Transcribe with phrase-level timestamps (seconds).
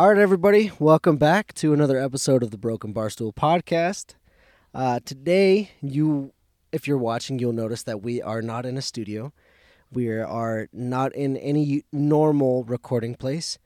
[0.00, 4.14] All right, everybody, welcome back to another episode of the Broken Barstool podcast.
[4.72, 6.32] Uh, today, you,
[6.72, 9.30] if you're watching, you'll notice that we are not in a studio.
[9.92, 13.58] We are not in any normal recording place,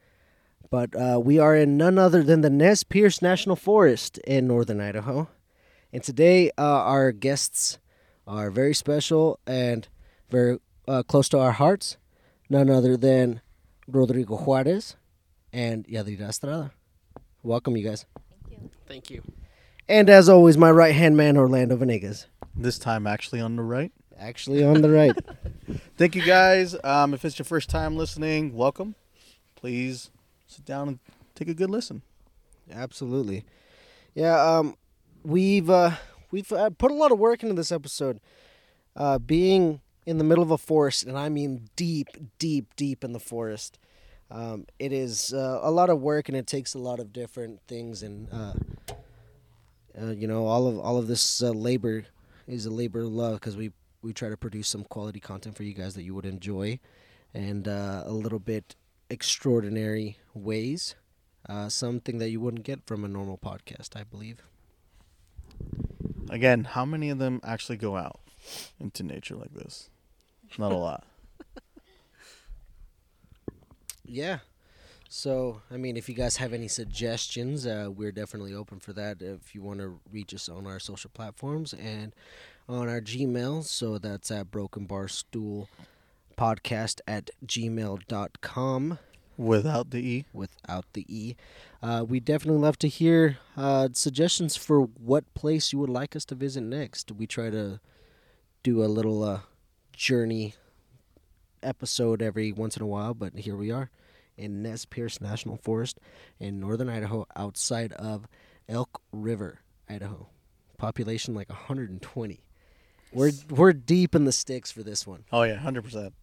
[0.72, 4.80] but uh, we are in none other than the Nez Perce National Forest in northern
[4.80, 5.28] Idaho.
[5.92, 7.78] And today, uh, our guests
[8.26, 9.86] are very special and
[10.30, 10.58] very
[10.88, 11.96] uh, close to our hearts.
[12.50, 13.40] None other than
[13.86, 14.96] Rodrigo Juarez
[15.54, 16.72] and Yadira Estrada.
[17.44, 18.04] Welcome, you guys.
[18.50, 18.70] Thank you.
[18.86, 19.22] Thank you.
[19.88, 22.26] And as always, my right hand man, Orlando Venegas.
[22.56, 23.92] This time, actually on the right.
[24.18, 25.16] Actually, on the right.
[25.96, 26.76] Thank you guys.
[26.82, 28.96] Um, if it's your first time listening, welcome.
[29.54, 30.10] Please
[30.46, 30.98] sit down and
[31.34, 32.02] take a good listen.
[32.72, 33.44] Absolutely.
[34.14, 34.76] Yeah, um,
[35.22, 35.92] we've uh,
[36.30, 38.20] we've uh, put a lot of work into this episode.
[38.96, 42.08] Uh, being in the middle of a forest, and I mean deep,
[42.38, 43.78] deep, deep in the forest.
[44.30, 47.60] Um, it is uh, a lot of work, and it takes a lot of different
[47.68, 48.54] things, and uh,
[50.00, 52.04] uh, you know, all of all of this uh, labor
[52.46, 53.70] is a labor of love because we
[54.02, 56.78] we try to produce some quality content for you guys that you would enjoy,
[57.32, 58.74] and uh, a little bit
[59.10, 60.94] extraordinary ways.
[61.68, 64.42] Something that you wouldn't get from a normal podcast, I believe.
[66.30, 68.18] Again, how many of them actually go out
[68.80, 69.90] into nature like this?
[70.58, 71.04] Not a lot.
[74.04, 74.38] Yeah.
[75.08, 79.22] So, I mean, if you guys have any suggestions, uh, we're definitely open for that.
[79.22, 82.14] If you want to reach us on our social platforms and
[82.68, 85.68] on our Gmail, so that's at Broken Bar Stool
[86.36, 88.98] Podcast at gmail.com
[89.36, 90.24] Without the E.
[90.32, 91.36] without the E.
[91.82, 96.24] Uh, we definitely love to hear uh, suggestions for what place you would like us
[96.26, 97.10] to visit next.
[97.12, 97.80] We try to
[98.62, 99.40] do a little uh,
[99.92, 100.54] journey
[101.64, 103.90] episode every once in a while, but here we are
[104.36, 105.98] in Nez Perce National Forest
[106.38, 108.26] in northern Idaho, outside of
[108.68, 110.28] Elk River, Idaho.
[110.76, 112.40] Population like 120.
[113.12, 115.24] We're we're deep in the sticks for this one.
[115.32, 116.14] Oh yeah, hundred percent.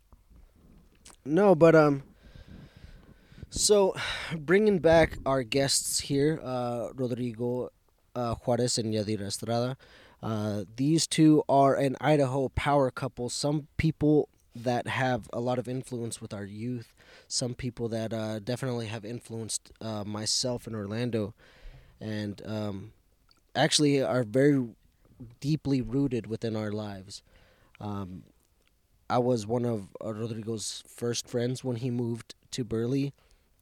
[1.26, 2.04] No, but um.
[3.54, 3.96] So,
[4.34, 7.70] bringing back our guests here, uh, Rodrigo
[8.16, 9.78] uh, Juarez and Yadira Estrada.
[10.24, 13.30] Uh, these two are an Idaho power couple.
[13.30, 16.94] Some people that have a lot of influence with our youth.
[17.28, 21.34] Some people that uh, definitely have influenced uh, myself in Orlando,
[22.00, 22.94] and um,
[23.56, 24.68] actually are very
[25.40, 27.24] deeply rooted within our lives.
[27.80, 28.24] Um,
[29.10, 33.14] I was one of Rodrigo's first friends when he moved to Burley,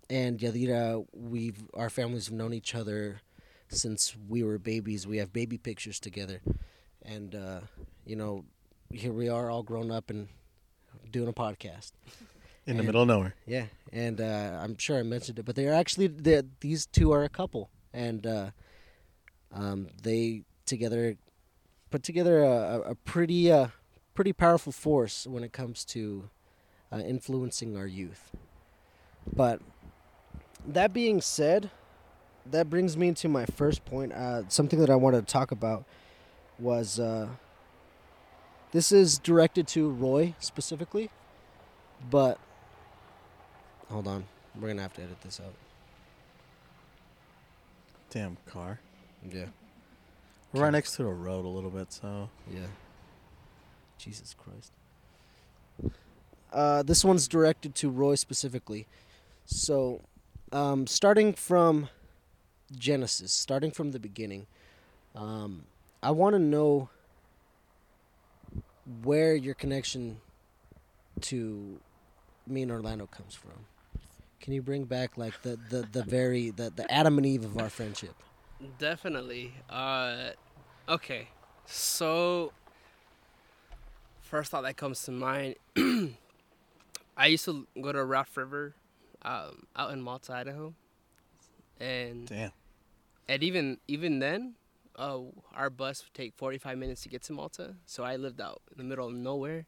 [0.10, 3.22] and Yadira, we've our families have known each other
[3.68, 5.06] since we were babies.
[5.06, 6.42] We have baby pictures together,
[7.04, 7.60] and uh,
[8.06, 8.46] you know,
[8.92, 10.28] here we are, all grown up and
[11.12, 11.92] doing a podcast.
[12.66, 13.36] In the And- middle of nowhere.
[13.48, 17.24] Yeah, and uh, I'm sure I mentioned it, but they're actually they these two are
[17.24, 18.52] a couple, and uh,
[19.52, 21.16] um, they together
[21.90, 23.68] put together a, a- a pretty uh,
[24.14, 26.30] pretty powerful force when it comes to
[26.92, 28.30] uh, influencing our youth.
[29.32, 29.62] But
[30.68, 31.72] that being said,
[32.46, 34.12] that brings me to my first point.
[34.14, 35.86] Uh, something that I wanted to talk about
[36.60, 37.30] was uh,
[38.72, 41.10] this is directed to Roy specifically,
[42.10, 42.38] but
[43.90, 44.26] hold on,
[44.60, 45.54] we're gonna have to edit this out.
[48.10, 48.80] Damn car.
[49.32, 49.46] Yeah,
[50.54, 52.62] We're right next to the road a little bit, so yeah.
[53.98, 54.72] Jesus Christ.
[56.52, 58.88] Uh, this one's directed to Roy specifically.
[59.46, 60.02] So,
[60.52, 61.90] um, starting from
[62.76, 64.48] Genesis, starting from the beginning,
[65.16, 65.66] um,
[66.02, 66.90] I want to know
[69.04, 70.20] where your connection
[71.22, 71.80] to
[72.48, 73.66] me and Orlando comes from.
[74.40, 77.58] Can you bring back like the, the, the very the, the Adam and Eve of
[77.58, 78.16] our friendship?
[78.78, 79.54] Definitely.
[79.70, 80.30] Uh,
[80.88, 81.28] okay.
[81.66, 82.52] So,
[84.22, 85.56] first thought that comes to mind,
[87.18, 88.74] I used to go to Raft River
[89.22, 90.74] um, out in Malta, Idaho.
[91.80, 92.52] And damn.
[93.30, 94.56] and even even then,
[95.00, 95.20] uh,
[95.56, 97.76] our bus would take 45 minutes to get to Malta.
[97.86, 99.66] So I lived out in the middle of nowhere.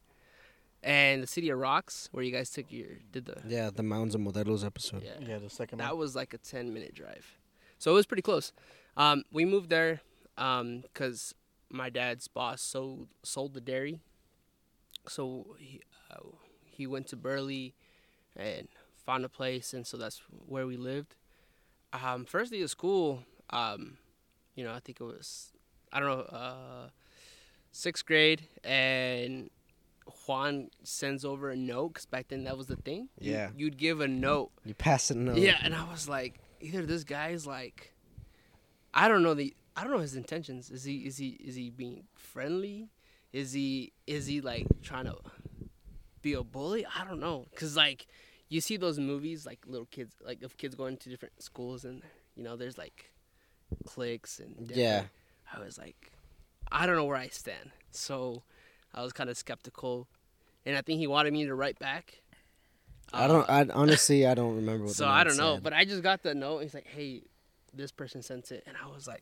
[0.84, 4.16] And the city of rocks, where you guys took your did the Yeah, the Mounds
[4.16, 5.04] and Modelos episode.
[5.04, 6.00] yeah, Yeah, the second that one.
[6.00, 7.38] was like a 10 minute drive.
[7.78, 8.52] So it was pretty close.
[8.98, 10.02] Um, we moved there
[10.36, 11.36] because
[11.70, 14.00] my dad's boss sold, sold the dairy.
[15.08, 15.82] So he,
[16.12, 16.20] uh,
[16.66, 17.74] he went to Burley
[18.36, 18.68] and
[19.06, 21.16] found a place, and so that's where we lived.
[21.94, 23.98] Um, first day of school, um,
[24.56, 25.52] you know, I think it was,
[25.92, 26.90] I don't know, uh,
[27.72, 29.50] sixth grade, and
[30.28, 33.10] Juan sends over a note because back then that was the thing.
[33.20, 33.50] You- Yeah.
[33.56, 35.38] you'd give a note You pass it note.
[35.38, 37.94] yeah, and I was like, either this guy's like,
[38.94, 40.70] I don't know the I don't know his intentions.
[40.70, 42.90] Is he is he is he being friendly?
[43.32, 45.16] Is he is he like trying to
[46.22, 46.86] be a bully?
[46.86, 48.08] I don't know, cause like
[48.50, 52.02] you see those movies like little kids like of kids going to different schools and
[52.36, 53.11] you know there's like
[53.88, 55.04] cliques and different- Yeah.
[55.54, 56.12] I was like,
[56.72, 57.72] I don't know where I stand.
[57.92, 58.44] So
[58.94, 60.08] I was kind of skeptical,
[60.66, 62.22] and I think he wanted me to write back.
[63.14, 63.50] I don't.
[63.50, 64.96] Uh, I honestly, I don't remember what.
[64.96, 65.64] so I don't know, said.
[65.64, 66.60] but I just got the note.
[66.60, 67.24] He's like, "Hey,
[67.74, 69.22] this person sent it," and I was like,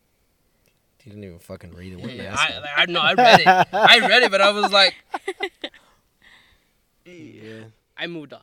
[1.00, 2.00] he didn't even fucking read it.
[2.00, 2.36] What "Yeah.
[2.38, 3.48] I, I no, I read it.
[3.48, 4.94] I read it, but I was like,
[7.06, 7.64] yeah.
[7.98, 8.42] I moved on.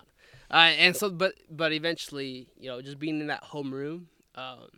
[0.50, 4.04] Uh, and so, but but eventually, you know, just being in that homeroom,
[4.34, 4.68] um,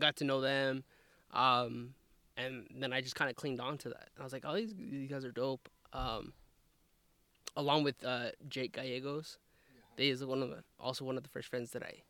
[0.00, 0.84] got to know them,
[1.32, 1.94] um,
[2.36, 4.08] and then I just kind of clinged on to that.
[4.18, 6.32] I was like, "Oh, these, these guys are dope." Um,
[7.56, 9.38] along with uh, Jake Gallegos,
[9.96, 12.02] they is one of the, also one of the first friends that I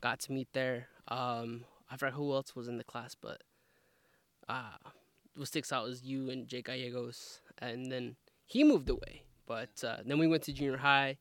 [0.00, 0.88] got to meet there.
[1.08, 3.42] Um, I forgot who else was in the class, but
[4.48, 4.76] uh,
[5.36, 8.16] what sticks out is you and Jake Gallegos, and then
[8.46, 9.22] he moved away.
[9.46, 11.18] But uh, then we went to junior high.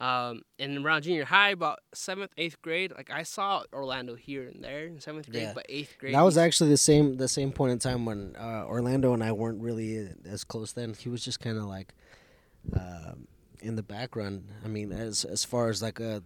[0.00, 4.64] Um, and around junior high, about seventh, eighth grade, like I saw Orlando here and
[4.64, 5.52] there in seventh grade, Yeah.
[5.54, 6.14] but eighth grade.
[6.14, 9.32] That was actually the same the same point in time when uh, Orlando and I
[9.32, 10.94] weren't really as close then.
[10.94, 11.94] He was just kind of like
[12.74, 13.28] um
[13.60, 14.48] in the background.
[14.64, 16.20] I mean, as as far as like uh,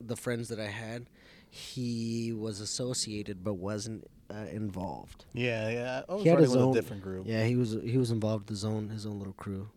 [0.00, 1.08] the friends that I had,
[1.48, 5.24] he was associated but wasn't uh, involved.
[5.32, 6.02] Yeah, yeah.
[6.08, 7.26] I was He had running his own- a different group.
[7.26, 9.70] Yeah, he was he was involved with his own his own little crew.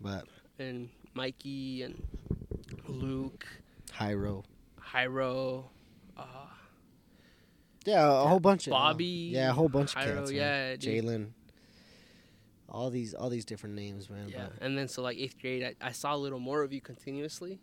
[0.00, 0.26] But
[0.58, 2.00] and Mikey and
[2.88, 3.46] Luke,
[3.92, 4.44] Hyro,
[4.80, 5.64] Hyro,
[6.16, 6.22] uh,
[7.84, 10.32] yeah, a whole bunch of Bobby, yeah, a whole bunch of Hyro, cats.
[10.32, 11.30] yeah, Jalen.
[12.70, 14.28] All these all these different names, man.
[14.28, 14.48] yeah.
[14.52, 16.80] but- And then so like eighth grade, I, I saw a little more of you
[16.80, 17.60] continuously.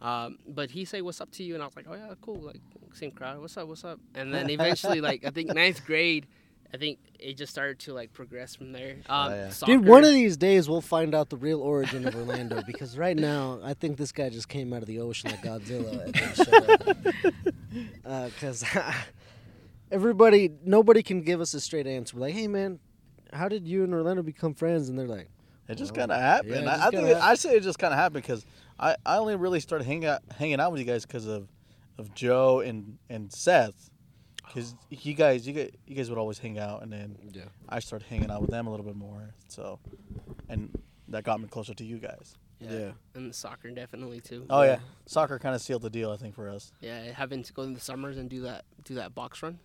[0.00, 2.36] Um, but he say what's up to you, and I was like, oh yeah, cool,
[2.40, 2.60] like
[2.92, 3.98] same crowd, what's up, what's up?
[4.14, 6.26] And then eventually, like I think ninth grade,
[6.74, 8.96] I think it just started to like progress from there.
[9.08, 9.52] Um, Oh, yeah.
[9.64, 13.16] Dude, one of these days we'll find out the real origin of Orlando because right
[13.16, 16.02] now I think this guy just came out of the ocean like Godzilla.
[16.04, 18.30] and then shut up.
[18.32, 18.64] Because
[19.90, 22.16] everybody, nobody can give us a straight answer.
[22.16, 22.78] We're like, hey man,
[23.32, 24.88] how did you and Orlando become friends?
[24.88, 25.28] And they're like,
[25.68, 26.64] It just Well, kind of happened.
[26.64, 28.44] yeah, I, I think kinda it, I say it just kind of happened because
[28.78, 31.48] I, I only really started hanging out hanging out with you guys because of
[31.98, 33.90] of Joe and and Seth.
[34.46, 37.80] Because you guys you guys you guys would always hang out, and then yeah, I
[37.80, 39.34] started hanging out with them a little bit more.
[39.48, 39.78] So,
[40.48, 40.70] and
[41.08, 42.36] that got me closer to you guys.
[42.60, 42.92] yeah.
[43.14, 44.46] and soccer definitely too.
[44.48, 44.78] Oh yeah, Yeah.
[45.06, 46.72] soccer kind of sealed the deal, I think, for us.
[46.80, 49.58] Yeah, having to go in the summers and do that do that box run.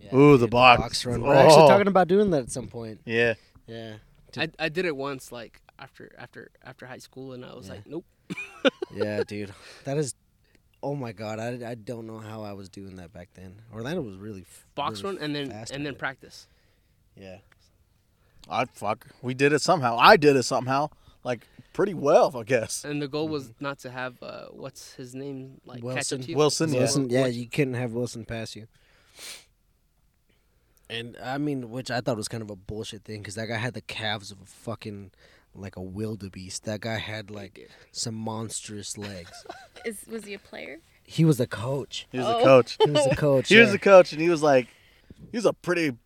[0.00, 1.04] yeah Ooh, the dude, box.
[1.04, 1.20] run.
[1.22, 1.68] We're actually Oh.
[1.68, 3.00] talking about doing that at some point.
[3.04, 3.34] Yeah.
[3.66, 3.96] Yeah,
[4.36, 7.74] I, I did it once, like after after after high school, and I was Yeah.
[7.74, 8.04] like, nope.
[8.94, 9.52] yeah, dude.
[9.84, 10.14] That is.
[10.82, 13.62] Oh my god, I, I don't know how I was doing that back then.
[13.74, 15.98] Orlando was really f- Box really run and then fast and then it.
[15.98, 16.46] practice.
[17.16, 17.38] Yeah.
[18.48, 19.08] I fuck.
[19.20, 19.96] We did it somehow.
[19.98, 20.90] I did it somehow,
[21.24, 22.84] like pretty well, I guess.
[22.84, 26.20] And the goal was not to have uh, what's his name like catch Wilson.
[26.20, 26.36] up to you.
[26.36, 26.78] Wilson, yeah.
[26.78, 28.66] Wilson, yeah, you couldn't have Wilson pass you.
[30.90, 33.56] And I mean, which I thought was kind of a bullshit thing because that guy
[33.56, 35.10] had the calves of a fucking
[35.58, 36.64] like a wildebeest.
[36.64, 39.44] That guy had like some monstrous legs.
[39.84, 40.78] Is was he a player?
[41.04, 42.06] He was the coach.
[42.10, 42.44] He was the Oh.
[42.44, 42.76] coach.
[42.84, 43.48] He was the coach.
[43.48, 43.62] He yeah.
[43.62, 44.68] was the coach, and he was like,
[45.32, 45.96] he was a pretty,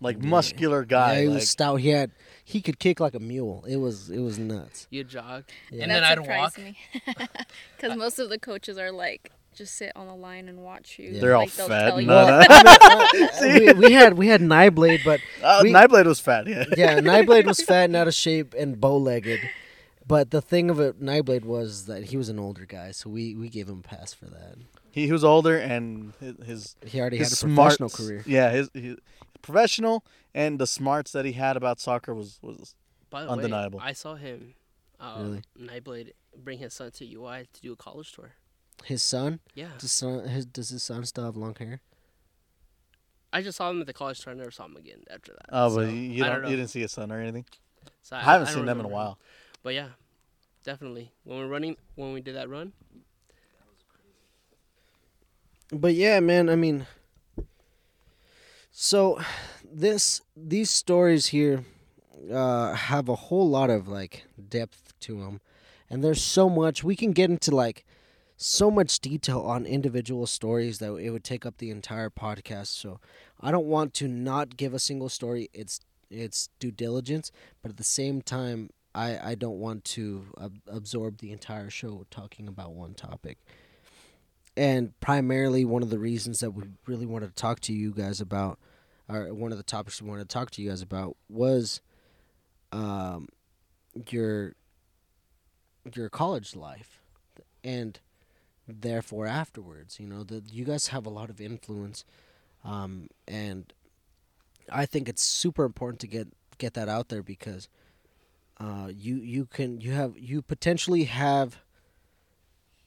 [0.00, 1.14] like muscular guy.
[1.16, 1.76] Yeah, he like, was stout.
[1.76, 2.10] He had
[2.44, 3.64] he could kick like a mule.
[3.68, 4.86] It was it was nuts.
[4.90, 5.82] You jog, Yeah.
[5.82, 6.64] and that then I'd surprised walk.
[6.66, 7.26] me.
[7.76, 11.10] Because most of the coaches are like, just sit on the line and watch you.
[11.10, 11.20] Yeah.
[11.20, 11.88] They're all like, they'll fat.
[11.90, 16.46] tell No, what- we, we had we had Nyblade, but Uh, We- Nyblade was fat.
[16.46, 16.64] Yeah.
[16.76, 19.40] yeah, Nyblade was fat and out of shape and bow legged.
[20.06, 23.34] But the thing of it, Nyblade was that he was an older guy, so we,
[23.34, 24.54] we gave him a pass for that.
[24.90, 28.22] He, he was older, and his his, He already his had a smarts- professional career.
[28.26, 28.96] Yeah, his, his
[29.42, 32.74] professional and the smarts that he had about soccer was was
[33.10, 33.80] By the Undeniable.
[33.80, 34.54] way, I saw him,
[34.98, 38.32] um, Nyblade, bring his son to UI to do a college tour.
[38.84, 41.80] His son, Yeah, does, son his, does his son still have long hair?
[43.32, 44.32] I just saw him at the college tour.
[44.32, 45.46] I never saw him again after that.
[45.50, 47.44] oh, So, but you, you don't, don't you didn't see his son or anything.
[48.02, 48.92] So I, haven't don't seen them in a remember him.
[48.94, 49.18] while.
[49.62, 49.88] But yeah,
[50.64, 51.12] definitely.
[51.24, 52.72] When we're running, when we did that run,
[55.70, 56.86] But yeah, man, I mean,
[58.72, 59.20] so
[59.70, 61.64] this these stories here
[62.32, 65.40] uh, have a whole lot of like depth to them,
[65.90, 67.84] and there's so much we can get into like
[68.38, 72.68] so much detail on individual stories that it would take up the entire podcast.
[72.68, 73.00] So
[73.40, 75.50] I don't want to not give a single story.
[75.54, 75.80] It's
[76.10, 81.18] it's due diligence, but at the same time, I I don't want to ab- absorb
[81.18, 83.38] the entire show talking about one topic.
[84.56, 88.20] and primarily one of the reasons that we really wanted to talk to you guys
[88.20, 88.58] about,
[89.08, 91.80] or one of the topics we wanted to talk to you guys about was,
[92.72, 93.28] um,
[94.10, 94.54] your
[95.94, 97.00] your college life,
[97.64, 98.00] and
[98.68, 99.98] therefore afterwards.
[99.98, 102.04] You know that you guys have a lot of influence,
[102.64, 103.72] um, and
[104.70, 107.68] I think it's super important to get get that out there because
[108.60, 111.58] uh, you you can you have you potentially have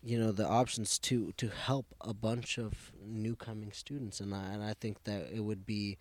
[0.03, 4.53] you know the options to to help a bunch of new coming students and I,
[4.53, 5.97] and I think that it would be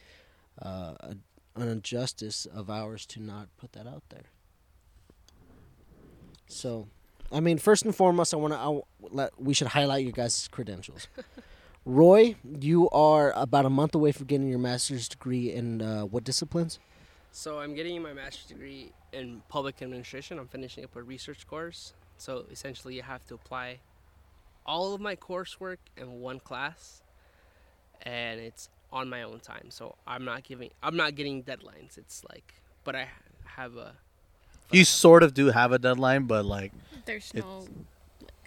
[0.61, 1.17] uh, a,
[1.57, 4.25] an injustice of ours to not put that out there
[6.47, 6.89] so
[7.33, 8.83] I mean first and foremost I want to
[9.15, 11.09] let we should highlight your guys' credentials
[11.85, 16.25] Roy you are about a month away from getting your master's degree in uh, what
[16.25, 16.79] disciplines
[17.33, 20.39] So I'm getting my master's degree in public administration.
[20.39, 21.95] I'm finishing up a research course.
[22.19, 23.79] So essentially, you have to apply
[24.67, 27.03] all of my coursework in one class,
[28.03, 29.71] and it's on my own time.
[29.71, 31.97] So I'm not giving, I'm not getting deadlines.
[31.97, 33.09] It's like, but I
[33.45, 33.95] have a
[34.73, 36.73] You sort of do have a deadline, but like
[37.07, 37.67] There's It's- no.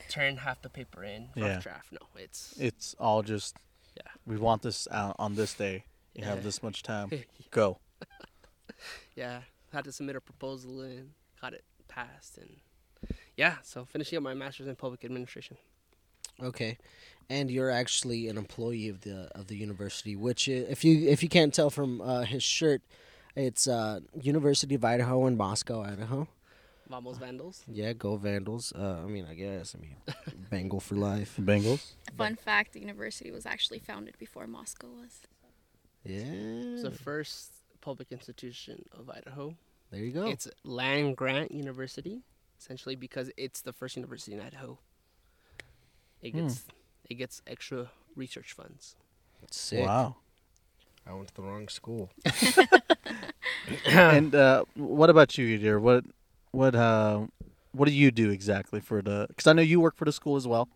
[0.10, 1.60] turn half the paper in, rough Yeah.
[1.60, 1.92] draft.
[1.92, 3.56] No, it's it's all just
[3.98, 4.12] Yeah.
[4.26, 5.86] we want this out on this day.
[6.14, 6.44] You have Yeah.
[6.44, 7.10] this much time.
[7.52, 7.80] Go.
[9.16, 9.42] yeah.
[9.72, 12.58] Had to submit a proposal and got it passed, and
[13.36, 13.58] yeah.
[13.64, 15.58] So finishing up my master's in public administration.
[16.42, 16.78] Okay,
[17.30, 21.24] and you're actually an employee of the of the university, which i- if you if
[21.24, 22.82] you can't tell from uh, his shirt,
[23.36, 26.28] it's uh, University of Idaho in Moscow, Idaho.
[26.90, 27.64] Vamos Vandals.
[27.68, 28.72] Yeah, go Vandals.
[28.76, 29.96] Uh, I mean, I guess I mean,
[30.50, 31.36] Bengal for life.
[31.40, 31.94] Bengals.
[32.18, 35.22] Fun fact: the university was actually founded before Moscow was.
[36.04, 36.20] Yeah,
[36.74, 39.56] It's the first public institution of Idaho.
[39.92, 40.26] there you go.
[40.28, 42.22] It's land grant university,
[42.60, 44.78] essentially because it's the first university in Idaho.
[46.22, 46.40] It Hmm.
[46.48, 46.66] gets
[47.10, 48.96] it gets extra research funds.
[49.52, 49.86] sick.
[49.86, 50.16] Wow.
[51.06, 52.10] I went to the wrong school.
[53.86, 55.80] and uh, what about you, dear?
[55.80, 56.06] What
[56.52, 57.28] what uh
[57.72, 59.26] what do you do exactly for the?
[59.28, 60.70] Because I know you work for the school as well.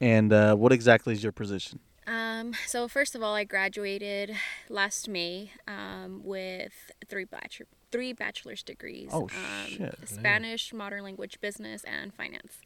[0.00, 1.80] And uh, what exactly is your position?
[2.06, 4.36] Um, so first of all, I graduated
[4.68, 9.10] last May um, with three bachelor three bachelor's degrees.
[9.12, 9.96] Oh, um, shit.
[10.04, 12.58] Spanish, modern language, business, and finance.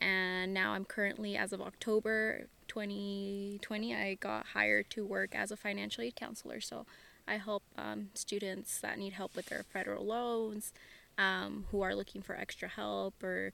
[0.00, 5.56] And now I'm currently, as of October 2020, I got hired to work as a
[5.56, 6.60] financial aid counselor.
[6.60, 6.86] So
[7.26, 10.72] I help um, students that need help with their federal loans,
[11.18, 13.52] um, who are looking for extra help, or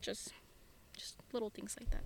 [0.00, 0.32] just
[0.96, 2.04] just little things like that.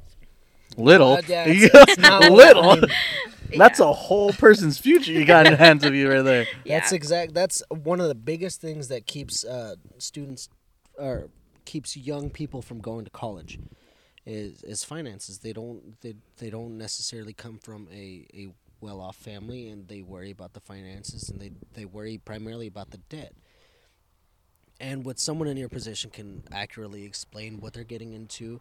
[0.76, 1.12] Little.
[1.14, 2.70] Uh, yeah, it's- it's not- little.
[2.70, 2.90] I mean,
[3.56, 3.90] That's Yeah.
[3.90, 6.46] a whole person's future you got in the hands of you right there.
[6.66, 6.96] That's Yeah.
[6.96, 7.34] exact.
[7.34, 10.48] That's one of the biggest things that keeps uh, students
[10.98, 11.28] or
[11.66, 13.58] keeps young people from going to college
[14.24, 15.38] is is finances.
[15.38, 18.48] They don't they, they don't necessarily come from a, a
[18.80, 22.90] well off family and they worry about the finances and they, they worry primarily about
[22.90, 23.32] the debt.
[24.78, 28.60] And what someone in your position can accurately explain what they're getting into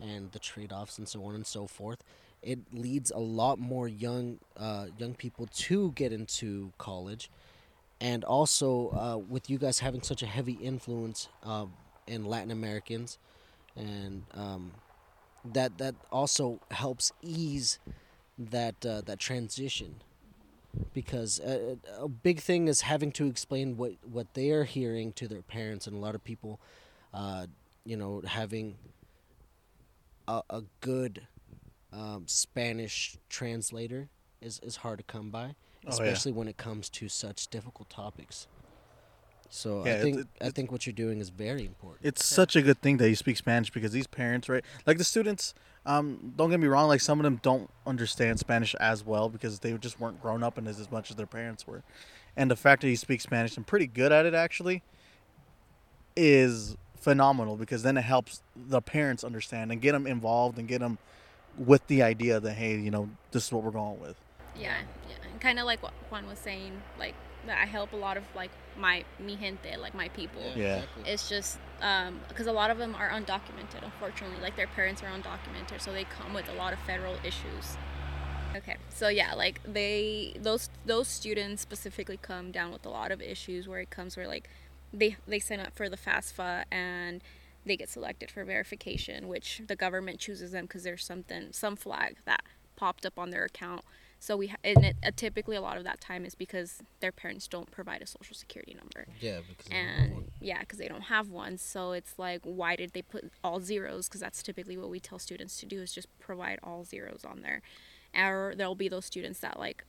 [0.00, 2.04] and the trade offs and so on and so forth,
[2.42, 7.30] it leads a lot more young uh, young people to get into college
[8.00, 11.66] and also uh, with you guys having such a heavy influence uh,
[12.06, 13.18] in Latin Americans,
[13.74, 14.72] and um,
[15.44, 17.78] that that also helps ease
[18.38, 19.96] that uh, that transition,
[20.92, 25.28] because a, a big thing is having to explain what what they are hearing to
[25.28, 26.60] their parents, and a lot of people,
[27.14, 27.46] uh,
[27.84, 28.76] you know, having
[30.28, 31.26] a, a good
[31.92, 34.08] um, Spanish translator
[34.40, 35.54] is, is hard to come by
[35.88, 36.10] Oh, yeah.
[36.10, 38.48] especially when it comes to such difficult topics.
[39.56, 42.04] So Yeah, I think it- I think what you're doing is very important.
[42.04, 44.62] It's such a good thing that you speak Spanish because these parents, right?
[44.86, 45.54] Like the students,
[45.86, 49.60] um, don't get me wrong, like some of them don't understand Spanish as well because
[49.60, 51.82] they just weren't grown up in it as much as their parents were.
[52.36, 54.82] And the fact that you speak Spanish and pretty good at it actually
[56.16, 60.80] is phenomenal because then it helps the parents understand and get them involved and get
[60.80, 60.98] them
[61.56, 64.16] with the idea that hey, you know, this is what we're going with.
[64.54, 64.76] Yeah,
[65.08, 65.14] yeah.
[65.30, 67.14] And kind of like what Juan was saying, like
[67.46, 70.42] that I help a lot of like my mi gente, like my people.
[70.54, 70.82] Yeah.
[71.04, 74.38] It's just um, because a lot of them are undocumented, unfortunately.
[74.40, 77.76] Like their parents are undocumented, so they come with a lot of federal issues.
[78.56, 83.20] Okay, so yeah, like they those those students specifically come down with a lot of
[83.20, 84.48] issues where it comes where like
[84.92, 87.22] they they sign up for the FAFSA and
[87.66, 92.16] they get selected for verification, which the government chooses them because there's something some flag
[92.24, 92.42] that
[92.76, 93.82] popped up on their account
[94.18, 97.12] So we ha- and it, uh, typically a lot of that time is because their
[97.12, 99.06] parents don't provide a social security number.
[99.20, 101.58] Yeah, because And yeah, because they don't have one.
[101.58, 104.08] So it's like, why did they put all zeros?
[104.08, 107.42] Because that's typically what we tell students to do is just provide all zeros on
[107.42, 107.62] there.
[108.14, 109.84] Or there'll be those students that like,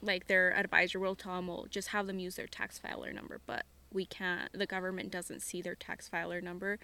[0.00, 3.40] like their advisor will tell them, well, just have them use their tax filer number.
[3.46, 4.50] But we can't.
[4.52, 6.78] The government doesn't see their tax filer number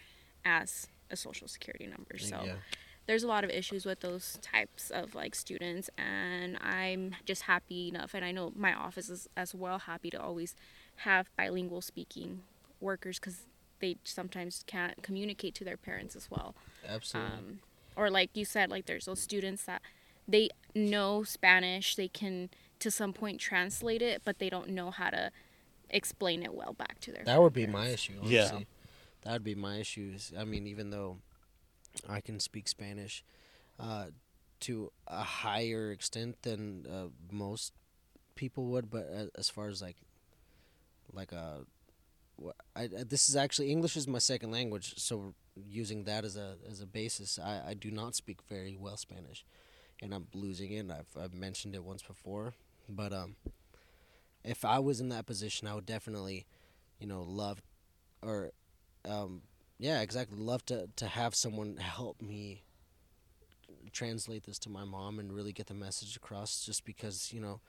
[0.44, 2.18] as a social security number.
[2.18, 2.52] So yeah.
[3.06, 7.88] There's a lot of issues with those types of like students and i'm just happy
[7.88, 10.54] enough and i know my office is as well happy to always
[10.98, 12.42] have bilingual speaking
[12.80, 13.46] workers because
[13.80, 16.54] they sometimes can't communicate to their parents as well
[16.88, 17.32] absolutely.
[17.32, 17.58] um,
[17.96, 19.82] or like you said like there's those students that
[20.26, 25.10] they know spanish they can to some point translate it but they don't know how
[25.10, 25.30] to
[25.90, 27.94] explain it well back to their That would be my parents.
[27.94, 28.18] issue.
[28.24, 28.58] Yeah.
[29.22, 31.18] That would be my issues I mean, even though
[32.08, 33.24] I can speak Spanish
[33.80, 34.06] uh,
[34.60, 37.72] to a higher extent than uh, most
[38.36, 39.96] people would, but as far as like,
[41.12, 41.60] like a,
[42.38, 45.34] wha- I, I- this is actually English is my second language, so
[45.68, 49.44] using that as a as a basis, I, I do not speak very well Spanish,
[50.02, 50.86] and I'm losing it.
[50.90, 52.54] I've I've mentioned it once before,
[52.88, 53.36] but um,
[54.44, 56.46] if I was in that position, I would definitely,
[56.98, 57.62] you know, love,
[58.22, 58.52] or,
[59.04, 59.42] um,
[59.84, 62.62] yeah, exactly, love to to have someone help me
[63.92, 66.64] translate this to my mom and really get the message across.
[66.64, 67.60] Just because you know,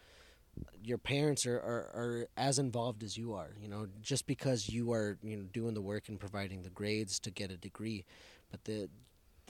[0.82, 3.52] your parents are, are, are as involved as you are.
[3.62, 7.20] You know, just because you are you know doing the work and providing the grades
[7.20, 8.06] to get a degree,
[8.50, 8.88] but the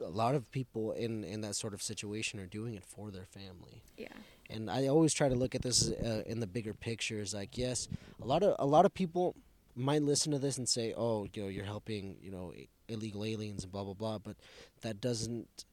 [0.01, 3.23] a lot of people in in that sort of situation are doing it for their
[3.23, 4.09] family yeah
[4.49, 7.19] and I always try to look at this uh, in the bigger picture.
[7.19, 7.87] Is like, yes,
[8.21, 9.35] a lot of a lot of people
[9.75, 12.53] might listen to this and say, "Oh, you know, you're helping, you know,
[12.87, 14.37] illegal aliens and blah blah blah," but
[14.81, 15.65] that doesn't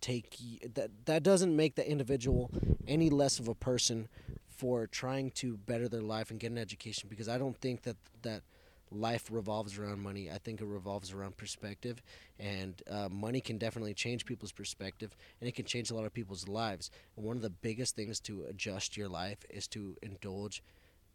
[0.00, 0.36] take
[0.74, 2.50] that that doesn't make the individual
[2.86, 4.08] any less of a person
[4.48, 7.08] for trying to better their life and get an education.
[7.08, 8.42] Because I don't think that that
[8.90, 10.30] life revolves around money.
[10.30, 12.02] I think it revolves around perspective,
[12.38, 16.14] and uh, money can definitely change people's perspective, and it can change a lot of
[16.14, 16.90] people's lives.
[17.16, 20.62] And one of the biggest things to adjust your life is to indulge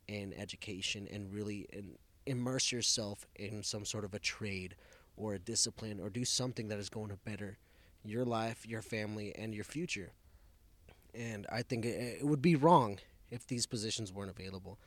[0.08, 4.76] in education and really in, immerse yourself in some sort of a trade
[5.16, 7.58] or a discipline or do something that is going to better
[8.04, 10.12] your life, your family, and your future.
[11.14, 14.80] And I think it, it would be wrong if these positions weren't available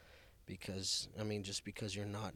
[0.47, 2.35] because, I mean, just because you're not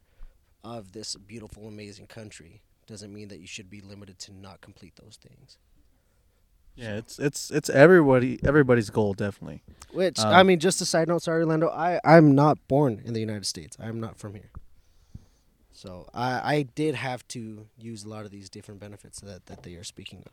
[0.63, 4.95] of this beautiful, amazing country doesn't mean that you should be limited to not complete
[4.97, 5.59] those things.
[6.77, 9.63] Yeah, it's it's it's everybody everybody's goal definitely.
[9.93, 11.69] Which Um, I mean, just a side note, sorry, Orlando.
[11.69, 13.77] I I'm not born in the United States.
[13.81, 14.51] I'm not from here.
[15.81, 19.63] So I I did have to use a lot of these different benefits that that
[19.63, 20.33] they are speaking of.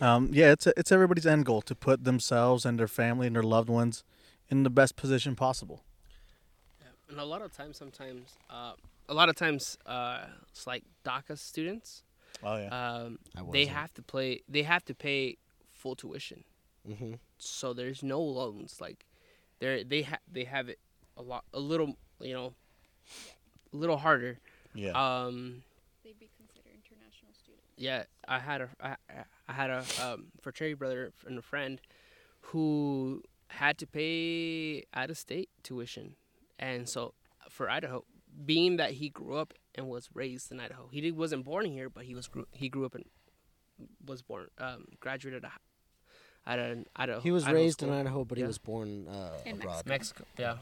[0.00, 3.42] Um, yeah, it's it's everybody's end goal to put themselves and their family and their
[3.42, 4.04] loved ones
[4.48, 5.82] in the best position possible.
[7.08, 8.74] And a lot of times, sometimes, uh,
[9.08, 12.04] a lot of times, uh, it's like DACA students.
[12.40, 12.68] Oh yeah.
[12.68, 13.68] Um, I they wasn't.
[13.78, 14.42] have to play.
[14.48, 15.38] They have to pay
[15.72, 16.44] full tuition.
[16.88, 17.14] Mm-hmm.
[17.38, 18.80] So there's no loans.
[18.80, 19.06] Like,
[19.58, 20.78] they they ha- they have it
[21.16, 22.54] a lot, a little, you know,
[23.72, 24.38] a little harder.
[24.74, 24.90] yeah.
[24.92, 25.62] Um,
[26.04, 28.96] they'd be considered international students yeah, I had a I,
[29.48, 31.80] I had a um, fraternity brother and a friend
[32.40, 36.16] who had to pay out of state tuition,
[36.58, 37.14] and so
[37.50, 38.04] for Idaho,
[38.44, 41.88] being that he grew up and was raised in Idaho, he did, wasn't born here,
[41.90, 43.04] but he was grew, he grew up and
[44.06, 45.44] was born um, graduated
[46.46, 47.20] at an Idaho.
[47.20, 47.92] He was Idaho raised school.
[47.92, 49.86] in Idaho, but he was born uh, In abroad.
[49.86, 50.24] Mexico.
[50.38, 50.56] Yeah,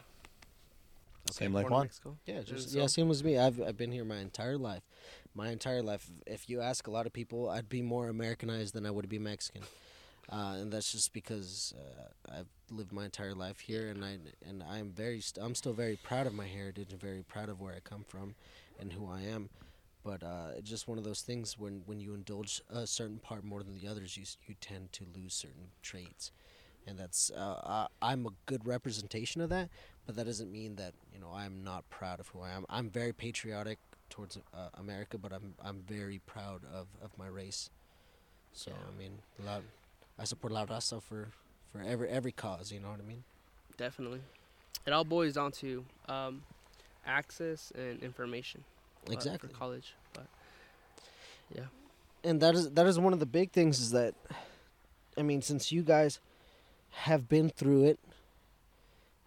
[1.29, 1.81] Same like born in Juan.
[1.81, 2.17] Mexico.
[2.25, 3.37] Yeah, just yeah, same as me.
[3.37, 4.83] I've I've been here my entire life.
[5.33, 6.09] My entire life.
[6.25, 9.19] If you ask a lot of people, I'd be more Americanized than I would be
[9.19, 9.63] Mexican,
[10.31, 14.63] uh, and that's just because uh, I've lived my entire life here, and I and
[14.63, 17.73] I'm very st- I'm still very proud of my heritage and very proud of where
[17.73, 18.35] I come from,
[18.79, 19.49] and who I am.
[20.03, 23.43] But uh, it's just one of those things when when you indulge a certain part
[23.43, 26.31] more than the others, you you tend to lose certain traits,
[26.87, 29.69] and that's uh, I, I'm a good representation of that
[30.05, 32.65] but that doesn't mean that you know I'm not proud of who I am.
[32.69, 37.69] I'm very patriotic towards uh, America, but I'm I'm very proud of, of my race.
[38.53, 39.59] So I mean, la,
[40.19, 41.29] I support La Raza for
[41.71, 42.71] for every every cause.
[42.71, 43.23] You know what I mean?
[43.77, 44.21] definitely.
[44.85, 46.43] It all boils down to um,
[47.05, 48.63] access and information.
[49.07, 49.49] uh, Exactly.
[49.49, 50.25] for college, but
[51.55, 51.65] yeah.
[52.23, 54.13] and that is that is one of the big things is that
[55.17, 56.19] I mean since you guys
[56.91, 57.99] have been through it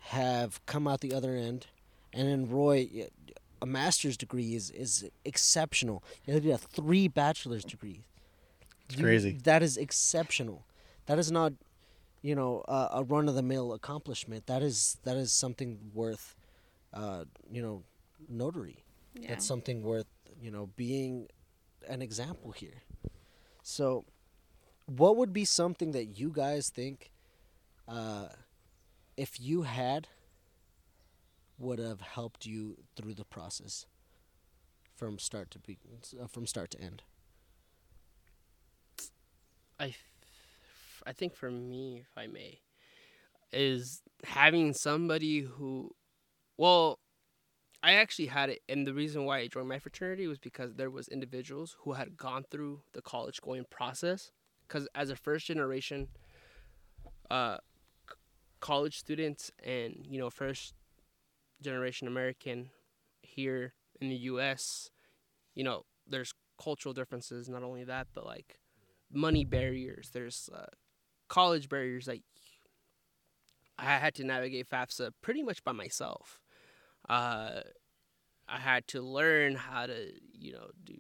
[0.09, 1.67] have come out the other end
[2.13, 3.09] and then Roy
[3.63, 8.03] a master's degree is is exceptional you have three bachelor's degrees
[8.89, 9.39] It's You- crazy.
[9.45, 10.67] that is exceptional
[11.07, 11.53] that is not
[12.23, 14.47] you know, uh, a run of the mill accomplishment.
[14.47, 16.35] That is that is something worth,
[16.95, 17.83] uh, you know,
[18.31, 18.83] notary.
[19.13, 19.29] Yeah.
[19.29, 20.07] That's something worth
[20.41, 21.29] you know being
[21.87, 22.81] an example here.
[23.63, 24.07] So,
[24.87, 27.13] what would be something that you guys think,
[27.87, 28.29] uh,
[29.17, 30.09] if you had,
[31.59, 33.87] would have helped you through the process,
[34.97, 35.79] from start to be,
[36.21, 37.03] uh, from start to end?
[39.79, 39.95] I,
[41.13, 42.61] think for me, if I may,
[43.53, 45.91] is having somebody who,
[46.57, 47.01] well,
[47.83, 50.91] I actually had it, and the reason why I joined my fraternity was because there
[50.91, 54.31] was individuals who had gone through the college going process.
[54.67, 56.09] Because as a first generation,
[57.31, 57.59] uh,
[58.65, 60.73] college students and you know first
[61.61, 62.71] generation American
[63.21, 64.91] here in the U.S.,
[65.55, 67.47] you know, there's cultural differences.
[67.47, 68.59] Not only that, but like
[69.13, 70.11] money barriers.
[70.15, 70.73] There's uh,
[71.29, 72.09] college barriers.
[72.09, 72.23] Like
[73.79, 76.41] I had to navigate FAFSA pretty much by myself.
[77.07, 77.61] Uh,
[78.49, 80.95] I had to learn how to, you know, do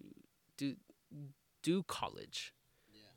[0.58, 0.74] do
[1.62, 2.52] do college.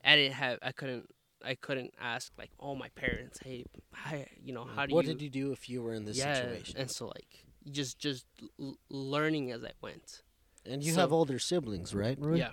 [0.02, 0.58] I didn't have.
[0.62, 1.06] I couldn't.
[1.44, 3.38] I couldn't ask like, oh, my parents.
[3.42, 5.12] Hey, hi, you know, how do what you?
[5.12, 6.76] did you do if you were in this yeah, situation?
[6.78, 8.24] and so like just just
[8.60, 10.22] l- learning as I went.
[10.66, 12.18] And you so- have older siblings, right?
[12.32, 12.52] Yeah,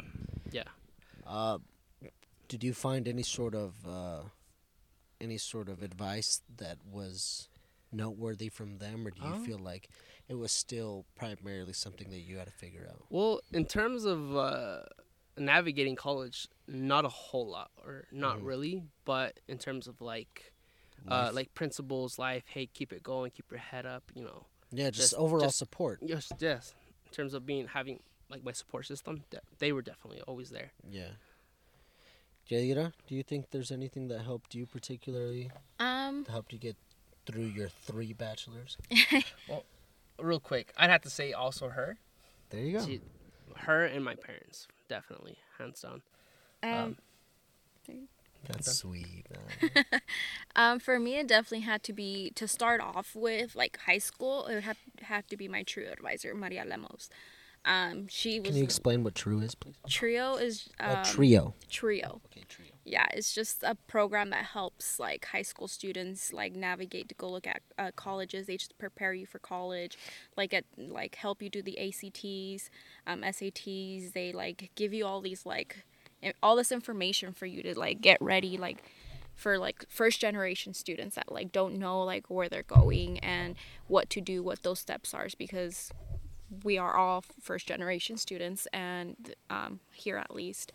[0.51, 0.63] yeah.
[1.25, 1.57] Uh,
[2.47, 4.21] did you find any sort of uh,
[5.19, 7.49] any sort of advice that was
[7.91, 9.89] noteworthy from them, or do you Um, feel like
[10.27, 13.05] it was still primarily something that you had to figure out?
[13.09, 14.81] Well, in terms of uh,
[15.37, 18.45] navigating college, not a whole lot, or not Mhm.
[18.45, 18.83] really.
[19.05, 20.53] But in terms of like,
[21.07, 22.43] uh, like principles, life.
[22.47, 24.11] Hey, keep it going, keep your head up.
[24.15, 25.99] You know, yeah, just, just- overall just- support.
[26.01, 26.73] yes, yes.
[27.05, 30.71] In terms of being having like my support system, de- they were definitely always there.
[30.89, 31.11] Yeah.
[32.49, 36.75] Jaira, do you think there's anything that helped you particularly Um, that helped you get
[37.25, 38.77] through your three bachelors?
[39.49, 39.65] Well,
[40.19, 41.97] real quick, I'd have to say also her,
[42.49, 42.85] There you go.
[42.85, 43.01] She-
[43.57, 46.01] her and my parents, definitely hands down.
[46.63, 46.97] um,
[48.47, 49.25] That's sweet.
[49.31, 50.01] Man.
[50.57, 54.45] Um, for me, it definitely had to be to start off with like high school.
[54.47, 57.09] It would have have to be my trio advisor, Maria Lemos.
[57.65, 59.75] Um, she was Can you explain what True is, please?
[59.89, 61.55] trio is um, a trio.
[61.69, 62.21] trio.
[62.27, 62.69] Okay, trio.
[62.87, 67.27] Yeah, it's just a program that helps like high school students like navigate to go
[67.27, 68.45] look at uh, colleges.
[68.45, 69.97] They just prepare you for college,
[70.37, 72.69] like at like help you do the ACTs,
[73.07, 74.13] um, SATs.
[74.13, 75.83] They like give you all these like
[76.43, 78.83] all this information for you to like get ready like
[79.35, 83.55] for like first generation students that like don't know like where they're going and
[83.87, 85.91] what to do, what those steps are because
[86.63, 90.71] we are all first generation students and um, here at least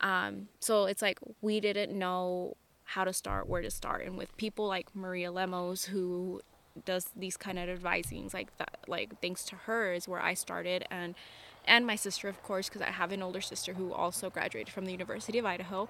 [0.00, 4.04] um, so it's like we didn't know how to start where to start.
[4.04, 6.40] And with people like maria lemos who
[6.84, 10.84] does these kind of advisings like that like thanks to her is where i started.
[10.90, 11.14] And
[11.66, 14.86] and my sister of course because i have an older sister who also graduated from
[14.86, 15.88] the university of idaho.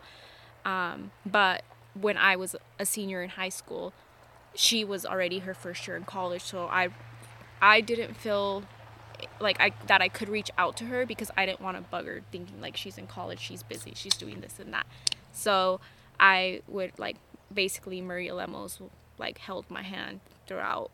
[0.64, 1.62] Um, but
[1.94, 3.92] when i was a senior in high school
[4.54, 6.42] she was already her first year in college.
[6.42, 6.88] So i
[7.62, 8.64] i didn't feel
[9.40, 12.06] like I that I could reach out to her because I didn't want to bug
[12.06, 14.86] her thinking like she's in college, she's busy, she's doing this and that.
[15.32, 15.80] So
[16.18, 17.16] I would like
[17.52, 18.80] basically Maria Lemos
[19.18, 20.90] like held my hand throughout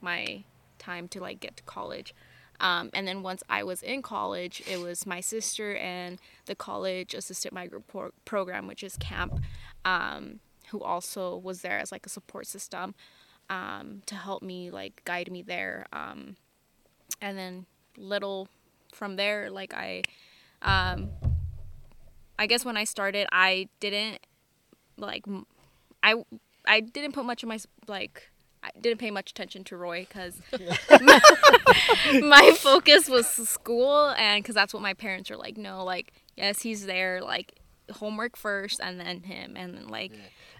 [0.00, 0.44] my
[0.78, 2.14] time to like get to college.
[2.60, 7.14] Um, and then once I was in college, it was my sister and the college
[7.14, 9.40] assistant migrant pro- program, which is camp,
[9.84, 12.94] um, who also was there as like a support system
[13.48, 15.86] um, to help me like guide me there.
[17.20, 18.48] And then little
[18.92, 20.02] from there like i
[20.62, 21.10] um
[22.38, 24.18] i guess when i started i didn't
[24.96, 25.24] like
[26.02, 26.14] i
[26.66, 28.30] i didn't put much of my like
[28.62, 30.40] i didn't pay much attention to roy because
[32.22, 36.62] my focus was school and because that's what my parents are like no like yes
[36.62, 37.57] he's there like
[37.94, 40.12] homework first and then him and then like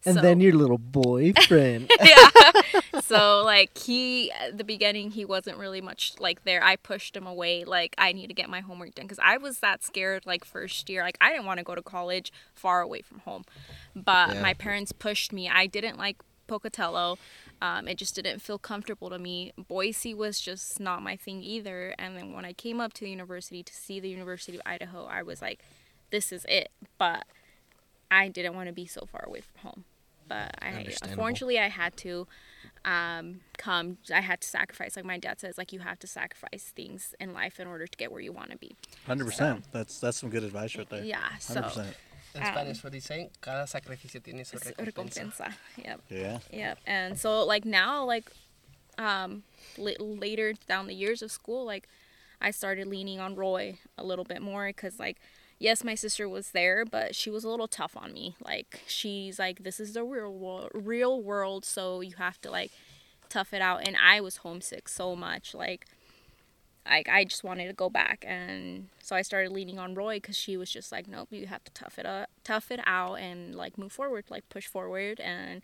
[0.06, 1.90] And so- then your little boyfriend.
[2.02, 2.30] yeah.
[3.02, 6.62] So like he at the beginning he wasn't really much like there.
[6.62, 9.60] I pushed him away like I need to get my homework done cuz I was
[9.60, 11.02] that scared like first year.
[11.02, 13.44] Like I didn't want to go to college far away from home.
[13.94, 14.42] But Yeah.
[14.42, 15.48] my parents pushed me.
[15.48, 17.18] I didn't like Pocatello.
[17.60, 19.52] Um, it just didn't feel comfortable to me.
[19.58, 21.94] Boise was just not my thing either.
[21.98, 25.04] And then when I came up to the university to see the University of Idaho,
[25.06, 25.60] I was like,
[26.10, 26.70] this is it.
[26.98, 27.24] But
[28.10, 29.84] I didn't want to be so far away from home.
[30.28, 32.26] But I unfortunately I had to
[32.84, 33.96] um, come.
[34.14, 34.94] I had to sacrifice.
[34.94, 37.96] Like my dad says, like you have to sacrifice things in life in order to
[37.96, 38.76] get where you want to be.
[39.06, 39.64] Hundred percent.
[39.72, 41.02] That's that's some good advice right there.
[41.04, 41.18] Yeah.
[41.20, 41.96] Hundred So percent.
[42.34, 43.30] In Um, Spanish, what do you say?
[43.40, 44.84] Cada sacrificio tiene su recompensa.
[44.92, 45.52] recompensa.
[45.82, 46.00] Yep.
[46.10, 46.38] Yeah.
[46.52, 46.78] Yep.
[46.86, 48.30] And so like now like
[48.98, 49.44] um
[49.78, 51.88] li- later down the years of school like
[52.40, 55.16] I started leaning on Roy a little bit more cuz like
[55.58, 58.36] yes my sister was there but she was a little tough on me.
[58.44, 62.70] Like she's like this is the real world real world so you have to like
[63.28, 65.86] tough it out and I was homesick so much like
[66.88, 70.36] like I just wanted to go back and so I started leaning on Roy cuz
[70.36, 73.54] she was just like nope you have to tough it up tough it out and
[73.54, 75.62] like move forward like push forward and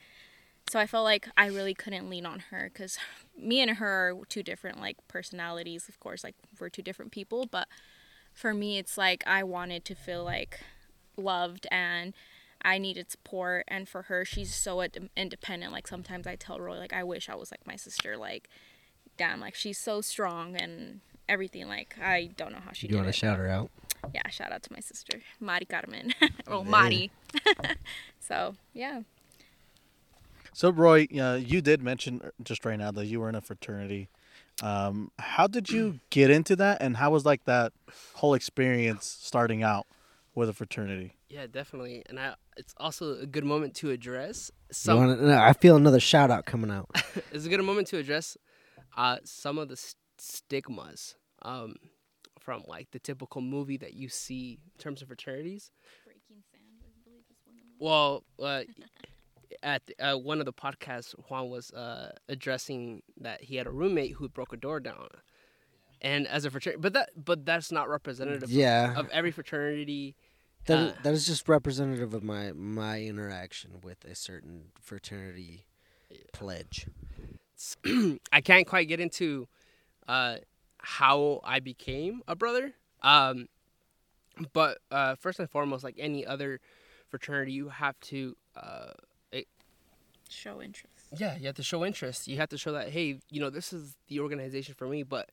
[0.70, 2.98] so I felt like I really couldn't lean on her because
[3.38, 5.88] me and her are two different like personalities.
[5.88, 7.68] Of course, like we're two different people, but
[8.34, 10.60] for me, it's like I wanted to feel like
[11.16, 12.12] loved and
[12.62, 13.64] I needed support.
[13.68, 15.72] And for her, she's so ad- independent.
[15.72, 18.16] Like sometimes I tell Roy, like I wish I was like my sister.
[18.16, 18.48] Like,
[19.16, 21.68] damn, like she's so strong and everything.
[21.68, 23.70] Like I don't know how she You want to shout her out?
[24.14, 26.12] Yeah, shout out to my sister, Mari Carmen.
[26.46, 26.70] oh, Yeah.
[26.70, 27.10] Mari.
[28.20, 29.02] so yeah.
[30.52, 34.08] So Roy, uh, you did mention just right now that you were in a fraternity.
[34.62, 37.72] Um, how did you get into that, and how was like that
[38.14, 39.86] whole experience starting out
[40.34, 41.16] with a fraternity?
[41.28, 42.02] Yeah, definitely.
[42.08, 44.98] And I, it's also a good moment to address You some.
[44.98, 46.88] wanna, no, I feel another shout out coming out.
[47.32, 48.36] it's a good moment to address
[48.96, 51.74] uh, some of the s stigmas um,
[52.38, 55.72] from like the typical movie that you see in terms of fraternities.
[56.04, 56.20] Burning
[56.52, 57.74] Sand, I believe is one of them.
[57.80, 58.62] Well, uh,
[59.64, 64.12] at uh, one of the podcasts, Juan was uh, addressing that he had a roommate
[64.12, 65.08] who broke a door down,
[66.00, 70.14] and as a fraternity, but that but that's not representative Yeah, of every fraternity.
[70.66, 75.64] that, uh, that is just representative of my my interaction with a certain fraternity
[76.32, 76.86] pledge.
[78.32, 79.48] I can't quite get into
[80.06, 80.36] uh,
[80.78, 82.72] how I became a brother.
[83.02, 83.48] Um,
[84.52, 86.60] but uh, first and foremost, like any other
[87.08, 88.92] fraternity, you have to uh,
[90.34, 91.06] Show interest.
[91.16, 92.28] yeah, you have to show interest.
[92.28, 95.02] You have to show that hey, you know, this is the organization for me.
[95.02, 95.30] But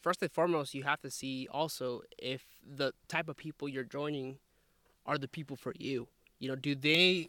[0.00, 4.38] first and foremost, you have to see also if the type of people you're joining
[5.06, 6.08] are the people for you.
[6.38, 7.28] You know, do they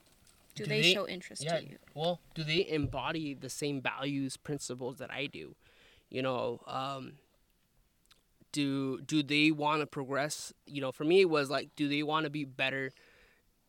[0.55, 1.77] Do, Do they, they- show interest yeah, to you?
[1.93, 5.55] well, do they embody the same values, principles that I do?
[6.09, 7.13] You know, um,
[8.51, 10.53] do do they want to progress?
[10.65, 12.91] You know, for me, it was like, do they want to be better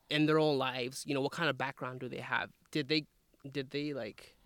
[0.08, 1.04] in their own lives?
[1.06, 2.50] You know, what kind of background do they have?
[2.70, 3.06] Did they
[3.52, 4.36] did they like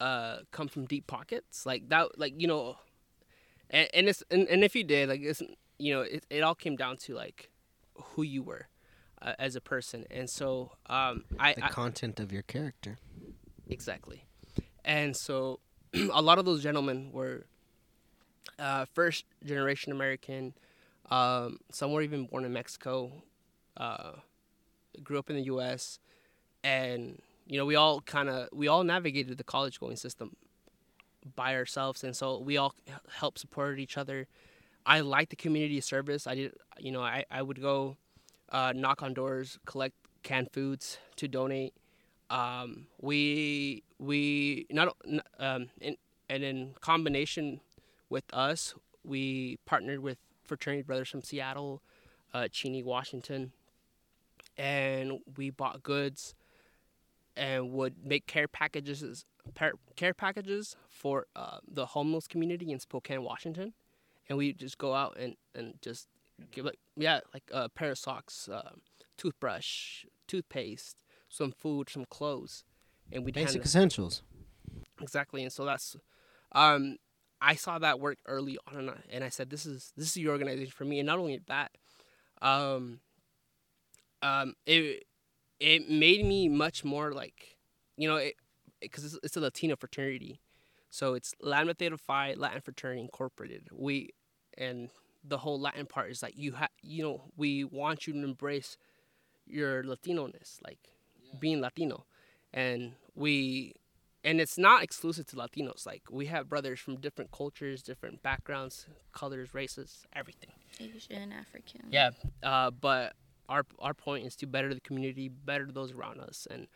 [0.00, 2.18] uh, come from deep pockets like that?
[2.18, 2.76] Like you know,
[3.70, 5.42] and, and it's and, and if you did, like it's
[5.78, 7.50] you know, it, it all came down to like
[7.94, 8.68] who you were
[9.22, 12.98] uh, as a person, and so um, I, The I content of your character.
[13.68, 14.24] Exactly.
[14.84, 15.60] And so
[16.12, 17.46] a lot of those gentlemen were
[18.58, 20.54] uh, first generation American.
[21.10, 23.10] Um, some were even born in Mexico,
[23.76, 24.12] uh,
[25.02, 25.98] grew up in the U.S.
[26.62, 27.20] And,
[27.50, 30.36] you know, we all kind of, we all navigated the college going system
[31.36, 32.02] by ourselves.
[32.02, 34.26] And so we all h- helped support each other.
[34.86, 36.26] I liked the community service.
[36.26, 37.98] I did, you know, I, I would go
[38.50, 41.74] uh, knock on doors, collect canned foods to donate
[42.30, 44.96] um, we we not
[45.38, 45.96] um, in,
[46.28, 47.60] and in combination
[48.08, 51.82] with us, we partnered with fraternity brothers from Seattle,
[52.32, 53.52] uh, Cheney, Washington,
[54.56, 56.34] and we bought goods
[57.40, 59.24] and would make care packages
[59.96, 63.72] care packages for uh, the homeless community in Spokane, Washington,
[64.28, 66.06] and we just go out and, and just
[66.52, 68.72] give like yeah like a pair of socks, uh,
[69.16, 72.64] toothbrush, toothpaste, some food, some clothes,
[73.10, 74.22] and we Basic essentials.
[75.00, 75.42] exactly.
[75.42, 75.96] And so that's,
[76.52, 76.96] um,
[77.40, 80.14] I saw that work early on, and I, and I said, this is this is
[80.14, 81.00] the organization for me.
[81.00, 81.70] And not only that,
[82.42, 83.00] um,
[84.22, 85.04] um, it
[85.60, 87.56] it made me much more like,
[87.96, 88.20] you know,
[88.80, 90.40] because it's, it's a Latino fraternity,
[90.88, 93.68] so it's Lambda Theta Phi Latin Fraternity Incorporated.
[93.72, 94.10] We
[94.56, 94.90] and
[95.22, 98.78] the whole Latin part is like you have, you know, we want you to embrace
[99.46, 100.78] your Latino ness, like
[101.38, 102.06] being Latino,
[102.52, 103.74] and we
[104.24, 105.86] and it's not exclusive to Latinos.
[105.86, 110.50] Like we have brothers from different cultures, different backgrounds, colors, races, everything.
[110.78, 111.82] Asian, African.
[111.90, 112.10] Yeah,
[112.42, 113.14] uh, but
[113.50, 116.66] our our point is to better the community, better those around us, and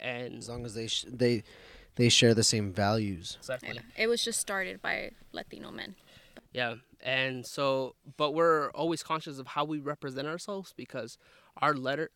[0.00, 1.42] and As long as they sh- they
[1.96, 3.36] they share the same values.
[3.40, 3.70] exactly.
[3.74, 3.80] Yeah.
[3.96, 5.94] It was just started by Latino men.
[6.52, 11.18] Yeah, and so, but we're always conscious of how we represent ourselves because
[11.60, 12.10] our letter.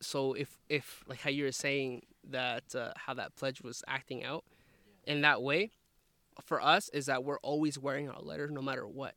[0.00, 4.24] So if if like how you were saying that uh, how that pledge was acting
[4.24, 4.44] out
[5.06, 5.70] in that way,
[6.44, 9.14] for us is that we're always wearing our letter no matter what.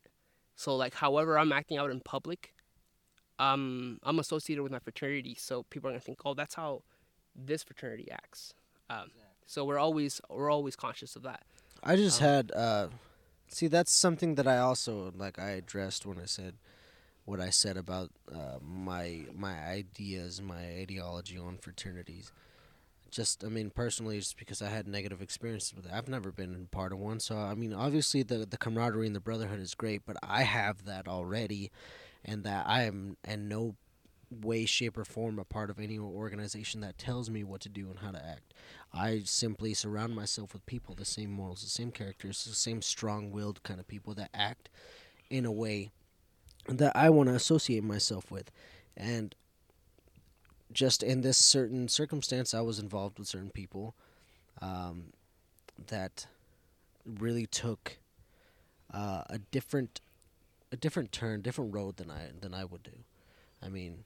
[0.56, 2.54] So like however I'm acting out in public,
[3.40, 6.82] um, I'm associated with my fraternity, so people are gonna think, oh, that's how
[7.34, 8.54] this fraternity acts.
[8.90, 9.10] Um,
[9.46, 11.44] so we're always we're always conscious of that.
[11.82, 12.88] I just Um, had uh
[13.48, 16.54] see that's something that I also like I addressed when I said
[17.24, 22.32] what I said about uh, my my ideas, my ideology on fraternities.
[23.10, 25.92] Just I mean personally just because I had negative experiences with it.
[25.92, 29.20] I've never been part of one, so I mean obviously the the camaraderie and the
[29.20, 31.70] brotherhood is great, but I have that already
[32.24, 33.76] and that I am in no
[34.30, 37.88] way shape or form a part of any organization that tells me what to do
[37.90, 38.54] and how to act.
[38.92, 43.62] I simply surround myself with people the same morals, the same characters, the same strong-willed
[43.62, 44.68] kind of people that act
[45.30, 45.90] in a way
[46.68, 48.50] that I want to associate myself with.
[48.96, 49.34] And
[50.72, 53.94] just in this certain circumstance, I was involved with certain people
[54.60, 55.12] um,
[55.88, 56.26] that
[57.04, 57.98] really took
[58.92, 60.00] uh, a different
[60.72, 63.04] a different turn, different road than I than I would do.
[63.62, 64.04] I mean,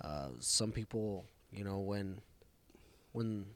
[0.00, 2.20] uh, some people, you know, when
[3.12, 3.46] when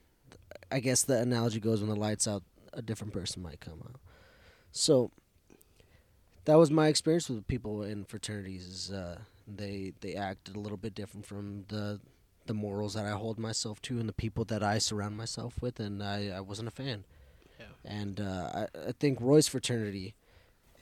[0.70, 4.00] I guess the analogy goes when the lights out, a different person might come out.
[4.72, 5.10] So
[6.44, 8.66] that was my experience with people in fraternities.
[8.66, 12.00] Is uh, they they acted a little bit different from the
[12.46, 15.78] the morals that I hold myself to and the people that I surround myself with,
[15.78, 17.04] and I, I wasn't a fan.
[17.58, 17.66] Yeah.
[17.84, 20.14] And uh, I, I think Roy's fraternity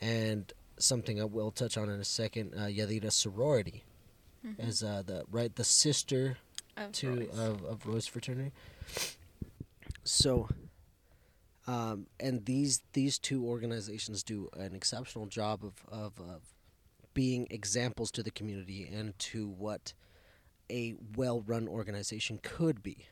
[0.01, 3.85] and something I will touch on in a second, uh, Yadira sorority,
[4.59, 6.39] as uh, the right the sister
[6.77, 8.53] Of to of, of Rose fraternity.
[10.05, 10.49] So,
[11.67, 16.43] um, and these these two organizations do an exceptional job of, of of
[17.15, 19.93] being examples to the community and to what
[20.71, 23.07] a well-run organization could be,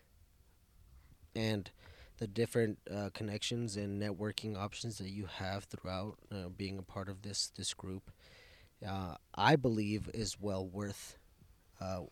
[1.35, 1.71] and
[2.19, 7.09] the different uh, connections and networking options that you have throughout uh, being a part
[7.09, 8.11] of this this group,
[8.87, 11.19] uh, I believe is well worth.
[11.81, 12.03] Uh,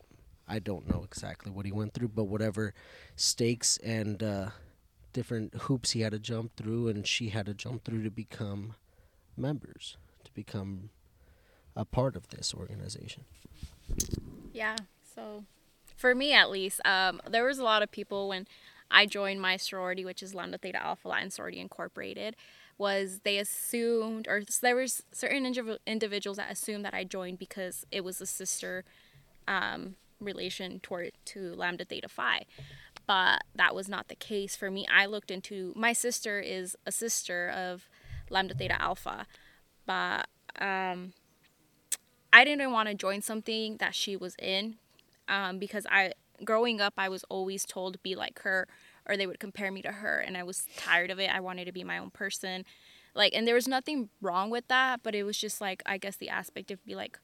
[0.47, 2.75] I don't know exactly what he went through, but whatever
[3.17, 4.51] stakes and uh,
[5.15, 8.75] different hoops he had to jump through, and she had to jump through to become
[9.37, 10.91] members, to become
[11.75, 13.25] a part of this organization.
[14.53, 14.77] Yeah.
[15.15, 15.45] So,
[15.97, 18.47] for me at least, um, there was a lot of people when
[18.91, 22.37] I joined my sorority, which is Lambda Theta Alpha Latin Sorority Incorporated.
[22.77, 27.87] Was they assumed, or there was certain indiv- individuals that assumed that I joined because
[27.93, 28.85] it was a sister
[29.47, 32.47] um, relation toward to Lambda Theta Phi,
[33.07, 34.87] but that was not the case for me.
[34.93, 37.89] I looked into my sister is a sister of
[38.29, 39.27] Lambda Theta Alpha,
[39.87, 40.27] but
[40.61, 41.13] um,
[42.33, 44.77] I didn't want to join something that she was in
[45.29, 48.67] um, because I growing up I was always told be like her
[49.07, 51.31] or they would compare me to her and I was tired of it.
[51.31, 52.65] I wanted to be my own person.
[53.15, 56.17] Like and there was nothing wrong with that, but it was just like I guess
[56.17, 57.19] the aspect of be like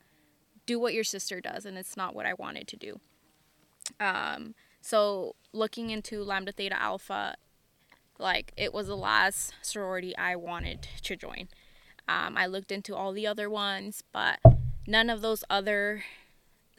[0.66, 3.00] do what your sister does and it's not what I wanted to do.
[3.98, 7.36] Um so looking into Lambda Theta Alpha
[8.20, 11.48] like it was the last sorority I wanted to join.
[12.08, 14.40] Um, I looked into all the other ones, but
[14.86, 16.04] none of those other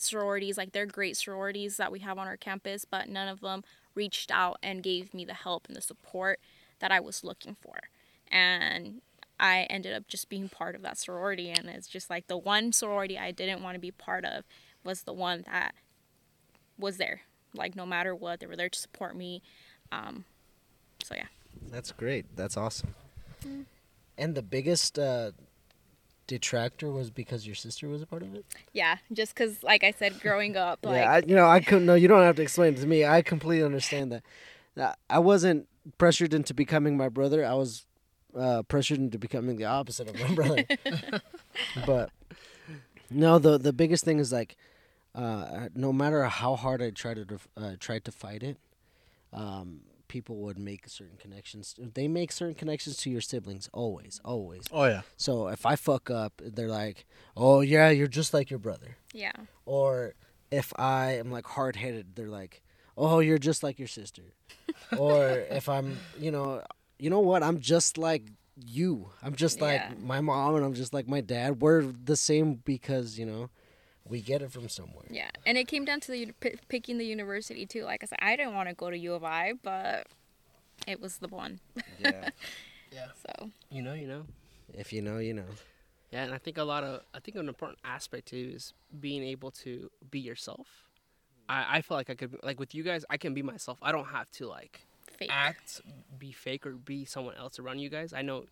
[0.02, 3.64] sororities, like they're great sororities that we have on our campus, but none of them
[3.96, 6.40] reached out and gave me the help and the support
[6.80, 7.76] that I was looking for.
[8.32, 9.02] And
[9.40, 11.50] I ended up just being part of that sorority.
[11.50, 14.46] And it's just like the one sorority I didn't want to be part of
[14.84, 15.74] was the one that
[16.78, 17.22] was there.
[17.54, 19.42] Like, no matter what, they were there to support me.
[19.92, 20.26] Um,
[21.04, 21.28] so, yeah.
[21.70, 22.26] That's great.
[22.36, 22.96] That's awesome.
[24.18, 25.32] And the biggest uh,
[26.32, 28.46] detractor was because your sister was a part of it.
[28.72, 31.86] Yeah, just because, like I said, growing up, like, yeah, I, you know, I couldn't.
[31.86, 33.04] No, you don't have to explain it to me.
[33.04, 34.14] I completely understand
[34.78, 34.98] that.
[35.10, 35.68] I wasn't
[35.98, 37.46] pressured into becoming my brother.
[37.46, 37.86] I was
[38.38, 40.64] uh, pressured into becoming the opposite of my brother.
[41.86, 42.12] but
[43.10, 44.56] no, the the biggest thing is like,
[45.14, 48.56] uh, no matter how hard I tried to uh, tried to fight it,
[49.34, 51.74] um, people would make certain connections.
[51.80, 54.66] They make certain connections to your siblings always, always.
[54.72, 55.02] Oh yeah.
[55.16, 57.06] So if I fuck up, they're like,
[57.38, 59.32] "Oh yeah, you're just like your brother." yeah,
[59.66, 60.14] Or
[60.52, 62.62] if I am like hard headed, they're like,
[62.98, 64.24] "Oh, you're just like your sister."
[64.98, 66.62] or if I'm, you know,
[67.00, 67.42] you know what?
[67.42, 68.24] I'm just like
[68.58, 69.10] you.
[69.24, 69.66] I'm just Yeah.
[69.68, 71.62] like my mom, and I'm just like my dad.
[71.62, 73.50] We're the same because you know,
[74.08, 75.06] we get it from somewhere.
[75.10, 75.30] yeah.
[75.46, 77.84] And it came down to the p- picking the university too.
[77.84, 80.08] Like I said, I didn't want to go to U of I, but
[80.88, 81.60] it was the one.
[82.00, 82.30] Yeah.
[82.94, 83.08] Yeah.
[83.26, 84.26] So You know, you know.
[84.74, 85.46] if you know, you know.
[86.12, 89.24] Yeah, and I think a lot of I think an important aspect too is being
[89.24, 90.68] able to be yourself.
[91.48, 93.78] I I feel like I could like with you guys I can be myself.
[93.82, 94.82] I don't have to like
[95.18, 95.30] fake.
[95.32, 95.80] act,
[96.20, 98.12] be fake or be someone else around you guys.
[98.12, 98.44] I know,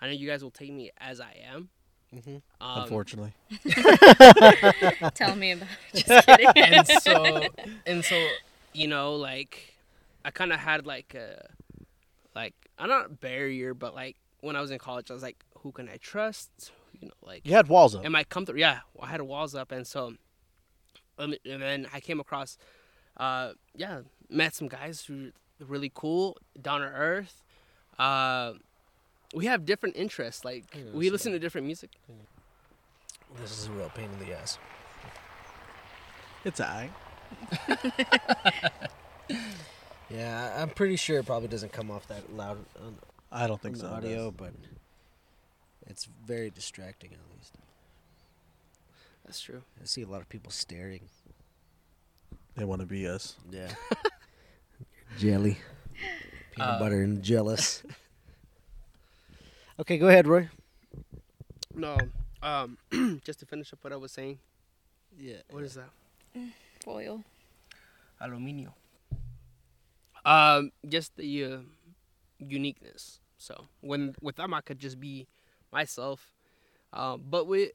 [0.00, 1.70] I know you guys will take me as I am,
[2.14, 2.42] Mhm.
[2.60, 3.32] Um, Unfortunately,
[5.14, 6.04] Tell me about it.
[6.06, 6.46] Just kidding.
[6.56, 7.42] and so
[7.86, 8.28] and so
[8.74, 9.74] you know like
[10.24, 11.46] i kind of had like a
[12.34, 15.36] like i'm not a barrier but like when i was in college i was like
[15.58, 18.04] who can i trust you know like you had walls up.
[18.06, 20.14] am i comfortable yeah i had walls up and so
[21.18, 22.56] um, and then i came across
[23.18, 24.00] uh yeah
[24.30, 27.42] met some guys who were really cool down to earth
[27.98, 28.52] uh
[29.34, 31.90] we have different interests like Yeah, we so- listen to different music
[33.40, 34.58] This is a real pain in the ass.
[36.44, 36.90] It's I.
[40.10, 42.96] Yeah, I- I'm pretty sure it probably doesn't come off that loud on,
[43.30, 43.86] I don't think the so.
[43.86, 44.34] it audio, does.
[44.36, 44.52] but
[45.86, 47.54] it's very distracting at least.
[49.24, 51.08] that's true I see a lot of people staring.
[52.56, 53.36] They want to be us.
[53.50, 53.70] Yeah.
[55.18, 55.56] Jelly.
[56.54, 57.82] Peanut Uh, butter and jealous.
[59.80, 60.48] okay, go ahead, Roy.
[61.74, 61.96] no
[62.42, 62.76] um
[63.24, 64.38] just to finish up what i was saying
[65.16, 65.36] Yeah.
[65.50, 65.90] what is that
[66.84, 67.22] Foil.
[68.20, 68.72] aluminio.
[70.24, 71.58] Um, just the uh,
[72.38, 73.20] uniqueness.
[73.38, 75.26] So when with them, I could just be
[75.72, 76.32] myself.
[76.92, 77.70] Um, but with,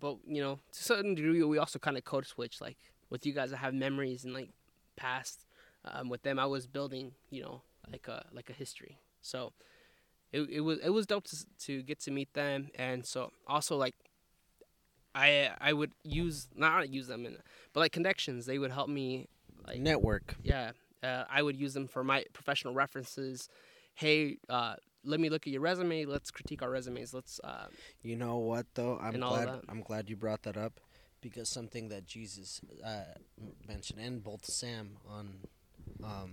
[0.00, 2.60] but you know, to a certain degree, we also kind of code switch.
[2.60, 2.76] Like
[3.10, 4.50] with you guys, I have memories and like
[4.96, 5.44] past.
[5.84, 7.60] Um, with them, I was building, you know,
[7.90, 8.98] like a like a history.
[9.20, 9.52] So
[10.36, 13.76] it it was it was dope to to get to meet them, and so also
[13.76, 13.94] like.
[15.16, 17.36] I I would use not use them in
[17.72, 19.28] but like connections they would help me
[19.64, 20.34] like Network.
[20.42, 20.72] yeah
[21.04, 23.48] uh, i would use them for my professional references
[23.94, 24.74] hey uh,
[25.04, 27.66] let me look at your resume let's critique our resumes let's uh,
[28.02, 28.98] You know what though?
[29.00, 29.60] I'm glad.
[29.68, 30.80] I'm glad you brought that up
[31.20, 33.14] because something that Jesus uh,
[33.68, 35.34] mentioned and both Sam on
[36.02, 36.30] um,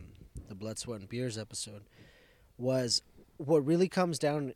[0.49, 1.84] the Blood, Sweat, and Beers episode
[2.58, 3.02] was
[3.48, 4.54] what really comes down.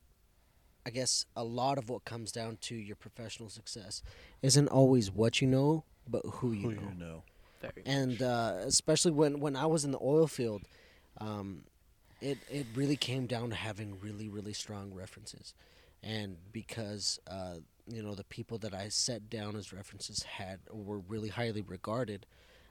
[0.86, 4.04] I guess a lot of what comes down to your professional success
[4.44, 6.82] isn't always what you know, but who you Who know.
[6.90, 7.24] you know?
[7.62, 10.62] very and uh, especially when when I was in the oil field,
[11.20, 11.64] um,
[12.22, 15.54] it it really came down to having really really strong references,
[16.04, 17.56] and because uh,
[17.88, 22.26] you know the people that I set down as references had were really highly regarded,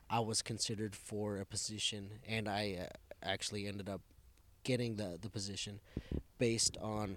[0.09, 2.87] I was considered for a position, and I uh,
[3.23, 4.03] actually ended up
[4.65, 5.81] getting the the position
[6.39, 7.17] based on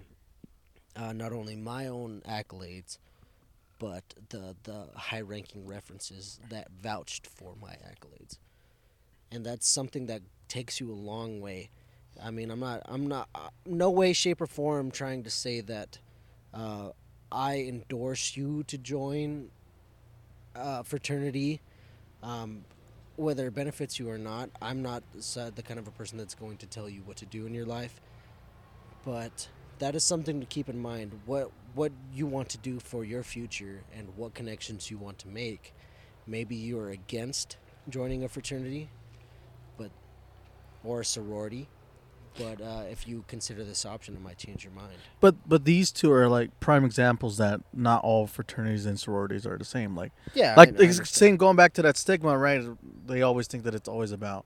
[0.96, 2.98] uh, not only my own accolades
[3.78, 8.38] but the the high ranking references that vouched for my accolades.
[9.30, 11.70] And that's something that takes you a long way.
[12.22, 15.60] I mean i'm not i'm not uh, no way shape or form trying to say
[15.60, 15.98] that
[16.52, 16.90] uh,
[17.30, 19.50] i endorse you to join
[20.56, 21.60] uh, fraternity.
[22.22, 22.64] Um,
[23.18, 25.02] whether it benefits you or not i'm not
[25.36, 27.54] uh, the kind of a person that's going to tell you what to do in
[27.54, 28.00] your life.
[29.04, 29.48] But
[29.80, 33.22] that is something to keep in mind what what you want to do for your
[33.22, 35.74] future and what connections you want to make.
[36.26, 37.56] Maybe you're against
[37.88, 38.90] joining a fraternity
[39.76, 39.90] but
[40.84, 41.68] or a sorority
[42.38, 45.90] but uh, if you consider this option it might change your mind But but these
[45.92, 49.96] two are like prime examples that not all fraternities and sororities are the same.
[49.96, 52.62] Like yeah like I, I same going back to that stigma, right?
[53.06, 54.44] They always think that it's always about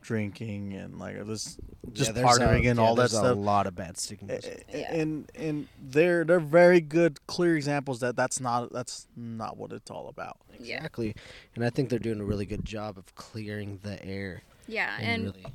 [0.00, 1.56] drinking and like this
[1.92, 3.36] just Yeah, there's a- partying and yeah, all that there's stuff.
[3.36, 4.94] a lot of bad stigmas A- a- Yeah.
[4.94, 9.90] And and they're they're very good, clear examples that that's not that's not what it's
[9.90, 10.38] all about.
[10.58, 10.76] Yeah.
[10.76, 11.14] exactly
[11.56, 15.08] and i think they're doing a really good job of clearing the air Yeah, and,
[15.08, 15.46] and really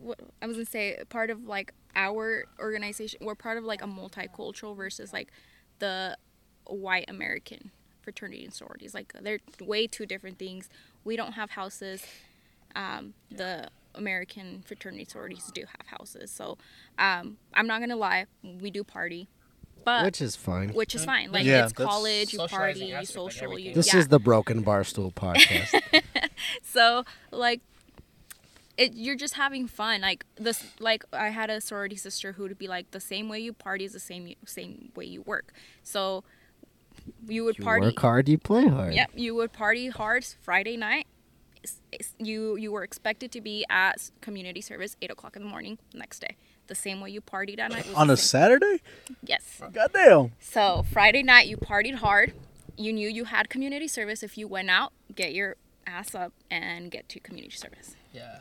[0.00, 3.86] what I was gonna say, part of like our organization, we're part of like a
[3.86, 5.30] multicultural versus like
[5.78, 6.16] the
[6.66, 7.70] white American
[8.02, 8.94] fraternity and sororities.
[8.94, 10.68] Like they're way two different things.
[11.04, 12.04] We don't have houses.
[12.76, 16.30] Um, the American fraternity sororities do have houses.
[16.30, 16.58] So
[16.98, 19.28] um, I'm not gonna lie, we do party,
[19.84, 21.30] but which is fine which is fine.
[21.30, 23.58] Like Yeah, it's college, you party, you aspect, like social.
[23.58, 24.00] You, this yeah.
[24.00, 25.80] is the broken barstool podcast
[26.62, 27.60] So like
[28.76, 30.00] it you're just having fun.
[30.00, 33.40] Like this like I had a sorority sister who would be like the same way
[33.40, 35.52] you party is the same same way you work.
[35.82, 36.24] So
[37.28, 40.76] you would you party work hard you play hard Yep, you would party hard Friday
[40.76, 41.06] night.
[41.62, 45.48] It's- it's- You you were expected to be at community service eight o'clock in the
[45.48, 46.36] morning next day.
[46.66, 47.86] The same way you partied at night.
[47.86, 48.24] Was On a same.
[48.40, 48.80] Saturday?
[49.22, 49.60] yes.
[49.72, 50.32] Goddamn.
[50.40, 52.32] So Friday night you partied hard.
[52.76, 54.22] You knew you had community service.
[54.22, 55.56] If you went out, get your
[55.86, 57.94] ass up and get to community service.
[58.12, 58.38] yeah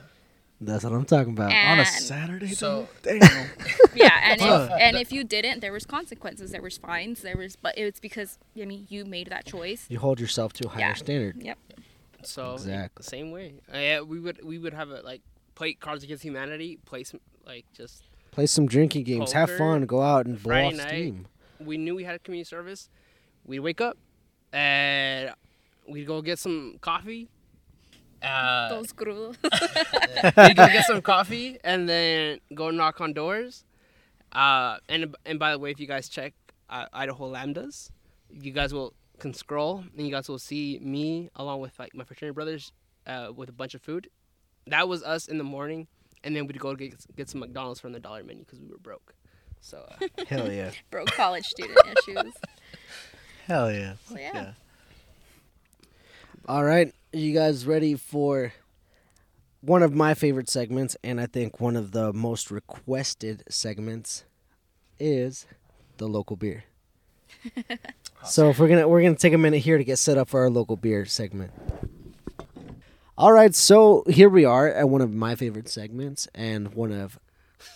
[0.66, 2.47] that's what i'm talking about On a Saturday?
[2.53, 3.20] So- though?
[3.20, 3.47] Damn.
[3.95, 6.49] Yeah, and if, and if you didn't, there was consequences.
[6.49, 7.22] There was fines.
[7.22, 9.86] There was, but it's because I mean you made that choice.
[9.88, 10.93] you hold yourself to a higher Yeah.
[10.95, 11.57] standard Yep.
[12.24, 13.03] so Exactly.
[13.03, 15.22] same way uh, yeah we would we would have a like
[15.55, 20.01] play cards against humanity play some like just play some drinking games have fun go
[20.01, 20.88] out and blow Friday off night.
[20.88, 21.28] steam
[21.59, 22.89] we knew we had a community service
[23.45, 23.97] we'd wake up
[24.51, 25.32] and
[25.88, 27.30] we'd go get some coffee.
[28.24, 29.36] Uh, Those crudos.
[29.43, 33.65] we'd go get some coffee and then go knock on doors.
[34.32, 36.34] Uh, and and by the way, if you guys check
[36.69, 37.89] uh, Idaho Lambdas,
[38.32, 42.03] you guys will can scroll and you guys will see me along with like my
[42.03, 42.71] fraternity brothers
[43.05, 44.09] uh, with a bunch of food.
[44.67, 45.88] That was us in the morning,
[46.24, 48.78] and then we'd go get get some McDonald's from the dollar menu because we were
[48.78, 49.13] broke.
[49.59, 50.71] So uh, Hell yeah.
[50.89, 52.34] Broke college student issues.
[53.47, 53.93] Hell yeah.
[54.07, 54.32] So yeah.
[54.34, 54.51] Yeah.
[56.45, 58.51] All right, are you guys ready for
[59.61, 64.25] one of my favorite segments, and I think one of the most requested segments
[64.99, 65.47] is
[65.99, 66.65] the local beer.
[68.25, 70.41] so if we're gonna we're gonna take a minute here to get set up for
[70.41, 71.51] our local beer segment.
[73.17, 77.17] All right, so here we are at one of my favorite segments and one of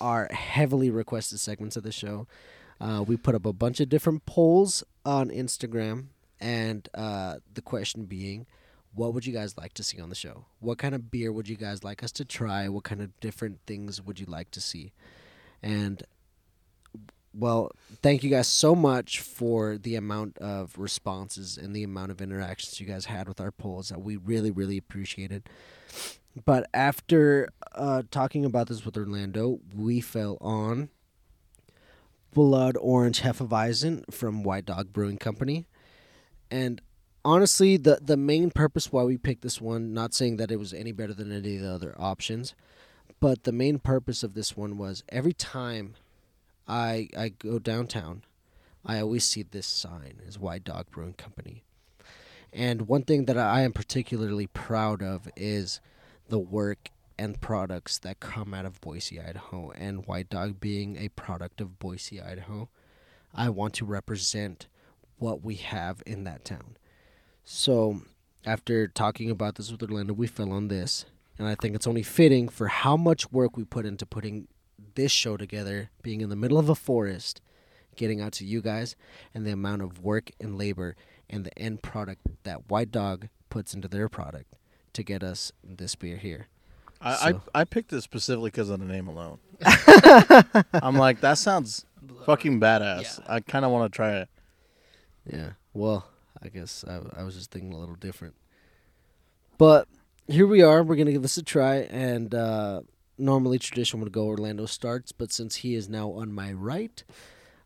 [0.01, 2.27] our heavily requested segments of the show.
[2.81, 6.07] Uh, we put up a bunch of different polls on Instagram,
[6.39, 8.45] and uh, the question being,
[8.93, 10.45] what would you guys like to see on the show?
[10.59, 12.67] What kind of beer would you guys like us to try?
[12.69, 14.93] What kind of different things would you like to see?
[15.61, 16.03] And
[17.33, 17.71] well,
[18.01, 22.79] thank you guys so much for the amount of responses and the amount of interactions
[22.79, 25.47] you guys had with our polls that we really, really appreciated.
[26.45, 30.89] But after uh, talking about this with Orlando, we fell on
[32.33, 35.67] Blood Orange Hefeweizen from White Dog Brewing Company.
[36.49, 36.81] And
[37.25, 40.73] honestly, the the main purpose why we picked this one, not saying that it was
[40.73, 42.55] any better than any of the other options,
[43.19, 45.95] but the main purpose of this one was every time
[46.67, 48.23] I I go downtown,
[48.85, 51.63] I always see this sign is White Dog Brewing Company.
[52.53, 55.81] And one thing that I am particularly proud of is
[56.29, 56.89] the work
[57.19, 61.79] and products that come out of Boise, Idaho, and White Dog being a product of
[61.79, 62.69] Boise, Idaho.
[63.33, 64.67] I want to represent
[65.17, 66.77] what we have in that town.
[67.43, 68.01] So,
[68.45, 71.05] after talking about this with Orlando, we fell on this,
[71.37, 74.47] and I think it's only fitting for how much work we put into putting
[74.95, 77.41] this show together, being in the middle of a forest,
[77.95, 78.95] getting out to you guys,
[79.33, 80.95] and the amount of work and labor
[81.29, 84.53] and the end product that White Dog puts into their product
[84.93, 86.47] to get us this beer here.
[87.01, 89.39] I, So- I I picked this specifically because of the name alone.
[90.73, 91.85] I'm like, that sounds
[92.25, 93.19] fucking badass.
[93.19, 93.25] Yeah.
[93.35, 94.29] I kind of want to try it.
[95.31, 95.51] Yeah.
[95.73, 96.07] Well,
[96.41, 98.35] I guess I, I was just thinking a little different.
[99.57, 99.87] But
[100.27, 100.83] here we are.
[100.83, 102.81] We're gonna give this a try, and uh,
[103.17, 107.03] normally tradition would go Orlando starts, but since he is now on my right,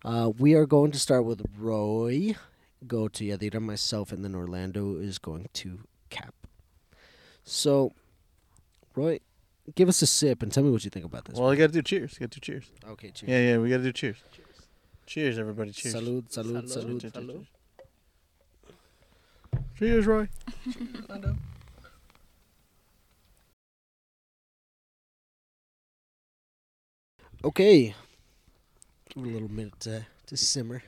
[0.06, 2.36] uh, we are going to start with Roy,
[2.88, 6.34] go to Yadira, myself, and then Orlando is going to cap.
[7.44, 7.92] So,
[8.96, 9.20] Roy,
[9.76, 11.38] give us a sip and tell me what you think about this.
[11.38, 12.18] Well, you got to do cheers.
[12.18, 12.72] Got to do cheers.
[12.92, 13.30] okay, cheers.
[13.30, 14.18] Yeah, yeah, we got to do cheers.
[14.32, 14.48] Cheers,
[15.18, 15.72] everybody.
[15.72, 15.96] Cheers.
[15.96, 17.02] Salud, salud, Salud.
[17.02, 17.02] salud.
[17.02, 17.46] Cheers, cheers, Salud.
[17.46, 17.48] cheers.
[19.78, 20.28] Cheers, Roy.
[27.44, 27.96] Okay.
[29.10, 30.84] Give it a little minute to, to simmer.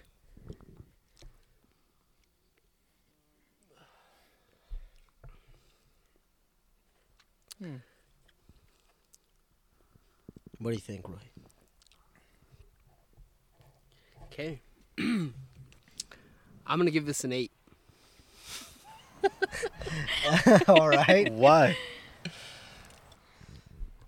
[7.60, 7.78] Hmm.
[10.60, 11.33] What do you think, Roy?
[14.34, 14.62] Okay.
[14.98, 15.34] I'm
[16.66, 17.52] gonna give this an eight.
[20.68, 21.32] All right.
[21.32, 21.78] Why?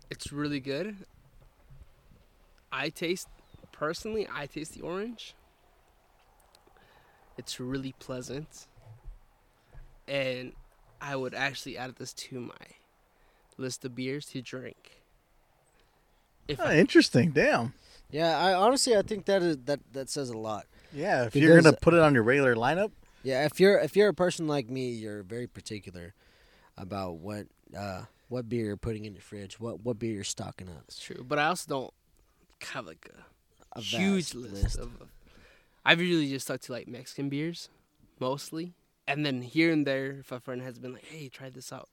[0.09, 0.95] It's really good.
[2.71, 3.28] I taste
[3.71, 5.36] personally, I taste the orange.
[7.38, 8.65] It's really pleasant.
[10.07, 10.53] And
[11.01, 12.53] I would actually add this to my
[13.57, 15.01] list of beers to drink.
[16.47, 17.32] If Oh, I, interesting.
[17.32, 17.73] Damn.
[18.16, 20.68] Yeah, I honestly I think that is that that says a lot.
[20.93, 22.91] Yeah, if you're gonna put it on your regular lineup,
[23.24, 26.13] Yeah, if you're if you're a person like me, you're very particular
[26.78, 27.47] about what
[27.78, 30.84] uh what beer you're putting in your fridge, what what beer you're stocking up.
[30.88, 31.93] it's true, but I also don't
[32.72, 34.91] have like a A huge vast list, of.
[35.84, 37.68] I've usually just stuck to like Mexican beers,
[38.22, 38.76] mostly,
[39.07, 41.89] and then here and there, if a friend has been like, "Hey, try this out,"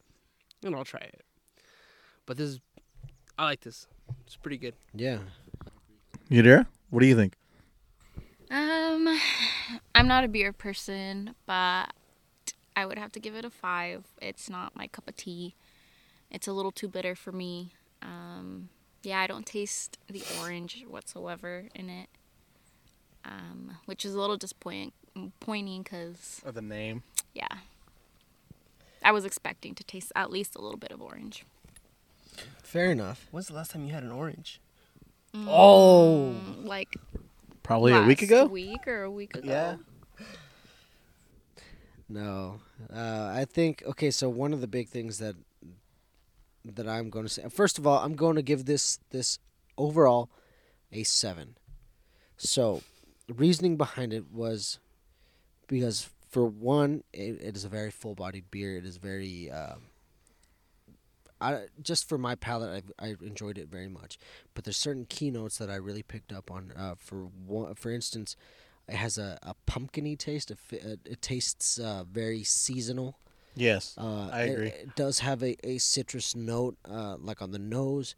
[0.64, 1.24] and I'll try it.
[2.26, 2.60] But this, is,
[3.36, 3.88] I like this.
[4.24, 4.74] It's pretty good.
[4.94, 5.18] Yeah.
[6.32, 6.66] You there?
[6.90, 7.34] What do you think?
[8.50, 9.18] Um,
[9.94, 11.92] I'm not a beer person, but
[12.74, 14.04] I would have to give it a five.
[14.20, 15.54] It's not my cup of tea.
[16.30, 17.74] It's a little too bitter for me.
[18.00, 18.70] Um,
[19.02, 22.08] yeah, I don't taste the orange whatsoever in it,
[23.26, 24.92] um, which is a little disappointing.
[25.40, 27.02] Pointing because of the name?
[27.34, 27.46] yeah,
[29.04, 31.44] I was expecting to taste at least a little bit of orange.
[32.62, 33.26] Fair enough.
[33.30, 34.61] When's the last time you had an orange?
[35.34, 36.34] Oh.
[36.34, 36.96] Mm, like
[37.62, 38.46] Probably a week ago.
[38.46, 39.48] week or a week ago.
[39.48, 39.76] Yeah.
[42.08, 42.60] No,
[42.94, 44.10] uh, I think okay.
[44.10, 45.34] So one of the big things that
[46.64, 49.38] that I'm going to say, first of all, I'm going to give this this
[49.78, 50.28] overall
[50.92, 51.56] a seven.
[52.36, 52.82] So,
[53.28, 54.78] reasoning behind it was
[55.68, 58.76] because for one, it, it is a very full bodied beer.
[58.76, 59.76] It is very, uh,
[61.42, 64.18] I just for my palate, I I enjoyed it very much.
[64.54, 66.72] But there's certain keynotes that I really picked up on.
[66.76, 68.36] Uh, for one, for instance,
[68.88, 70.50] it has a, a pumpkiny taste.
[70.50, 73.18] It, it, it tastes uh, very seasonal.
[73.54, 74.68] Yes, Uh, I it- agree.
[74.68, 78.14] It, does have a, a citrus note, uh, like on the nose.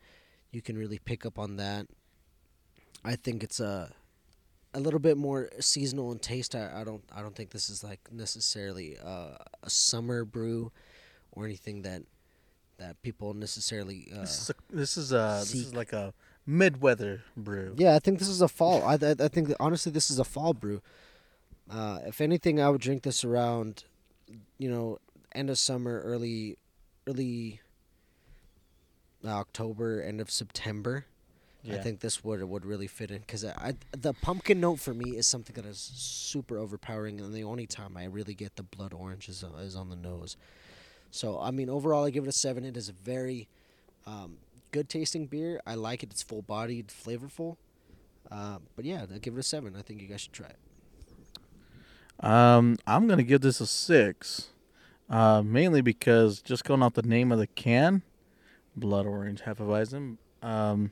[0.52, 1.86] You can really pick up on that.
[3.04, 3.92] I think it's a
[4.76, 6.54] a little bit more seasonal in taste.
[6.54, 10.72] I, I don't I don't think this is like necessarily uh, a summer brew
[11.32, 12.02] or anything that
[12.78, 14.08] that people necessarily.
[14.14, 16.12] Uh, this is a, this is a this is like a
[16.46, 17.74] mid-weather brew.
[17.76, 18.82] yeah, I think this is a fall.
[18.82, 20.82] I I, I think honestly this is a fall brew.
[21.70, 23.84] Uh, if anything, I would drink this around,
[24.58, 24.98] you know,
[25.34, 26.58] end of summer, early,
[27.06, 27.60] early
[29.24, 31.06] uh, October, end of September.
[31.66, 34.92] I think this would would really fit in because I, I the pumpkin note for
[34.92, 38.62] me is something that is super overpowering, and the only time I really get the
[38.62, 40.36] blood orange is uh, is on the nose.
[41.14, 42.64] So I mean, overall, I give it a seven.
[42.64, 43.46] It is a very
[44.04, 44.38] um,
[44.72, 45.60] good tasting beer.
[45.64, 46.10] I like it.
[46.10, 47.56] It's full bodied, flavorful.
[48.32, 49.76] Uh, but yeah, I give it a seven.
[49.78, 50.58] I think you guys should try it.
[52.18, 54.48] Um, I'm gonna give this a six,
[55.08, 58.02] uh, mainly because just going off the name of the can,
[58.74, 60.16] blood orange Hefeweizen.
[60.42, 60.90] Um,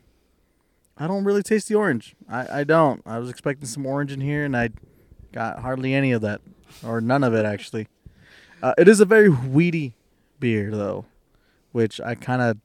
[0.97, 2.15] I don't really taste the orange.
[2.29, 3.03] I, I don't.
[3.05, 4.71] I was expecting some orange in here, and I
[5.33, 6.43] got hardly any of that,
[6.85, 7.89] or none of it actually.
[8.63, 9.95] Uh, it is a very weedy
[10.43, 11.07] beer though,
[11.71, 12.59] which I kind of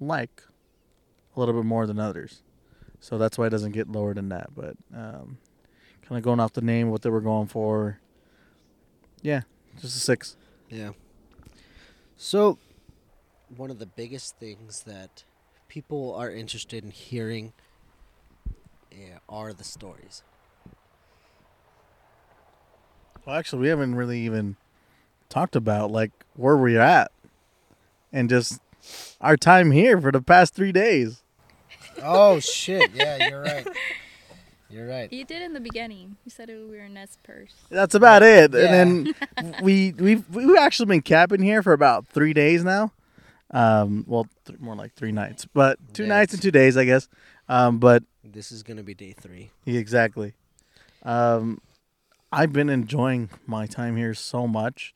[0.00, 0.42] like
[1.36, 2.42] a little bit more than others.
[2.98, 4.54] So that's why it doesn't get lower than that.
[4.56, 5.36] But um,
[6.02, 8.00] kind of going off the name, what they were going for.
[9.20, 9.42] Yeah,
[9.80, 10.36] just a six.
[10.70, 10.90] Yeah.
[12.16, 12.58] So,
[13.54, 15.24] one of the biggest things that
[15.68, 17.52] people are interested in hearing
[18.90, 20.22] yeah, are the stories.
[23.24, 24.56] Well, actually, we haven't really even
[25.28, 27.10] talked about like where we're at,
[28.12, 28.60] and just
[29.20, 31.22] our time here for the past three days.
[32.02, 32.90] Oh shit!
[32.94, 33.66] Yeah, you're right.
[34.70, 35.10] You're right.
[35.10, 36.18] You did in the beginning.
[36.26, 37.54] You said we were in Nest Purse.
[37.70, 38.52] That's about it.
[38.52, 38.66] Yeah.
[38.66, 42.92] And then we we've we've actually been camping here for about three days now.
[43.50, 46.84] Um, well, th- more like three nights, but two Yeah, nights and two days, I
[46.84, 47.08] guess.
[47.48, 49.52] Um, but This is gonna be day three.
[49.64, 50.34] Yeah, Exactly.
[51.02, 51.62] Um,
[52.30, 54.92] I've been enjoying my time here so much.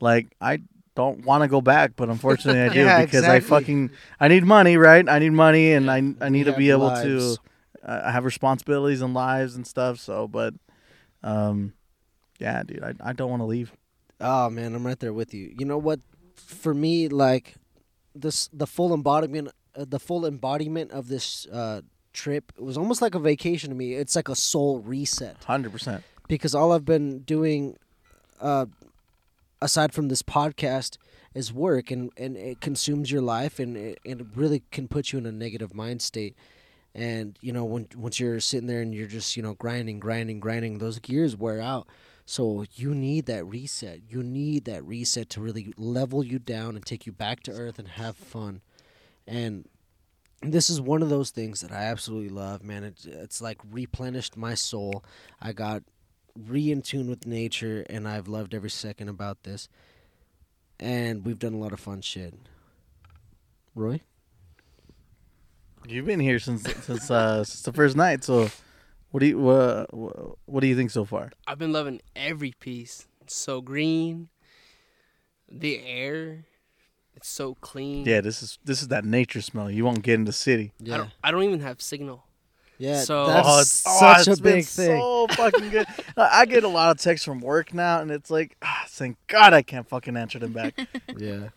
[0.00, 0.60] Like I
[0.96, 4.44] don't want to go back, but unfortunately I do Yeah, because I fucking I need
[4.44, 5.08] money, right?
[5.08, 7.36] I need money, and I I need We to be able lives.
[7.36, 7.42] to.
[7.82, 9.98] Uh, I have responsibilities and lives and stuff.
[9.98, 10.52] So, but,
[11.22, 11.72] um,
[12.38, 13.72] yeah, dude, I I don't want to leave.
[14.20, 15.54] Oh man, I'm right there with you.
[15.58, 16.00] You know what?
[16.36, 17.54] For me, like
[18.14, 21.80] this, the full embodiment, uh, the full embodiment of this uh,
[22.12, 23.94] trip it was almost like a vacation to me.
[23.94, 25.42] It's like a soul reset.
[25.44, 26.02] Hundred percent.
[26.28, 27.76] because all I've been doing,
[28.40, 28.66] uh,
[29.62, 30.96] aside from this podcast,
[31.34, 35.12] is work, and, and it consumes your life, and it, and it really can put
[35.12, 36.36] you in a negative mind state.
[36.94, 40.40] And you know, when once you're sitting there and you're just you know grinding, grinding,
[40.40, 41.86] grinding, those gears wear out.
[42.26, 44.02] So you need that reset.
[44.08, 47.78] You need that reset to really level you down and take you back to earth
[47.78, 48.60] and have fun.
[49.26, 49.68] And
[50.42, 52.84] this is one of those things that I absolutely love, man.
[52.84, 55.04] It, it's like replenished my soul.
[55.40, 55.82] I got
[56.36, 59.68] re in tune with nature, and I've loved every second about this.
[60.78, 62.34] And we've done a lot of fun shit.
[63.74, 64.00] Roy?
[65.86, 68.24] You've been here since since uh since the first night.
[68.24, 68.50] So,
[69.10, 69.86] what do you uh,
[70.46, 71.32] what do you think so far?
[71.46, 73.06] I've been loving every piece.
[73.20, 74.28] It's so green.
[75.50, 76.44] The air,
[77.16, 78.04] it's so clean.
[78.06, 79.70] Yeah, this is this is that nature smell.
[79.70, 80.72] You won't get in the city.
[80.80, 80.96] I Yeah.
[80.98, 82.24] don't, I don't even have signal.
[82.80, 84.98] Yeah, So- that's oh, it's such oh, a it's been big thing.
[85.00, 85.86] So fucking good.
[86.16, 89.18] I I get a lot of texts from work now, and it's like, ah, thank
[89.26, 90.78] God I can't fucking answer them back.
[91.16, 91.48] yeah.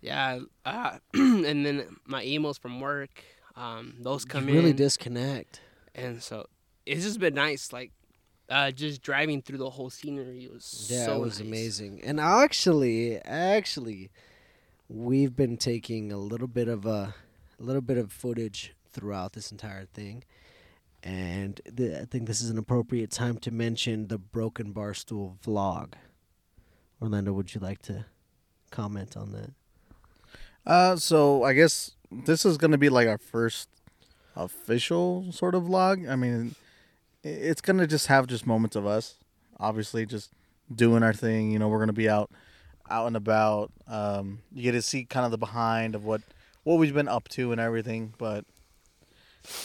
[0.00, 3.22] Yeah, uh, and then my emails from work,
[3.56, 5.60] um, those come you really in, disconnect.
[5.94, 6.46] and so
[6.84, 7.72] it's just been nice.
[7.72, 7.92] Like,
[8.48, 11.48] uh, just driving through the whole scenery was Yeah, so it was nice.
[11.48, 12.00] amazing.
[12.04, 14.10] And actually, actually,
[14.88, 17.14] we've been taking a little bit of a,
[17.58, 20.22] a little bit of footage throughout this entire thing,
[21.06, 25.92] and th- I think this is an appropriate time to mention the Broken Barstool vlog.
[27.00, 28.06] Orlando, would you like to
[28.72, 29.50] comment on that?
[30.66, 33.68] Uh, so I guess this is gonna be like our first
[34.34, 36.10] official sort of vlog.
[36.10, 36.56] I mean,
[37.22, 39.14] it's gonna just have just moments of us,
[39.60, 40.32] obviously, just
[40.74, 41.52] doing our thing.
[41.52, 42.32] You know, we're gonna be out,
[42.90, 43.70] out and about.
[43.86, 46.22] Um, you get to see kind of the behind of what
[46.64, 48.12] what we've been up to and everything.
[48.18, 48.44] But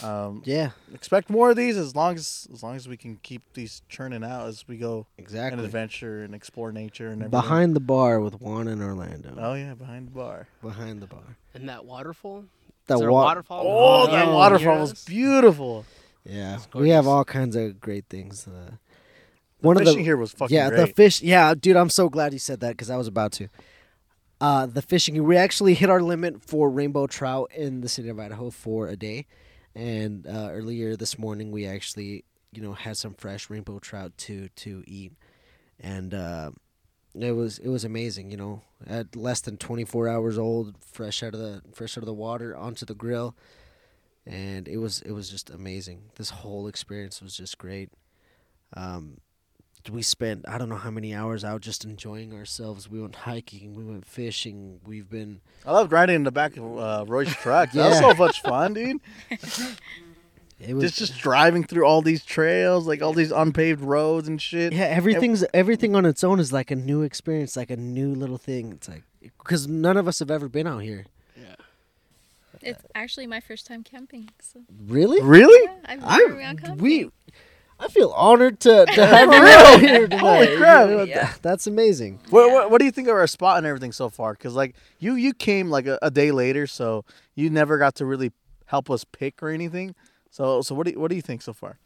[0.04, 3.42] um, Yeah, expect more of these as long as as long as we can keep
[3.54, 5.64] these churning out as we go and exactly.
[5.64, 7.30] adventure and explore nature and everything.
[7.32, 9.34] Behind the bar with Juan and Orlando.
[9.38, 10.48] Oh yeah, behind the bar.
[10.62, 11.38] Behind the bar.
[11.54, 12.46] And that waterfall.
[12.88, 13.64] The Is there a wa- waterfall?
[13.66, 14.34] Oh, that yeah.
[14.34, 15.86] waterfall was beautiful.
[16.26, 18.48] Yeah, we have all kinds of great things.
[18.48, 18.72] Uh,
[19.62, 20.80] The one of fishing the here was fucking yeah, great.
[20.80, 21.22] the fish.
[21.22, 23.48] Yeah, dude, I'm so glad you said that because I was about to.
[24.40, 25.24] Uh, the fishing.
[25.24, 28.96] We actually hit our limit for rainbow trout in the city of Idaho for a
[28.96, 29.28] day,
[29.76, 34.50] and uh, earlier this morning we actually, you know, had some fresh rainbow trout to
[34.50, 35.14] to eat,
[35.80, 36.52] and uh,
[37.20, 38.32] it was it was amazing.
[38.32, 42.08] You know, at less than 24 hours old, fresh out of the fresh out of
[42.08, 43.36] the water onto the grill,
[44.26, 46.12] and it was it was just amazing.
[46.16, 47.90] This whole experience was just great.
[48.74, 49.18] Um,
[49.90, 52.90] we spent I don't know how many hours out just enjoying ourselves.
[52.90, 54.80] We went hiking, we went fishing.
[54.86, 57.74] We've been I loved riding in the back of uh, Roy's truck.
[57.74, 57.84] yeah.
[57.84, 58.12] That was Yeah.
[58.12, 58.98] so much fun, dude.
[60.60, 64.40] it was Just just driving through all these trails, like all these unpaved roads and
[64.42, 64.74] shit.
[64.74, 68.38] yeah everything's everything on its own is like a new experience, like a new little
[68.38, 68.72] thing.
[68.74, 71.06] It's like because none of us have ever been out here.
[71.36, 71.56] Yeah.
[72.62, 74.30] It's actually my first time camping.
[74.40, 75.20] So Really?
[75.22, 75.64] Really?
[75.66, 76.78] yeah, I've never been I camping.
[76.78, 77.10] we
[77.82, 80.20] I feel honored to, to have you here tonight.
[80.20, 80.90] Holy crap.
[80.90, 81.26] You know, Yeah.
[81.28, 82.20] th- That's amazing.
[82.30, 84.34] What, what what do you think of our spot and everything so far?
[84.34, 87.04] Because like you you came like a, a day later, so
[87.36, 88.32] you never got to really
[88.66, 89.96] help us pick or anything.
[90.30, 91.80] So so what do you, what do you think so far?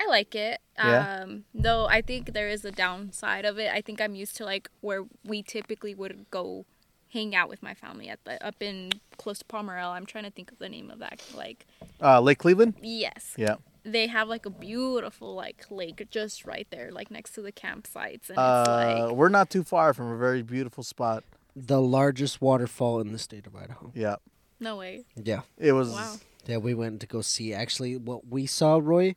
[0.00, 0.60] I like it.
[0.76, 1.22] Yeah?
[1.22, 3.72] Um, though I think there is a downside of it.
[3.72, 6.66] I think I'm used to like where we typically would go
[7.12, 9.90] hang out with my family at the up in close to Pomerelle.
[9.90, 11.20] I'm trying to think of the name of that.
[11.34, 11.66] Like
[12.02, 12.74] Uh, Lake Cleveland.
[12.82, 13.56] yes, Yeah.
[13.92, 18.28] They have like a beautiful like lake just right there, like next to the campsites,
[18.28, 21.24] and it's Uh, like we're not too far from a very beautiful spot.
[21.56, 23.90] The largest waterfall in the state of Idaho.
[23.94, 24.16] Yeah.
[24.60, 25.04] no way.
[25.16, 25.42] Yeah.
[25.56, 25.90] It was.
[25.90, 26.16] Wow.
[26.46, 27.52] Yeah, we went to go see.
[27.52, 29.14] Actually, what we saw, Roy,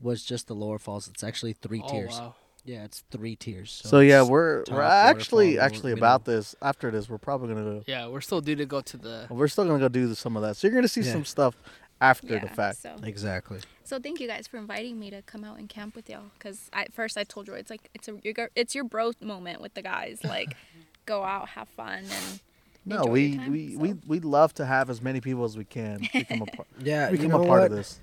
[0.00, 1.08] was just the lower falls.
[1.08, 2.18] It's actually three Oh, tiers.
[2.20, 2.34] wow.
[2.66, 3.70] Yeah, it's three tiers.
[3.84, 6.04] So, yeah, we're we're waterfall, actually lower- actually middle.
[6.04, 6.54] about this.
[6.62, 7.82] After this, we're probably gonna go.
[7.86, 9.26] Yeah, we're still due to go to the.
[9.30, 10.56] We're still gonna go do some of that.
[10.56, 11.12] So you're gonna see Yeah.
[11.12, 11.56] some stuff
[12.04, 12.78] after the fact.
[12.78, 13.60] So exactly.
[13.84, 16.30] so thank you guys for inviting me to come out and camp with y'all.
[16.38, 19.60] Cause at first I told you it's like it's a your, it's your bro moment
[19.60, 20.20] with the guys.
[20.24, 20.56] Like
[21.06, 22.40] go out, have fun, and
[22.84, 23.80] No, we time, we so.
[23.80, 27.10] we we'd love to have as many people as we can become a part, Yeah,
[27.10, 27.70] become you know a part what?
[27.70, 28.00] of this.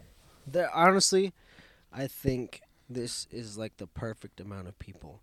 [0.48, 1.34] There, honestly,
[1.94, 5.22] I think this is like the perfect amount of people,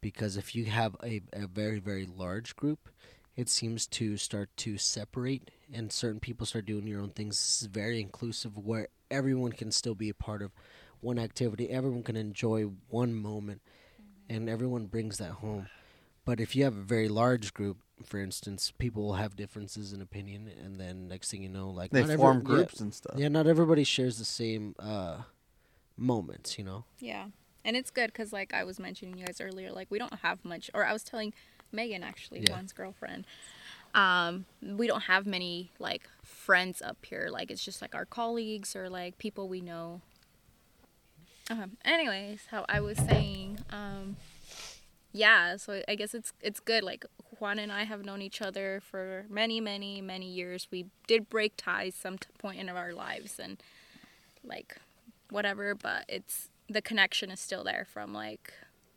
[0.00, 2.88] because if you have a, a very very large group,
[3.36, 7.36] it seems to start to separate, and certain people start doing your own things.
[7.36, 10.52] This is very inclusive, where everyone can still be a part of
[11.00, 11.70] one activity.
[11.70, 13.62] Everyone can enjoy one moment,
[14.28, 15.68] and everyone brings that home.
[16.24, 20.00] But if you have a very large group, for instance, people will have differences in
[20.02, 22.92] opinion, and then next thing you know, like They not every- form yeah, groups and
[22.92, 23.14] stuff.
[23.18, 25.22] yeah, not everybody shares the same uh,
[25.96, 26.84] moments, you know.
[27.00, 27.26] Yeah.
[27.64, 30.44] And it's good because, like I was mentioning you guys earlier, like we don't have
[30.44, 31.34] much, or I was telling
[31.72, 32.52] Megan actually, Yeah.
[32.52, 33.26] Juan's girlfriend,
[33.94, 37.28] um, we don't have many like friends up here.
[37.30, 40.00] Like it's just like our colleagues or like people we know.
[41.50, 44.16] Um, anyways, how I was saying, um,
[45.12, 45.56] yeah.
[45.56, 46.84] So I guess it's it's good.
[46.84, 47.06] Like
[47.38, 50.68] Juan and I have known each other for many, many, many years.
[50.70, 53.62] We did break ties some t- point in our lives, and
[54.44, 54.76] like
[55.30, 55.74] whatever.
[55.74, 58.52] But it's the connection is still there from like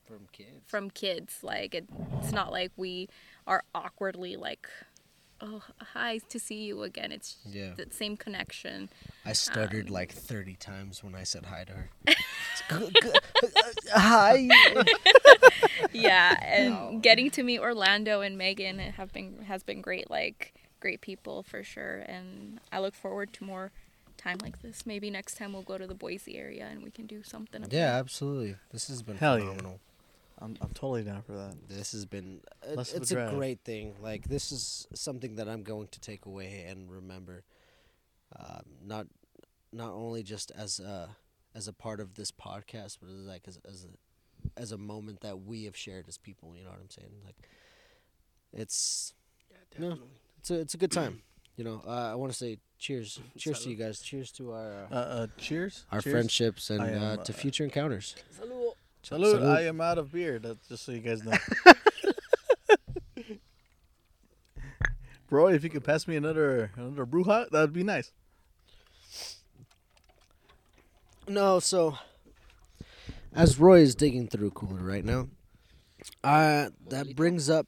[0.05, 0.49] From kids.
[0.67, 1.37] from kids.
[1.43, 1.85] Like it,
[2.21, 3.07] it's not like we
[3.47, 4.67] are awkwardly like,
[5.41, 7.11] oh hi to see you again.
[7.11, 7.73] It's Yeah.
[7.75, 8.89] the same connection.
[9.25, 11.89] I stuttered Um, like 30 times when I said hi to her.
[12.07, 13.11] G- g-
[13.93, 14.47] hi.
[15.91, 20.09] yeah, and getting to meet Orlando and Megan have been has been great.
[20.09, 23.71] Like great people for sure, and I look forward to more
[24.17, 24.85] time like this.
[24.85, 27.63] Maybe next time we'll go to the Boise area and we can do something.
[27.63, 27.99] up Yeah, there.
[27.99, 28.55] absolutely.
[28.71, 29.45] This has been Hell yeah.
[30.41, 30.57] Phenomenal.
[30.61, 31.55] I'm I'm totally down for that.
[31.67, 33.33] This has been it- Less of a it's a drive.
[33.35, 33.95] great thing.
[34.01, 37.43] Like this is something that I'm going to take away and remember.
[38.37, 39.07] Um, not
[39.73, 41.09] not only just as a
[41.55, 45.21] as a part of this podcast, but as like as as a, as a moment
[45.21, 46.55] that we have shared as people.
[46.55, 47.11] You know what I'm saying?
[47.25, 47.35] Like
[48.53, 49.13] it's
[49.49, 49.89] Yeah, No.
[49.89, 50.13] definitely.
[50.39, 51.21] it's a it's a good time.
[51.57, 53.99] You know, uh, I want to say cheers, cheers to you guys.
[54.01, 55.85] Cheers to our Uh, uh, uh, cheers.
[55.91, 56.13] our Cheers.
[56.13, 58.15] friendships and I am, uh, to uh, future encounters.
[59.03, 59.31] Salud.
[59.31, 59.43] Salute.
[59.43, 60.39] I am out of beer.
[60.39, 61.33] That's just so you guys know.
[65.29, 68.11] Bro, if you could pass me another another bruja, that would be nice.
[71.27, 71.97] No, so
[73.33, 75.29] as Roy is digging through cooler right now,
[76.23, 77.67] Uh, that brings up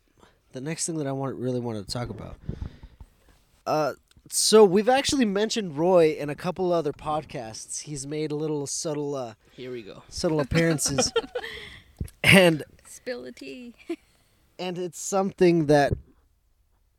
[0.51, 2.35] the next thing that I want really wanted to talk about.
[3.65, 3.93] Uh,
[4.29, 7.81] so we've actually mentioned Roy in a couple other podcasts.
[7.81, 10.03] He's made a little subtle, uh, Here we go.
[10.09, 11.11] subtle appearances,
[12.23, 13.73] and Spill the tea.
[14.59, 15.93] and it's something that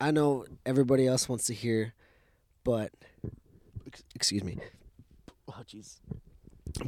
[0.01, 1.95] I know everybody else wants to hear,
[2.65, 2.91] but
[4.15, 4.59] excuse me.
[5.49, 5.99] Oh jeez.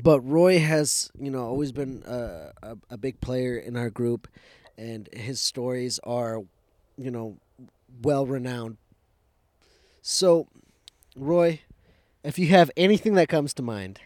[0.03, 4.27] But Roy has, you know, always been a, a a big player in our group,
[4.77, 6.43] and his stories are,
[6.99, 7.37] you know,
[8.03, 8.79] well renowned.
[10.09, 10.47] So,
[11.17, 11.63] Roy,
[12.23, 13.99] if you have anything that comes to mind,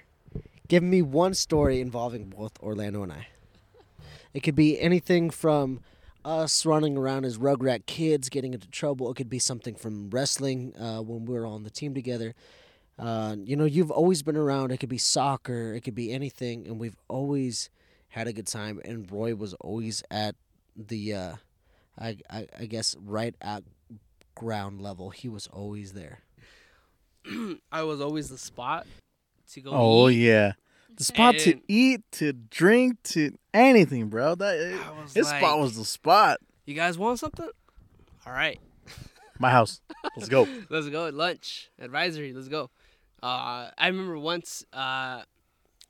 [0.66, 3.28] give me one story involving both Orlando and I.
[4.32, 5.80] It could be anything from
[6.24, 9.11] us running around as Rugrat kids getting into trouble.
[9.11, 12.34] It could be something from wrestling uh, when we were on the team together.
[12.98, 14.72] Uh, you know, you've always been around.
[14.72, 15.74] It could be soccer.
[15.74, 17.68] It could be anything, and we've always
[18.09, 18.80] had a good time.
[18.86, 20.34] And Roy was always at
[20.74, 21.34] the, uh,
[21.98, 23.64] I, I, I guess, right at
[24.41, 25.11] ground level.
[25.11, 26.20] He was always there.
[27.72, 28.86] I was always the spot
[29.53, 29.70] to go.
[29.72, 30.14] Oh eat.
[30.26, 30.53] yeah,
[30.97, 34.34] the spot to eat, to drink, to anything, bro.
[34.34, 36.38] That I was his spot was the spot.
[36.64, 37.49] You guys want something?
[38.26, 38.59] All right,
[39.38, 39.80] My house.
[40.16, 40.47] Let's go.
[40.70, 42.32] let's go at lunch advisory.
[42.32, 42.70] Let's go.
[43.22, 44.64] Uh, I remember once.
[44.72, 45.22] Uh,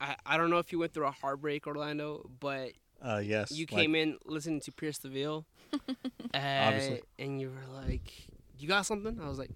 [0.01, 2.71] I I don't know if you went through a heartbreak, Orlando, but
[3.01, 3.51] Uh, yes.
[3.51, 5.45] you like- came in listening to Pierce the Veil,
[6.33, 7.01] and, Obviously.
[7.19, 8.11] and you were like,
[8.61, 9.51] "You got something?" I was like,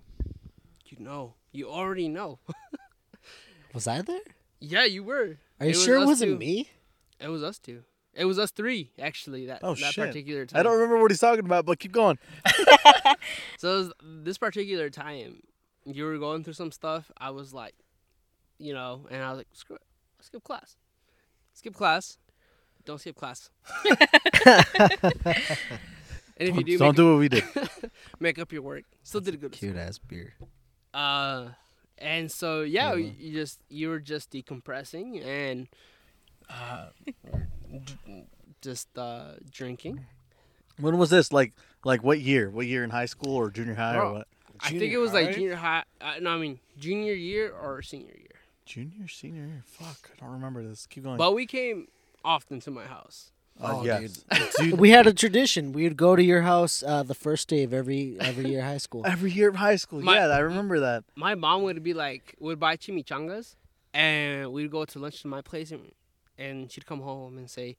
[0.87, 2.39] "You know, you already know."
[3.73, 4.19] Was I there?
[4.59, 5.37] yeah, you were.
[5.59, 6.37] Are you It was sure it wasn't two.
[6.37, 6.69] me?
[7.19, 7.83] It was us two.
[8.13, 9.47] It was us three actually.
[9.47, 10.07] That Oh that shit.
[10.07, 10.59] particular time.
[10.59, 12.17] I don't remember what he's talking about, but keep going.
[13.57, 15.41] So was this particular time,
[15.85, 17.11] you were going through some stuff.
[17.17, 17.73] I was like,
[18.57, 19.81] you know, and I was like, screw it,
[20.21, 20.75] skip class,
[21.53, 22.17] skip class,
[22.85, 23.49] don't skip class.
[26.37, 27.43] and if you do, don't make, do what we did.
[28.19, 28.83] make up your work.
[29.03, 29.51] Still did a good.
[29.53, 30.33] Cute ass beer.
[30.93, 31.49] Uh,
[31.97, 32.95] and so yeah, Yeah.
[32.95, 35.67] you, you just you were just decompressing and
[36.49, 36.87] uh,
[38.05, 38.23] d-
[38.61, 40.05] just uh drinking.
[40.79, 41.31] When was this?
[41.31, 41.53] Like,
[41.85, 42.49] like what year?
[42.49, 44.13] What year in high school or junior high or Bro.
[44.13, 44.27] what?
[44.59, 45.33] I think it was like high?
[45.33, 45.83] junior high.
[46.01, 48.29] Uh, no, I mean junior year or senior year.
[48.65, 49.63] Junior, senior year.
[49.65, 50.87] Fuck, I don't remember this.
[50.87, 51.17] Keep going.
[51.17, 51.87] But we came
[52.23, 53.31] often to my house.
[53.61, 54.23] Uh, Oh, yes.
[54.57, 55.71] Dude, We had a tradition.
[55.71, 58.65] We would go to your house uh, the first day of every every year of
[58.65, 59.03] high school.
[59.15, 60.01] every year of high school.
[60.01, 61.03] My- yeah, I remember that.
[61.15, 63.55] My mom would be like, would buy chimichangas,
[63.93, 65.91] and we'd go to lunch to my place, and,
[66.37, 67.77] and she'd come home and say,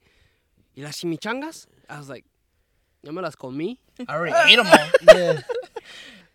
[0.76, 2.24] "Y las chimichangas?" I was like,
[3.02, 3.76] "Ya me las comí."
[4.08, 4.88] I already ate them all.
[5.14, 5.40] yeah.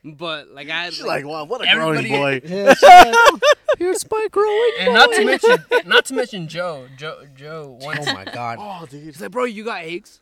[0.04, 2.42] But like I, She's like, wow, what a growing boy.
[2.46, 3.40] yeah like, oh,
[3.78, 4.72] Here's my growing.
[4.80, 7.78] and not to mention, not to mention Joe, Joe, Joe.
[7.82, 8.58] Oh once, Oh my god.
[8.60, 9.04] Oh, dude.
[9.04, 10.22] he's like, "Bro, you got eggs?"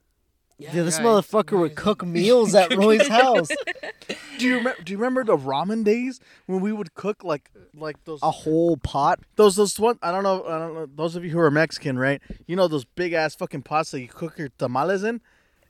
[0.57, 3.47] Yeah, Dude, this I motherfucker would cook meals at Roy's house.
[4.37, 4.81] Do you remember?
[4.83, 8.75] Do you remember the ramen days when we would cook like like those A whole
[8.75, 9.19] pot.
[9.37, 9.97] those those one?
[10.01, 10.43] I don't know.
[10.45, 10.85] I don't know.
[10.93, 12.21] Those of you who are Mexican, right?
[12.45, 15.21] You know those big ass fucking pots that you cook your tamales in.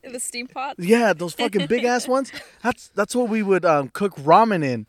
[0.04, 0.76] In the steam pot.
[0.80, 2.32] Yeah, those fucking big ass ones.
[2.64, 4.88] That's that's what we would um, cook ramen in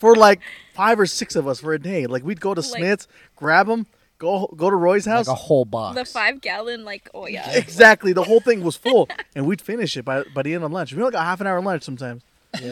[0.00, 0.40] for like
[0.74, 2.06] five or six of us for a day.
[2.06, 3.86] Like we'd go to Like- Smith's, grab them,
[4.18, 5.28] go go to Roy's house.
[5.28, 5.94] Like a whole box.
[5.96, 7.50] The five gallon, like, oh yeah.
[7.56, 10.72] Exactly, the whole thing was full, and we'd finish it by by the end of
[10.72, 10.92] lunch.
[10.92, 12.22] We only got half an hour lunch sometimes.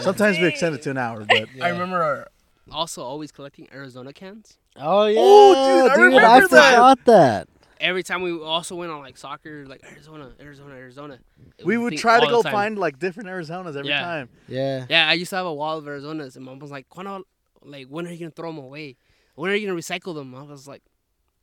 [0.01, 2.27] Sometimes we extend it to an hour, but I remember
[2.73, 4.57] also always collecting Arizona cans.
[4.77, 6.71] Oh yeah, Oh, dude, I dude, I remember that.
[6.73, 7.49] forgot that.
[7.81, 11.19] Every time we also went on like soccer, like Arizona, Arizona, Arizona.
[11.65, 12.53] we would try to go time.
[12.53, 14.01] find like different Arizonas every Yeah.
[14.03, 14.29] time.
[14.49, 14.87] Yeah.
[14.89, 17.25] Yeah, I used to have a wall of Arizonas, and mom was like, "Cuando,
[17.63, 18.97] like, when are you gonna throw them away?
[19.35, 20.83] When are you gonna recycle them?" I was like,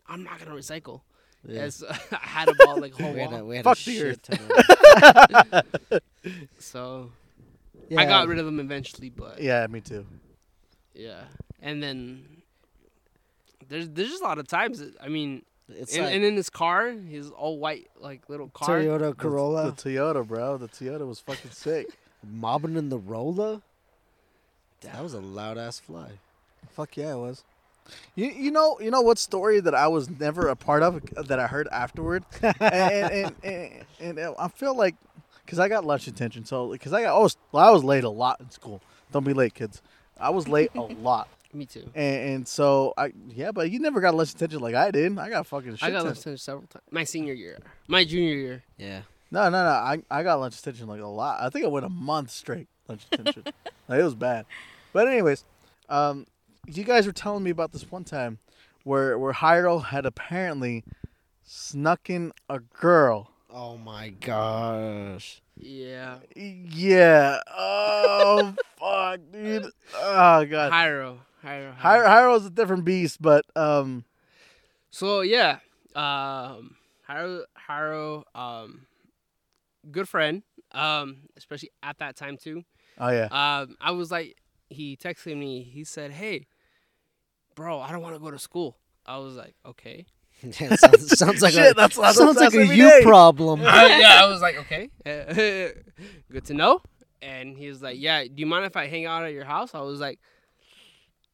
[0.07, 1.01] "I'm not gonna recycle."
[1.45, 1.63] Yeah.
[1.63, 3.45] Yes, I had about like a whole We had a, wall.
[3.47, 4.21] we had Fuck a the shit earth.
[4.21, 5.59] ton
[5.93, 6.01] of-
[6.59, 7.11] So
[7.97, 9.61] I got rid of them eventually, but yeah.
[9.61, 10.05] Yeah, me too.
[10.93, 11.23] Yeah,
[11.61, 12.25] and then
[13.67, 14.79] there's there's just a lot of times.
[14.79, 15.43] That, I mean,
[15.77, 18.79] It's and, like and in his car, his all white like little car.
[18.79, 20.57] Toyota Corolla The Toyota, bro.
[20.57, 21.87] The Toyota was fucking sick.
[22.23, 23.61] mobbing in the roller.
[24.81, 26.09] That was a loud ass fly.
[26.71, 27.43] Fuck yeah, it was.
[28.15, 31.39] You you know you know what story that I was never a part of that
[31.39, 34.95] I heard afterward, and, and, and, and, and I feel like
[35.43, 38.03] because I got lunch attention, so because I got I was well, I was late
[38.03, 38.81] a lot in school.
[39.11, 39.81] Don't be late, kids.
[40.19, 41.89] I was late a lot, Me too.
[41.95, 45.17] and, and so I yeah, but you never got lunch attention like I did.
[45.17, 45.83] I got fucking shit.
[45.83, 46.85] I got ton- lunch attention several times.
[46.91, 48.63] My senior year, my junior year.
[48.77, 49.01] Yeah.
[49.31, 49.69] No, no, no.
[49.69, 51.41] I, I got lunch attention like a lot.
[51.41, 53.43] I think I went a month straight lunch attention.
[53.87, 54.45] like, it was bad.
[54.91, 55.45] But anyways,
[55.87, 56.27] um,
[56.67, 58.39] you guys were telling me about this one time
[58.83, 60.83] where where Hyro had apparently
[61.43, 65.41] snuck in a girl Oh my gosh.
[65.57, 66.19] Yeah.
[66.35, 67.39] Yeah.
[67.55, 69.65] Oh fuck, dude.
[69.93, 70.71] Oh god.
[70.71, 71.17] Hyro.
[71.43, 71.77] Hyro.
[71.77, 74.05] Hyro Hyro's a different beast, but um,
[74.91, 75.59] So yeah,
[75.95, 76.75] um,
[77.09, 78.85] Hyro, Hyro, um,
[79.91, 82.63] good friend, um, especially at that time too.
[82.99, 83.25] oh yeah.
[83.31, 84.37] Um, I was like,
[84.69, 85.63] he texted me.
[85.63, 86.47] He said, "Hey,
[87.55, 90.05] bro, I don't want to go to school." I was like, "Okay."
[90.59, 93.01] Yeah, sounds, sounds like Shit, a that's that's, sounds like a you day.
[93.03, 93.61] problem.
[93.65, 94.89] Uh, yeah, I was like, "Okay,
[96.31, 96.81] good to know."
[97.21, 99.75] And he was like, "Yeah, do you mind if I hang out at your house?"
[99.75, 100.19] I was like,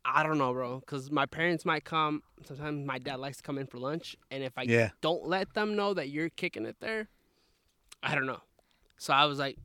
[0.04, 2.22] "I don't know, bro, because my parents might come.
[2.44, 4.90] Sometimes my dad likes to come in for lunch, and if I Yeah.
[5.02, 7.08] don't let them know that you're kicking it there,
[8.04, 8.42] I don't know."
[8.98, 9.58] So I was like,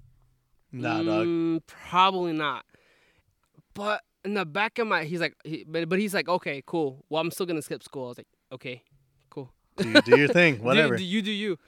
[0.71, 1.27] Nah, dog.
[1.27, 2.65] "Mm, Probably not.
[3.75, 7.05] But in the back of my, he's like, he, but, but he's like, okay, cool.
[7.09, 8.05] Well, I'm still gonna skip school.
[8.05, 8.92] I was like, okay, cool.
[9.77, 10.97] Do, you, do your thing, whatever.
[10.97, 11.59] Do, you do you?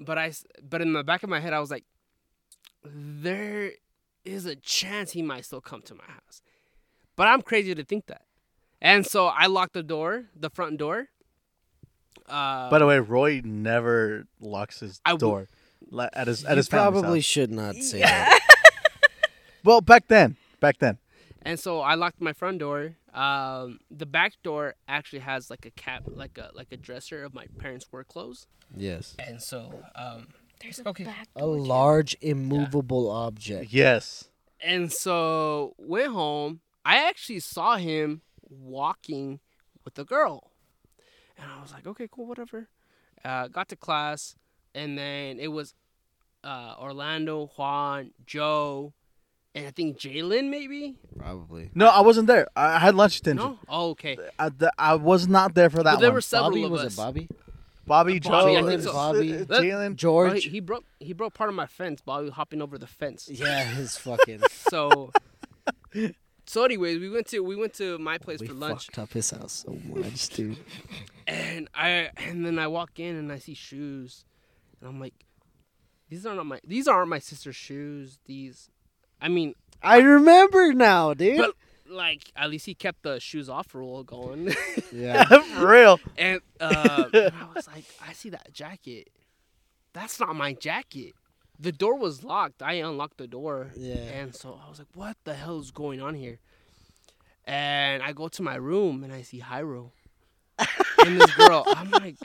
[0.00, 0.32] But I,
[0.68, 1.84] but in the back of my head, I was like,
[2.84, 3.72] there
[4.24, 6.42] is a chance he might still come to my house.
[7.16, 8.22] But I'm crazy to think that.
[8.82, 11.08] And so I locked the door, the front door.
[12.28, 15.48] Uh, By the way, Roy never locks his I w- door
[15.90, 17.24] li- at his at you his probably house.
[17.24, 18.40] should not say that.
[19.64, 20.98] Well, back then, back then.
[21.44, 22.96] And so I locked my front door.
[23.12, 27.34] Um, the back door actually has like a cap, like a like a dresser of
[27.34, 28.46] my parents' work clothes.
[28.76, 29.14] Yes.
[29.18, 30.28] And so, um,
[30.60, 31.04] There's a Okay.
[31.04, 31.62] back door, too.
[31.62, 33.72] large immovable object.
[33.72, 34.30] Yes.
[34.60, 36.60] and so went home.
[36.86, 39.40] I actually saw him walking
[39.84, 40.50] with a girl,
[41.36, 42.68] and I was like, okay, cool, whatever.
[43.24, 44.36] Uh, got to class,
[44.74, 45.74] and then it was
[46.42, 48.92] uh, Orlando, Juan, Joe,
[49.54, 50.96] and I think Jalen maybe.
[51.18, 51.70] Probably.
[51.74, 52.46] No, I wasn't there.
[52.56, 53.44] I I had lunch attention.
[53.46, 54.16] No, oh, okay.
[54.38, 56.14] I, th- I was not there for that But there one.
[56.14, 56.92] were several Bobby of was us.
[56.94, 57.28] it Bobby?
[57.86, 58.92] Bobby, Bobby, Joe, I think so.
[58.92, 59.34] Bobby.
[59.34, 59.78] uh, Let- Jalen.
[59.80, 60.44] Bro, he, George.
[60.44, 62.00] he broke he broke part of my fence.
[62.00, 63.28] Bobby hopping over the fence.
[63.30, 64.40] Yeah, his fucking.
[64.50, 65.12] So,
[66.46, 69.12] so anyways, we went to we went to my place we for lunch, fucked up
[69.12, 70.58] his house so much, dude.
[71.26, 74.24] and I and then I walk in and I see shoes,
[74.80, 75.14] and I'm like,
[76.08, 78.18] these are not my these aren't my sister's shoes.
[78.26, 78.70] These,
[79.24, 81.38] I mean, I remember now, dude.
[81.38, 81.54] but
[81.88, 84.54] like at least he kept the shoes off rule going,
[84.92, 85.24] yeah.
[85.56, 85.98] for real.
[86.18, 89.08] and uh, I was like, I see that jacket.
[89.94, 91.14] That's not my jacket.
[91.58, 92.62] The door was locked.
[92.62, 93.70] I unlocked the door.
[93.74, 93.94] Yeah.
[93.94, 96.38] And so I was like, what the hell is going on here?
[97.46, 99.92] And I go to my room and I see Hyro
[100.58, 101.64] and this girl.
[101.66, 102.16] I'm like,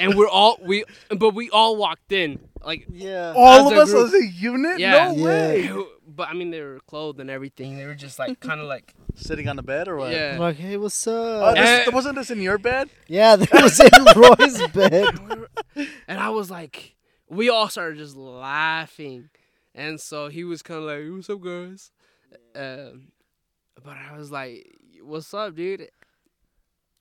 [0.00, 0.84] and we're all we,
[1.16, 3.32] but we all walked in like, Yeah.
[3.36, 4.06] All of us group.
[4.08, 4.78] as a unit?
[4.80, 5.12] Yeah.
[5.12, 5.64] No way.
[5.64, 5.82] Yeah.
[6.08, 7.76] but I mean they were clothed and everything.
[7.76, 10.12] They were just like kind of like, Sitting on the bed or what?
[10.12, 10.36] yeah.
[10.38, 11.54] Like, hey, what's up?
[11.56, 11.90] this, Eh.
[11.90, 12.88] wasn't this in your bed?
[13.08, 15.18] yeah, that was in Roy's bed.
[15.74, 16.94] And, and I was like,
[17.28, 19.30] we all started just laughing,
[19.74, 21.90] and so he was kind of like, "What's up, guys?"
[22.56, 23.12] Um,
[23.84, 24.66] but I was like,
[25.02, 25.88] "What's up, dude?"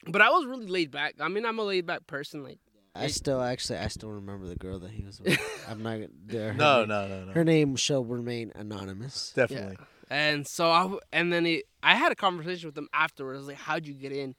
[0.07, 1.15] But I was really laid back.
[1.19, 2.43] I mean, I'm a laid back person.
[2.43, 2.59] Like,
[2.95, 5.39] I still actually I still remember the girl that he was with.
[5.69, 6.39] I'm not gonna.
[6.51, 7.31] Her No, name, no, no, no.
[7.33, 9.31] Her name shall remain anonymous.
[9.35, 9.77] Definitely.
[10.09, 13.47] And so I, w- and then he, I had a conversation with him afterwards.
[13.47, 14.33] Like, how'd you get in?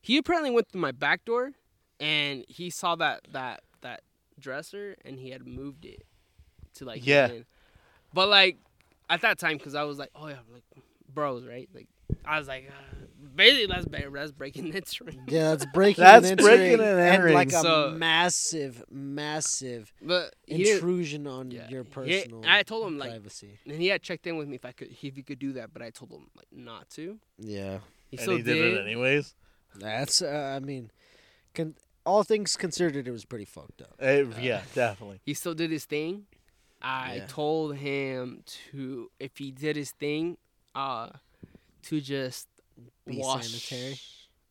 [0.00, 1.50] He apparently went through my back door,
[1.98, 4.02] and he saw that that that
[4.38, 6.02] dresser, and he had moved it
[6.74, 7.26] to like Yeah.
[7.28, 7.44] get in.
[8.14, 8.58] But like
[9.10, 10.62] at that time, because I was like, oh yeah, like
[11.12, 11.68] bros, right?
[11.74, 11.88] Like
[12.24, 12.94] I was like, uh,
[13.34, 15.22] basically that's ba- that's breaking its ring.
[15.28, 20.34] Yeah, that's breaking That's and breaking entering, and and like a So- massive, massive But
[20.46, 22.42] intrusion on yeah, your he- personal.
[22.46, 23.58] I told him, like- privacy.
[23.66, 25.72] And he had checked in with me if I could, if he could do that,
[25.72, 27.18] but I told him like not to.
[27.38, 27.78] Yeah,
[28.10, 29.34] He And still he did it anyways.
[29.76, 30.22] that's.
[30.22, 30.90] Uh, I mean,
[31.54, 31.74] con-
[32.06, 33.94] all things considered, it was pretty fucked up.
[34.00, 35.20] Eh, yeah, definitely.
[35.24, 36.26] he still did his thing.
[36.80, 37.26] I Yeah.
[37.26, 40.38] told him to if he did his thing,
[40.74, 41.10] uh,
[41.82, 42.46] to just
[43.06, 43.98] Be wash sanitary.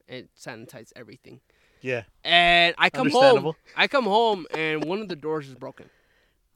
[0.07, 1.41] and sanitize everything.
[1.82, 2.03] Yeah.
[2.23, 3.53] And I come home.
[3.75, 5.89] I come home and one of the doors is broken.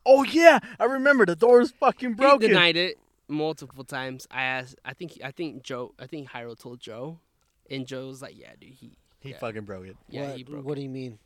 [0.05, 2.41] Oh yeah, I remember the door is fucking broken.
[2.41, 2.97] He denied it
[3.28, 4.28] multiple times.
[4.32, 4.76] I asked.
[4.84, 5.19] I think.
[5.24, 5.93] I think Joe.
[5.99, 7.19] I think Hyro told Joe,
[7.69, 9.97] and Joe was like, "Yeah, dude, he." He yeah, fucking broke it.
[10.09, 10.65] Yeah, what, he broke.
[10.65, 11.19] what do you mean?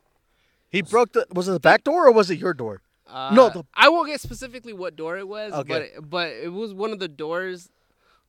[0.70, 1.26] He broke the.
[1.32, 2.82] Was it the back door or was it your door?
[3.08, 5.92] Uh, No, the- I won't get specifically what door it was, but Okay.
[5.96, 7.70] it, but it was one of the doors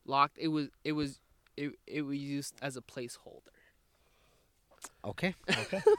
[0.05, 0.39] locked.
[0.39, 1.19] It was it was
[1.57, 3.55] it, it was used as a placeholder.
[5.05, 5.35] Okay.
[5.51, 5.83] Okay.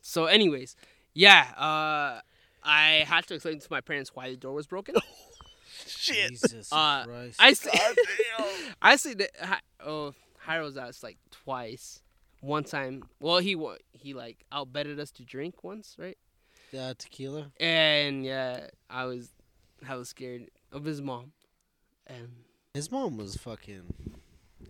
[0.00, 0.74] So, anyways,
[1.12, 2.20] yeah, uh,
[2.62, 4.94] I had to explain to my parents why the door was broken.
[5.86, 6.30] Shit.
[6.30, 7.36] Jesus Uh, Christ.
[7.38, 8.46] I see, damn.
[8.82, 9.30] I see that.
[9.40, 12.00] Hi- Oh, Hyro's asked like twice.
[12.40, 16.16] One time, well, he wa- he like outbetted us to drink once, right?
[16.78, 17.50] uh, tequila.
[17.60, 19.30] and yeah, I was
[19.84, 21.32] hella scared of his mom,
[22.06, 22.28] and
[22.72, 23.92] His mom was fucking.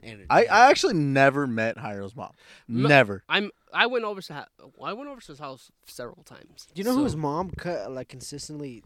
[0.03, 0.27] Energy.
[0.31, 2.33] I, I actually never met Hyro's mom.
[2.69, 2.89] No.
[2.89, 3.23] Never.
[3.29, 4.49] I'm I went over to ha-
[4.83, 6.67] I went over to his house several times.
[6.75, 8.83] Do you know So- whose mom cut, like consistently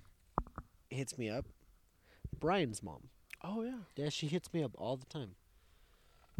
[0.90, 1.46] hits me up?
[2.38, 3.08] Brian's mom.
[3.42, 3.78] Oh yeah.
[3.96, 5.34] Yeah, she hits me up all the time.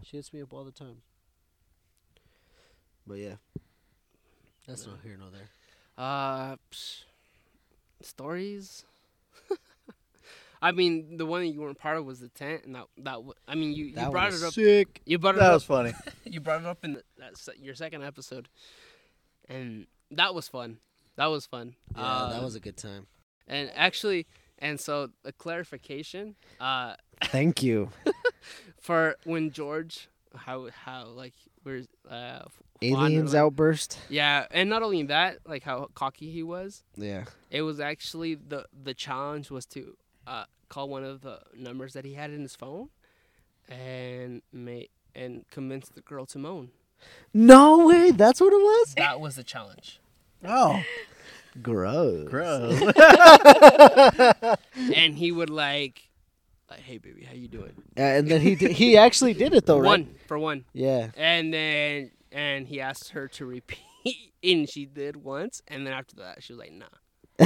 [0.04, 1.02] She hits me up all the time.
[3.06, 3.34] But yeah,
[4.66, 5.48] that's not here nor there.
[5.98, 7.02] Uh, psh,
[8.00, 8.84] stories.
[10.64, 13.18] I mean, the one that you weren't part of was the tent, and that that
[13.48, 14.52] I mean, you, you brought it up.
[14.52, 15.02] Sick.
[15.04, 15.54] You brought it That up.
[15.54, 15.92] was funny.
[16.24, 18.48] you brought it up in the, that your second episode,
[19.48, 20.78] and that was fun.
[21.16, 21.74] That was fun.
[21.96, 23.06] Yeah, that Uh, was a good time.
[23.48, 24.26] and actually,
[24.58, 26.36] and so a clarification.
[26.60, 26.94] Uh,
[27.24, 27.90] Thank you.
[28.80, 31.34] for when George, how how like
[31.64, 32.44] we're uh,
[32.80, 33.98] Aliens outburst.
[34.08, 36.82] Yeah, and not only that, like how cocky he was.
[36.96, 37.24] Yeah.
[37.50, 39.96] It was actually the the challenge was to
[40.26, 42.88] uh, call one of the numbers that he had in his phone,
[43.68, 46.70] and make and convince the girl to moan.
[47.34, 48.10] No way.
[48.12, 48.94] That's what it was.
[48.96, 50.00] That was the challenge.
[50.44, 50.82] Oh,
[51.62, 52.28] Gross.
[52.28, 52.80] gross.
[54.94, 56.08] and he would like,
[56.70, 57.72] like, hey baby, how you doing?
[57.98, 59.86] Uh, and then he did, he actually did it though, right?
[59.86, 61.10] One for one, Yeah.
[61.16, 66.16] and then and he asked her to repeat, and she did once, and then after
[66.16, 66.86] that she was like, nah.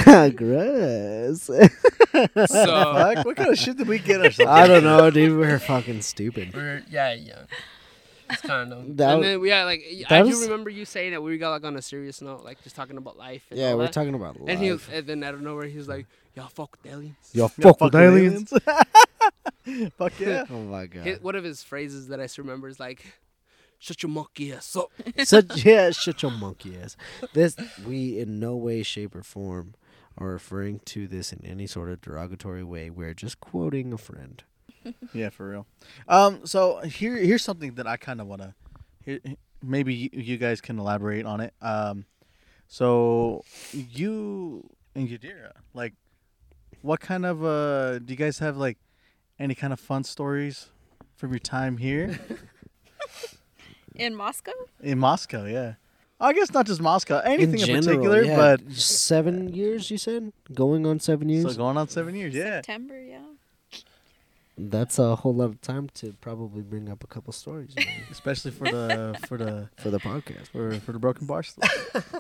[0.37, 1.43] Gross.
[1.43, 1.69] So
[2.37, 4.51] Fuck, what kind of shit did we get ourselves?
[4.51, 5.39] I don't know, dude.
[5.39, 6.55] We're fucking stupid.
[6.55, 7.43] we're yeah yeah.
[8.29, 10.85] It's kind of That and was- then yeah, like I that do was- remember you
[10.85, 13.45] saying that we got like on a serious note, like just talking about life.
[13.51, 13.93] And Yeah, all we're that.
[13.93, 14.49] talking about life.
[14.51, 17.15] And he was, and then out of nowhere he was like, "Y'all fuck with aliens."
[17.33, 18.53] Yo, Yeah, fuck fuck with aliens.
[19.99, 20.45] Fuck yeah.
[20.49, 21.05] Oh my god.
[21.05, 23.15] His, one of his phrases that I still remember is like,
[23.81, 24.91] "Shut your monkey ass up."
[25.25, 26.97] Such yeah, shut your monkey ass.
[27.35, 29.75] This we in no way, shape, or form
[30.19, 32.91] are referring to this in any sort of derogatory way.
[32.91, 34.43] We're just quoting a friend.
[35.13, 35.67] Yeah, for real.
[36.07, 38.55] Um, so here, here's something that I kind of want to.
[39.05, 39.19] Here,
[39.61, 41.55] maybe you, you guys can elaborate on it.
[41.61, 42.05] Um,
[42.69, 43.43] so
[43.73, 45.95] you and Yadira, like,
[46.83, 48.79] what kind of uh, do you guys have like
[49.41, 50.69] any kind of fun stories
[51.17, 52.19] from your time here
[53.97, 54.53] In Moscow?
[54.81, 55.47] in Moscow?
[55.47, 55.75] Yeah,
[56.19, 58.37] I guess not just Moscow, anything in, general, particular, yeah.
[58.37, 59.91] but seven years.
[59.91, 61.45] You said going on seven years.
[61.53, 62.35] so going on seven years.
[62.35, 63.21] Yeah, September, yeah.
[64.59, 68.51] That's a whole lot of time to probably bring up a couple stories you especially
[68.53, 70.49] for the for the for the podcast.
[70.49, 71.71] for for the broken bar stuff.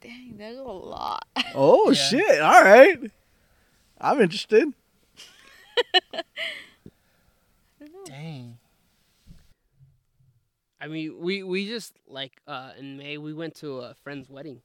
[0.00, 1.26] Dang, there's a lot.
[1.56, 1.94] Oh Yeah.
[2.08, 2.40] shit!
[2.40, 2.98] All right,
[4.00, 4.72] I'm interested.
[8.04, 8.58] Dang.
[10.80, 14.62] I mean, we we just like uh in May we went to a friend's wedding.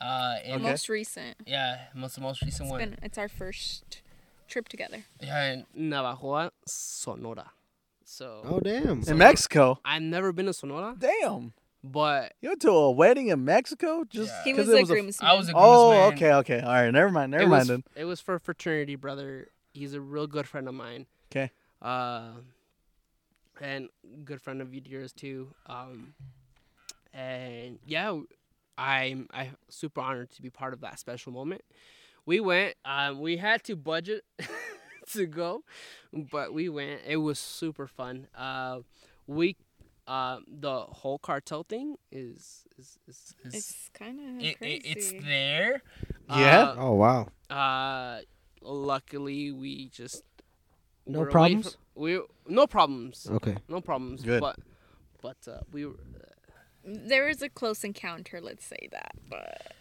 [0.00, 0.70] Uh, and Okay.
[0.70, 1.36] most recent.
[1.46, 2.80] yeah, most the most recent It's one.
[2.80, 4.02] been it's our first
[4.48, 5.04] trip together.
[5.20, 7.50] Yeah, in Navojoa, Sonora.
[8.04, 9.02] So Oh damn!
[9.06, 9.78] In Mexico.
[9.84, 11.52] I've never been to Sonora, Damn.
[11.84, 14.04] but You went to a wedding in Mexico?
[14.04, 14.44] Just Yeah.
[14.44, 15.30] He 'cause was it the was a- groomsman.
[15.30, 16.60] I was a Oh, okay, okay.
[16.60, 17.30] All right, never mind.
[17.30, 17.84] Never it mind was, then.
[17.96, 19.48] It was for fraternity brother.
[19.72, 21.06] He's a real good friend of mine.
[21.30, 21.50] 'Kay.
[21.80, 22.32] Uh,
[23.62, 23.88] and
[24.24, 25.48] good friend of yours too.
[25.66, 26.14] Um,
[27.14, 28.18] and yeah,
[28.78, 31.62] I'm I super honored to be part of that special moment.
[32.26, 32.74] We went.
[32.84, 34.24] Um, we had to budget
[35.12, 35.64] to go,
[36.12, 37.02] but we went.
[37.06, 38.28] It was super fun.
[38.36, 38.80] Uh,
[39.26, 39.56] we,
[40.06, 44.76] uh, the whole cartel thing is is is, is It's kind of it, crazy.
[44.76, 45.82] it, it's there.
[46.28, 46.62] Yeah?
[46.62, 47.28] Uh, Oh wow!
[47.50, 48.20] uh,
[48.62, 50.24] luckily we just
[51.06, 51.72] No were away problems?
[51.72, 53.56] from- we no problems, Okay.
[53.68, 54.22] no problems.
[54.22, 54.40] Good.
[54.40, 54.56] But
[55.20, 55.94] but uh, we were.
[56.84, 59.72] There was a close encounter, let's say that, but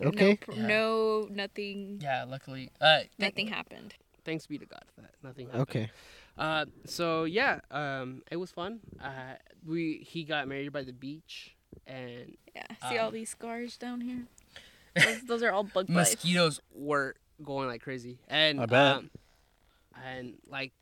[0.00, 0.30] Okay.
[0.30, 0.66] no, pr- Yeah.
[0.66, 3.94] no nothing, Yeah, luckily, uh, th- nothing happened.
[4.24, 5.62] Thanks be to God for that nothing happened.
[5.62, 5.90] Okay.
[6.38, 8.80] Uh, so yeah, um, it was fun.
[9.00, 9.34] Uh,
[9.66, 14.00] we he got married by the beach, and Yeah, see all Um, these scars down
[14.00, 14.26] here.
[14.94, 16.12] Those, those are all bug bites.
[16.12, 18.18] mosquitoes were going like crazy.
[18.28, 18.96] And I bet.
[18.96, 19.10] Um,
[20.04, 20.72] and like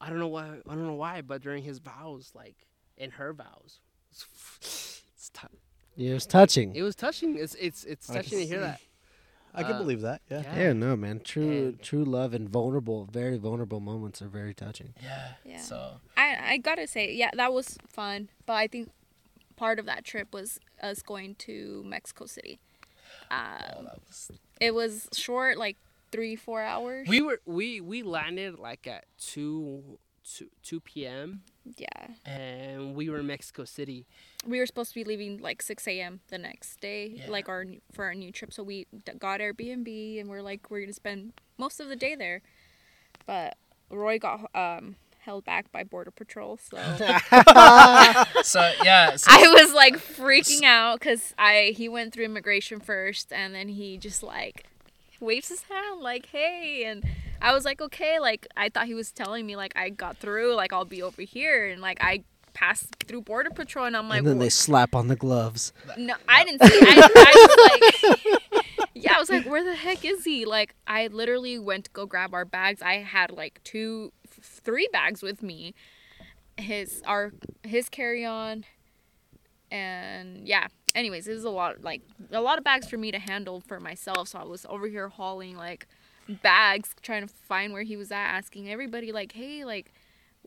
[0.00, 2.56] I don't know why I don't know why, but during his vows, like
[2.96, 5.46] in her vows, it's t-
[5.96, 6.74] Yeah, it was touching.
[6.74, 7.36] it was touching.
[7.36, 8.80] It's it's it's I touching to hear that.
[9.52, 10.22] I can uh, believe that.
[10.30, 10.42] Yeah.
[10.42, 10.58] Yeah.
[10.60, 11.20] yeah, no, man.
[11.24, 14.94] True, And- true love and vulnerable, very vulnerable moments are very touching.
[15.02, 15.32] Yeah.
[15.44, 15.60] Yeah.
[15.60, 18.28] So I I gotta say, yeah, that was fun.
[18.46, 18.90] But I think
[19.56, 22.58] part of that trip was us going to Mexico City.
[23.30, 25.76] oh, Um, that was- it was short, like
[26.12, 27.08] three four hours.
[27.08, 31.42] we were we we landed like at two two, 2 p.m.
[31.76, 31.86] Yeah.
[32.24, 34.06] and we were in Mexico City.
[34.46, 36.20] We were supposed to be leaving like 6 a.m.
[36.28, 37.30] the next day, Yeah.
[37.30, 38.52] like our for our new trip.
[38.52, 38.86] So we
[39.18, 42.42] got Airbnb and we're like we're gonna spend most of the day there,
[43.26, 43.56] but
[43.90, 46.56] Roy got um held back by border patrol.
[46.58, 46.76] So
[48.42, 53.32] So yeah, so, I was like freaking out because I he went through immigration first
[53.32, 54.64] and then he just like
[55.20, 57.04] waves his hand like hey and
[57.42, 60.54] I was like okay like I thought he was telling me like I got through
[60.54, 64.18] like I'll be over here and like I passed through border patrol and I'm like
[64.18, 65.72] and then "Wha- they slap on the gloves.
[65.96, 70.04] no I didn't see I, I was like yeah I was like where the heck
[70.04, 74.12] is he like I literally went to go grab our bags I had like two
[74.26, 75.74] f- three bags with me
[76.58, 77.32] his our
[77.62, 78.64] his carry on
[79.70, 82.02] and yeah anyways it was a lot like
[82.32, 85.08] a lot of bags for me to handle for myself so i was over here
[85.08, 85.86] hauling like
[86.42, 89.92] bags trying to find where he was at asking everybody like hey like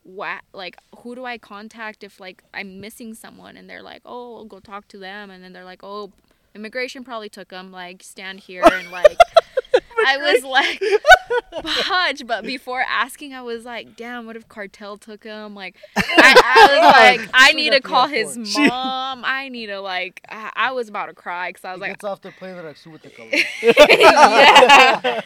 [0.03, 3.57] what like who do i contact if like i'm missing someone?
[3.57, 5.30] And they're like oh i'll go talk to them.
[5.30, 6.11] And then they're like oh
[6.53, 9.18] immigration probably took him like stand here and like
[10.06, 10.82] i was like
[11.86, 16.34] fudge but before asking i was like damn what if cartel took him like I,
[16.45, 20.72] I was like i need to call his mom i need to like i, I
[20.72, 23.11] was about to cry because i was like it's off the plane like súbete,
[23.99, 25.22] yeah.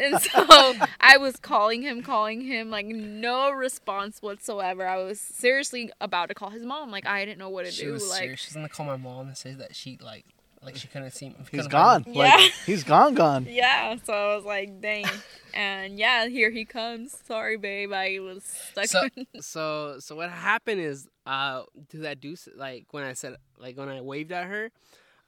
[0.00, 4.86] and so I was calling him, calling him, like no response whatsoever.
[4.86, 6.90] I was seriously about to call his mom.
[6.90, 7.92] Like I didn't know what to she do.
[7.92, 8.40] was Like serious.
[8.40, 10.24] She's gonna call my mom and say that she like
[10.62, 11.36] like she couldn't see me.
[11.38, 12.04] He's couldn't gone.
[12.04, 12.22] find Yeah.
[12.36, 13.46] Like he's gone, gone.
[13.50, 13.96] yeah.
[14.04, 15.06] So I was like, dang.
[15.54, 17.16] And yeah, here he comes.
[17.26, 17.92] Sorry, babe.
[17.92, 18.86] I was stuck.
[18.86, 19.08] So
[19.40, 23.88] so so what happened is uh to that deuce like when I said like when
[23.88, 24.70] I waved at her,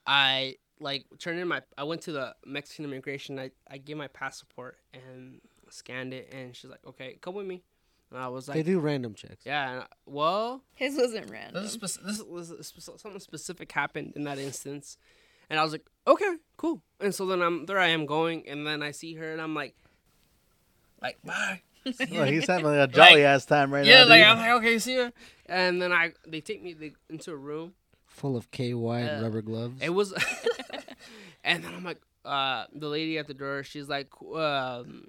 [0.07, 3.39] I like turned in my I went to the Mexican immigration.
[3.39, 5.41] I I gave my passport and
[5.71, 7.63] scanned it, and she's like, okay, come with me.
[8.11, 9.45] And I was like, They do random checks.
[9.45, 10.63] yeah, I- well.
[10.75, 11.63] his wasn't random.
[11.63, 14.99] This, is spec- this was a something specific happened in that instance,
[15.51, 16.83] and I was like, okay, cool.
[17.01, 17.79] And so then I'm there.
[17.79, 19.75] I am going, and then I see her, and I'm like,
[21.03, 21.63] like bye.
[22.11, 24.01] Well, he's having a jolly ass time right yeah, now.
[24.05, 24.29] Yeah, like dude.
[24.29, 25.11] I'm like okay, see ya.
[25.47, 27.75] And then I they take me they, into a room.
[28.07, 29.83] Full of KY and rubber gloves.
[29.83, 30.13] It was,
[31.45, 35.09] and then I'm like, uh, the lady at the door, she's like, um,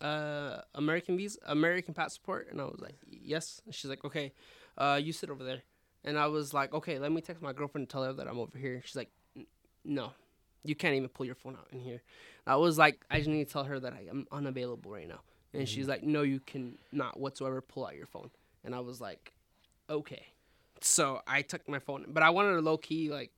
[0.00, 3.60] uh, American visa, American passport, and I was like, yes.
[3.66, 4.32] And she's like, okay,
[4.78, 5.62] uh, you sit over there,
[6.04, 8.38] and I was like, okay, let me text my girlfriend and tell her that I'm
[8.38, 8.80] over here.
[8.84, 9.17] She's like, "N-
[9.88, 10.12] no,
[10.64, 12.02] you can't even pull your phone out in here.
[12.46, 15.20] I was like, I just need to tell her that I am unavailable right now,
[15.52, 18.30] and she's like, no, you can not whatsoever pull out your phone,
[18.64, 19.32] and I was like,
[19.90, 20.22] okay.
[20.80, 23.32] So I took my phone, but I wanted to low key like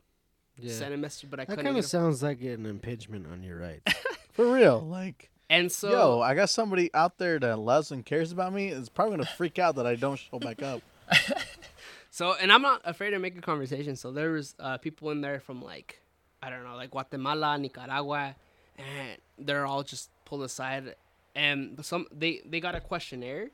[0.59, 0.73] yeah.
[0.75, 1.65] send a message, but I That couldn't.
[1.65, 3.81] kind of sounds like an impingement on your right.
[4.33, 4.81] For real.
[4.81, 8.69] Like, and so, yo, I got somebody out there that loves and cares about me.
[8.69, 10.83] Is probably gonna freak out that I don't show back up.
[12.11, 13.97] so, and I'm not afraid to make a conversation.
[13.97, 16.01] So there was uh, people in there from like,
[16.43, 18.35] I don't know, like Guatemala, Nicaragua,
[18.79, 20.95] and they're all just pulled aside,
[21.35, 23.51] and some they they got a questionnaire.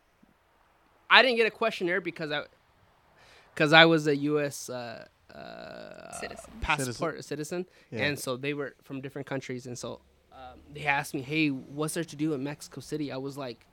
[1.11, 2.43] I didn't get a questionnaire because I,
[3.55, 4.69] because I was a U.S.
[4.71, 6.51] Uh, uh, Citizen.
[6.61, 8.05] passport citizen, Yeah.
[8.05, 10.01] and so they were from different countries, and so
[10.33, 13.67] um, they asked me, "Hey, what's there to do in Mexico City?" I was like,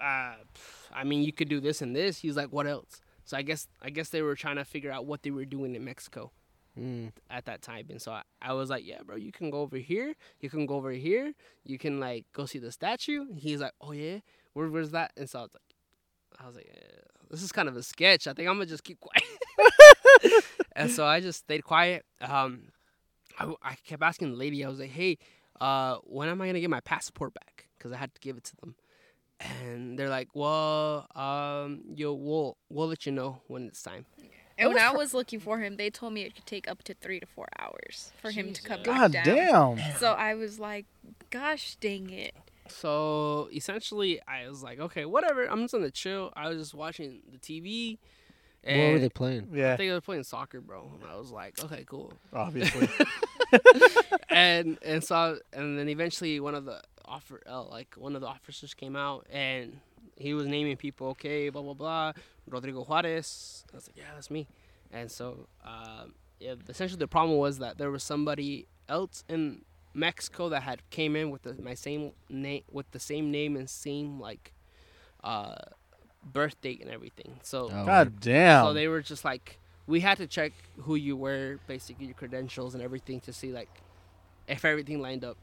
[0.00, 0.34] uh,
[0.94, 3.68] "I mean, you could do this and this." He's like, "What else?" So I guess
[3.80, 6.30] I guess they were trying to figure out what they were doing in Mexico
[6.78, 7.12] Mm.
[7.28, 9.76] at that time, and so I, I was like, "Yeah, bro, you can go over
[9.76, 10.14] here.
[10.40, 11.34] You can go over here.
[11.64, 14.20] You can like go see the statue." He's like, "Oh yeah,
[14.54, 17.00] where where's that?" And so I was like, "I was like, eh,
[17.30, 18.26] this is kind of a sketch.
[18.26, 20.44] I think I'm gonna just keep quiet."
[20.76, 22.06] and so I just stayed quiet.
[22.22, 22.68] Um,
[23.38, 24.64] I, I kept asking the lady.
[24.64, 25.18] I was like, "Hey,
[25.60, 28.44] uh, when am I gonna get my passport back?" Because I had to give it
[28.44, 28.76] to them.
[29.40, 34.06] And they're like, "Well, um, yo, we'll we'll let you know when it's time."
[34.62, 36.68] And when was I fr- was looking for him, they told me it could take
[36.70, 38.86] up to three to four hours for him to come Jesus.
[38.98, 39.24] back God down.
[39.36, 39.78] damn.
[39.98, 40.86] So I was like,
[41.30, 42.34] gosh dang it.
[42.68, 45.44] So essentially, I was like, "Okay, whatever.
[45.46, 47.98] I'm just gonna chill." I was just watching the TV.
[48.64, 49.48] And What were they playing?
[49.52, 50.88] Yeah, I Yeah, think they were playing soccer, bro.
[51.00, 52.88] And I was like, "Okay, cool." obviously.
[54.30, 58.28] and and so and then eventually one of the offer uh, like one of the
[58.28, 59.80] officers came out and
[60.22, 62.12] he was naming people okay blah blah blah
[62.48, 64.46] rodrigo juarez i was like yeah that's me
[64.92, 69.62] and so um, yeah, essentially the problem was that there was somebody else in
[69.94, 73.68] mexico that had came in with the, my same name with the same name and
[73.68, 74.52] same like
[75.24, 75.54] uh
[76.24, 78.64] birth date and everything so Oh, God damn.
[78.64, 79.58] so they were just like,
[79.88, 80.52] we had to check
[80.84, 83.68] who you were, basically your credentials and everything to see like
[84.46, 85.36] if everything lined up.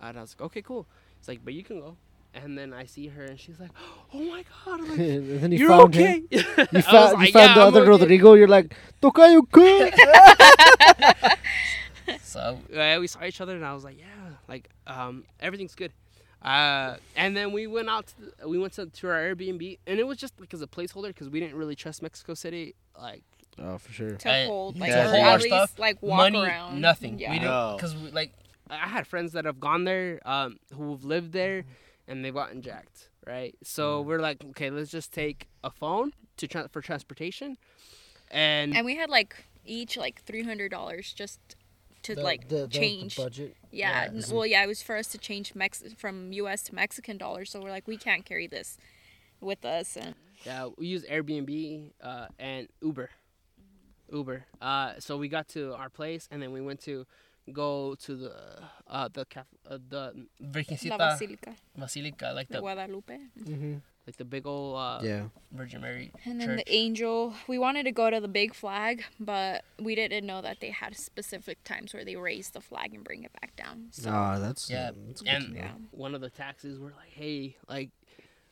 [0.00, 0.86] And I was like, okay, cool.
[1.18, 1.96] It's like, but you can go.
[2.34, 3.70] And then I see her, and she's like,
[4.14, 6.12] "Oh my god!" I'm like, and then you You're found okay.
[6.20, 6.28] him.
[6.30, 8.34] You I was found, you like, found "Yeah, the I'm other okay." Rodrigo.
[8.34, 9.94] You're like, Tocayo, good.
[12.22, 14.06] So uh, we saw each other, and I was like, "Yeah,
[14.48, 15.92] like um, everything's good."
[16.42, 18.08] Uh, and then we went out.
[18.08, 20.66] To the, we went to, to our Airbnb, and it was just like as a
[20.66, 22.74] placeholder because we didn't really trust Mexico City.
[23.00, 23.22] Like
[23.60, 24.16] oh, for sure.
[24.16, 26.80] to I- hold like to or hold our at least stuff, like walk money, around.
[26.80, 27.18] nothing.
[27.20, 27.30] Yeah.
[27.30, 28.32] We didn't because like
[28.68, 31.64] I had friends that have gone there, um, who've lived there,
[32.12, 33.08] and they've gotten jacked.
[33.26, 37.56] Right, so we're like, okay, let's just take a phone to tra- for transportation,
[38.30, 41.38] and, and we had like each like three hundred dollars just
[42.02, 43.16] to like change.
[43.16, 43.56] budget.
[43.70, 44.22] yeah, Yeah.
[44.32, 46.64] well, yeah, it was for us to change Mex from U.S.
[46.64, 47.50] to Mexican dollars.
[47.50, 48.76] So we're like, we can't carry this
[49.40, 53.08] with us, and Yeah, we use Airbnb uh, and Uber.
[54.12, 54.44] Uber.
[54.60, 57.06] Uh, so we got to our place, and then we went to
[57.52, 58.32] go to the
[58.86, 63.18] uh, the cap- uh, the La Virgencita Basilica Basilica, like de the Guadalupe.
[63.40, 63.74] Mm-hmm.
[64.06, 65.24] like the big old uh, Yeah.
[65.52, 66.64] Virgin Mary And then church.
[66.66, 70.58] the angel, we wanted to go to the big flag, but we didn't know that
[70.60, 73.88] they had specific times where they raise the flag and bring it back down.
[73.92, 75.72] So Ah, that's Yeah, That's and yeah.
[75.90, 77.90] one of the taxis were like, "Hey, like,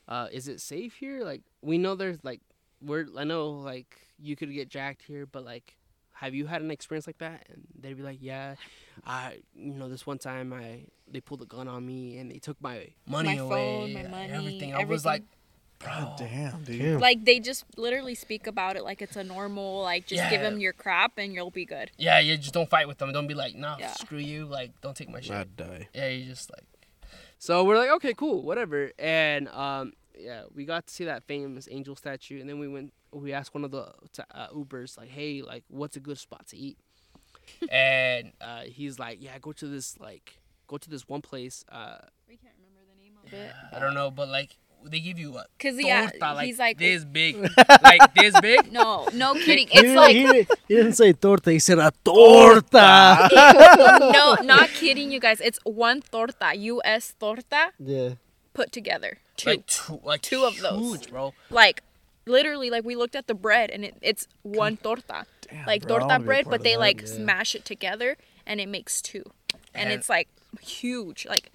[0.09, 1.23] uh, is it safe here?
[1.25, 2.41] Like, we know there's like,
[2.83, 5.77] we're I know like you could get jacked here, but like,
[6.21, 8.55] have you had an experience like that?" And they'd be like, "Yeah,
[9.05, 12.39] I, you know, this one time I they pulled a gun on me and they
[12.39, 15.23] took my money My away, phone, my money, everything." I was like,
[15.83, 17.01] God "Bro, damn, dude.
[17.01, 20.61] Like they just literally speak about it like it's a normal, like just give them
[20.61, 21.91] your crap and you'll be good.
[21.97, 23.13] yeah, you just don't fight with them.
[23.13, 23.93] Don't be like, nah, Yeah.
[23.95, 24.45] screw you.
[24.45, 25.89] Like, don't take my shit." I'd die.
[25.95, 26.65] Yeah, you just like.
[27.39, 28.93] So we're like, okay, cool, whatever.
[28.99, 32.93] And um, yeah, we got to see that famous angel statue, and then we went.
[33.13, 33.93] We asked one of the
[34.33, 36.79] uh, Ubers, like, hey, like, what's a good spot to eat?
[37.73, 40.39] and uh, he's like, yeah, go to this like,
[40.69, 41.65] go to this one place.
[41.69, 41.99] Uh,
[42.29, 43.77] We can't remember the name of it.
[43.77, 46.79] I don't know, but like, they give you a Cause yeah, torta, like, he's like,
[46.79, 47.37] this big,
[47.83, 48.73] like this big.
[48.73, 49.67] no, no kidding.
[49.69, 51.53] It's didn't, like he, he didn't say torta.
[51.53, 53.29] He said a torta.
[54.13, 55.41] no, not kidding, you guys.
[55.41, 57.15] It's one torta, U.S.
[57.19, 58.11] torta yeah.
[58.55, 59.19] put together.
[59.41, 60.81] Two, Like two, like Two of those.
[61.01, 61.35] huge, bro.
[61.51, 61.83] like
[62.27, 65.89] literally, like we looked at the bread and it, it's one torta, Damn, like bro,
[65.99, 66.81] torta wanna be a bread, but they that.
[66.81, 67.07] like Yeah.
[67.07, 69.25] smash it together and it makes two,
[69.75, 70.29] and And- it's like
[70.61, 71.27] huge.
[71.27, 71.51] Like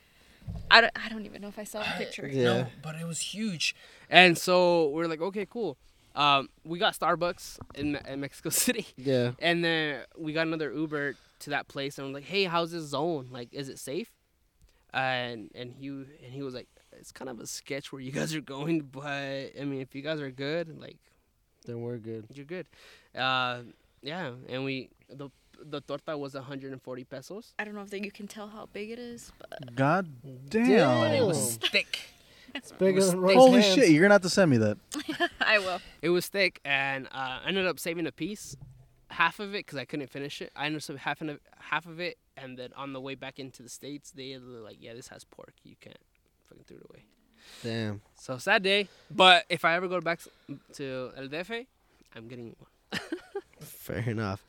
[0.69, 2.27] I don't, I don't even know if I saw a picture.
[2.27, 2.43] Yeah.
[2.43, 3.75] No, but it was huge.
[4.09, 5.77] And so we're like, okay, cool.
[6.15, 8.87] Um, we got Starbucks in, in Mexico City.
[8.95, 9.31] Yeah.
[9.39, 12.83] And then we got another Uber to that place, and I'm like, "Hey, how's this
[12.85, 13.27] zone?
[13.31, 14.11] Like, is it safe?"
[14.93, 16.67] And and he and he was like,
[17.05, 20.01] "It's kind of a sketch where you guys are going, but I mean, if you
[20.01, 20.97] guys are good, like,
[21.67, 22.25] Then we're good.
[22.33, 22.65] you're good."
[23.13, 23.61] Uh,
[24.01, 25.29] yeah, and we the
[25.63, 28.89] the torta was 140 pesos, I don't know if that you can tell how big
[28.89, 30.09] it is, but God
[30.49, 30.67] Damn.
[30.67, 31.13] damn.
[31.13, 31.99] it was thick.
[32.55, 33.75] It's bigger was than Roy's Holy hands.
[33.75, 34.77] shit, you're gonna have to send me that.
[35.41, 35.79] I will.
[36.01, 38.57] It was thick, and uh, I ended up saving a piece,
[39.11, 40.51] half of it, because I couldn't finish it.
[40.55, 43.37] I ended up saving half of half of it, and then on the way back
[43.39, 45.53] into the states, they were like, "Yeah, this has pork.
[45.63, 45.97] You can't
[46.49, 47.03] fucking threw it away."
[47.63, 48.01] Damn.
[48.15, 48.87] So sad day.
[49.11, 50.19] But if I ever go back
[50.73, 51.65] to El DF,
[52.15, 52.99] I'm getting one.
[53.61, 54.43] Fair enough.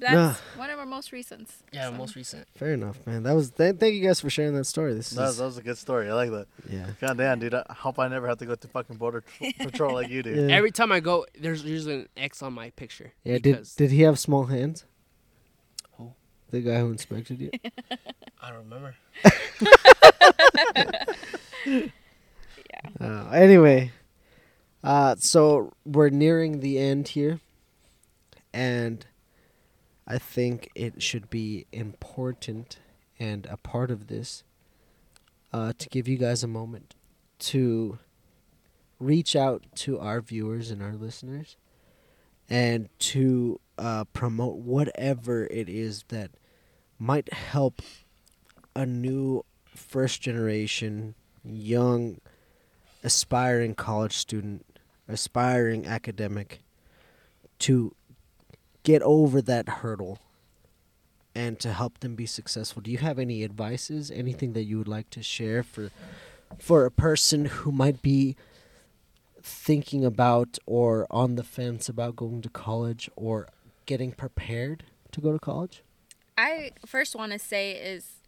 [0.00, 0.34] That's Nah.
[0.60, 1.50] one of our most recent.
[1.72, 1.92] Yeah, so.
[1.96, 2.46] most recent.
[2.56, 3.24] Fair enough, man.
[3.24, 3.50] That was.
[3.50, 4.94] Th- thank you guys for sharing that story.
[4.94, 5.38] This That, is.
[5.38, 6.08] that was a good story.
[6.08, 6.46] I like that.
[6.70, 6.86] Yeah.
[7.00, 7.54] God damn, dude.
[7.54, 10.30] I hope I never have to go to fucking border tr- patrol like you do.
[10.46, 10.54] Yeah.
[10.54, 13.12] Every time I go, there's usually an X on my picture.
[13.24, 13.38] Yeah.
[13.38, 14.84] Did Did he have small hands?
[16.50, 16.60] Who?
[16.60, 17.50] The guy who inspected you.
[18.42, 18.94] I don't remember.
[23.00, 23.90] Uh, anyway,
[24.84, 27.40] uh, so we're nearing the end here,
[28.52, 29.04] and
[30.06, 32.78] I think it should be important
[33.18, 34.44] and a part of this
[35.52, 36.94] uh, to give you guys a moment
[37.40, 37.98] to
[38.98, 41.56] reach out to our viewers and our listeners
[42.48, 46.30] and to uh, promote whatever it is that
[46.98, 47.80] might help
[48.74, 51.14] a new first generation
[51.44, 52.20] young
[53.02, 54.66] aspiring college student,
[55.08, 56.60] aspiring academic
[57.60, 57.94] to
[58.82, 60.18] get over that hurdle
[61.34, 62.82] and to help them be successful.
[62.82, 65.90] Do you have any advices, anything that you would like to share for
[66.58, 68.34] for a person who might be
[69.42, 73.48] thinking about or on the fence about going to college or
[73.88, 75.82] getting prepared to go to college?
[76.36, 78.18] I first want to say is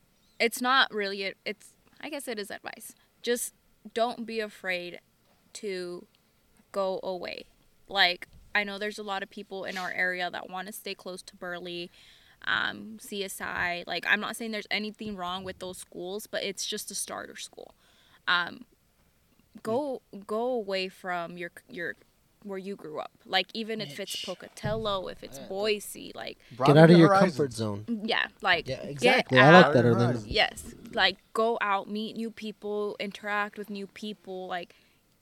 [0.41, 2.95] it's not really it's I guess it is advice.
[3.23, 3.55] Just
[3.95, 5.01] don't be afraid
[5.55, 6.07] to
[6.73, 7.45] go away.
[7.89, 10.95] Like I know there's a lot of people in our area that want to stay
[10.95, 11.91] close to Burley,
[12.47, 13.87] um, CSI.
[13.87, 17.37] Like I'm not saying there's anything wrong with those schools, but it's just a starter
[17.37, 17.75] school.
[18.27, 18.65] um,
[19.63, 21.97] go go away from your your
[22.43, 23.11] where you grew up.
[23.27, 27.37] Like even if it's Pocatello, if it's Boise, like Get out of your horizons.
[27.37, 28.03] comfort zone.
[28.05, 29.39] yeah, like Yeah, get exactly.
[29.39, 29.53] I out.
[29.53, 29.93] like that, Right.
[29.93, 30.21] Orlando.
[30.27, 34.47] Yes, like go out, meet new people, interact with new people.
[34.47, 34.75] Like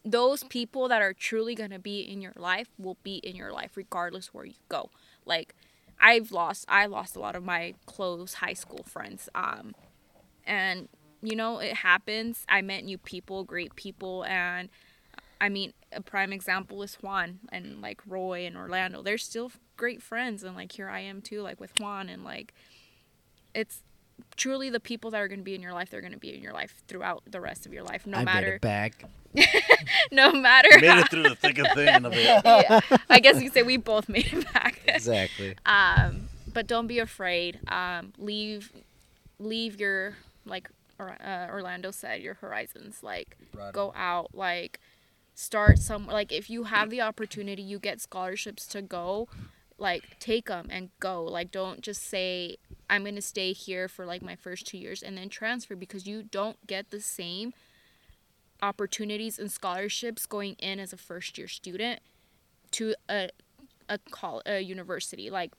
[0.05, 3.73] those people that are truly gonna be in your life will be in your life
[3.77, 4.91] regardless where you go.
[5.27, 5.55] Like
[6.01, 9.29] I've lost, I lost a lot of my close high school friends.
[9.35, 9.75] Um,
[10.47, 10.89] and
[11.21, 12.45] you know it happens.
[12.49, 14.69] I met new people, great people, and
[15.41, 19.03] I mean a prime example is Juan and like Roy and Orlando.
[19.03, 22.53] They're still great friends, and like here I am too, like with Juan and like
[23.55, 23.83] it's
[24.37, 26.35] truly the people that are going to be in your life they're going to be
[26.35, 29.05] in your life throughout the rest of your life no I made matter it back.
[30.13, 32.25] no matter Made how, it through the thick and thin of it.
[32.45, 35.55] yeah, i guess you could say we both made it back Exactly.
[35.67, 38.73] um but don't be afraid um leave
[39.39, 43.37] leave your like uh, orlando said your horizons like
[43.73, 44.81] go out like
[45.39, 49.29] start somewhere like if you have the opportunity you get scholarships to go
[49.79, 51.23] like take them and go.
[51.23, 52.57] Like don't just say
[52.91, 56.09] i'm going to stay here for like my first two years and then transfer because
[56.09, 57.55] you don't get the same
[58.61, 62.01] opportunities and scholarships going in as a first year student
[62.73, 63.29] to a
[63.89, 65.31] a call a university.
[65.31, 65.53] Like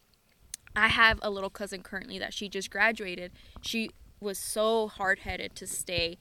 [0.75, 3.31] i have a little cousin currently that she just graduated.
[3.61, 6.17] She was so hard-headed to stay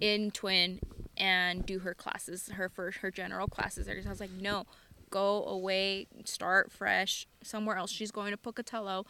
[0.00, 0.78] in twin
[1.16, 4.64] and do her classes her first her general classes there i was like no
[5.10, 9.06] go away start fresh somewhere else she's going to pocatello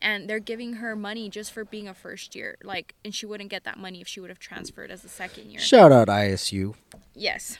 [0.00, 3.50] and they're giving her money just for being a first year like and she wouldn't
[3.50, 6.74] get that money if she would have transferred as a second year Shout out ISU.
[7.14, 7.58] yes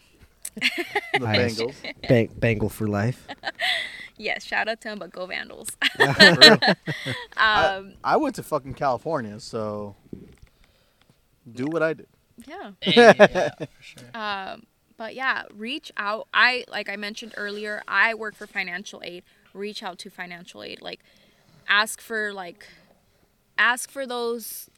[1.13, 1.61] The Nice.
[1.61, 1.75] Bengals.
[2.09, 3.27] Bang, Bangle for life.
[4.17, 6.59] yes shout out to them but go vandals For real.
[7.37, 9.95] um I went to fucking California, so
[11.51, 12.07] do what I did.
[12.47, 14.09] Yeah yeah, for sure.
[14.15, 14.65] Um,
[14.97, 16.29] but yeah, reach out.
[16.35, 19.23] I like I mentioned earlier, I work for financial aid.
[19.55, 20.81] Reach out to financial aid.
[20.83, 21.01] Like
[21.69, 22.67] ask for like
[23.59, 24.69] ask for those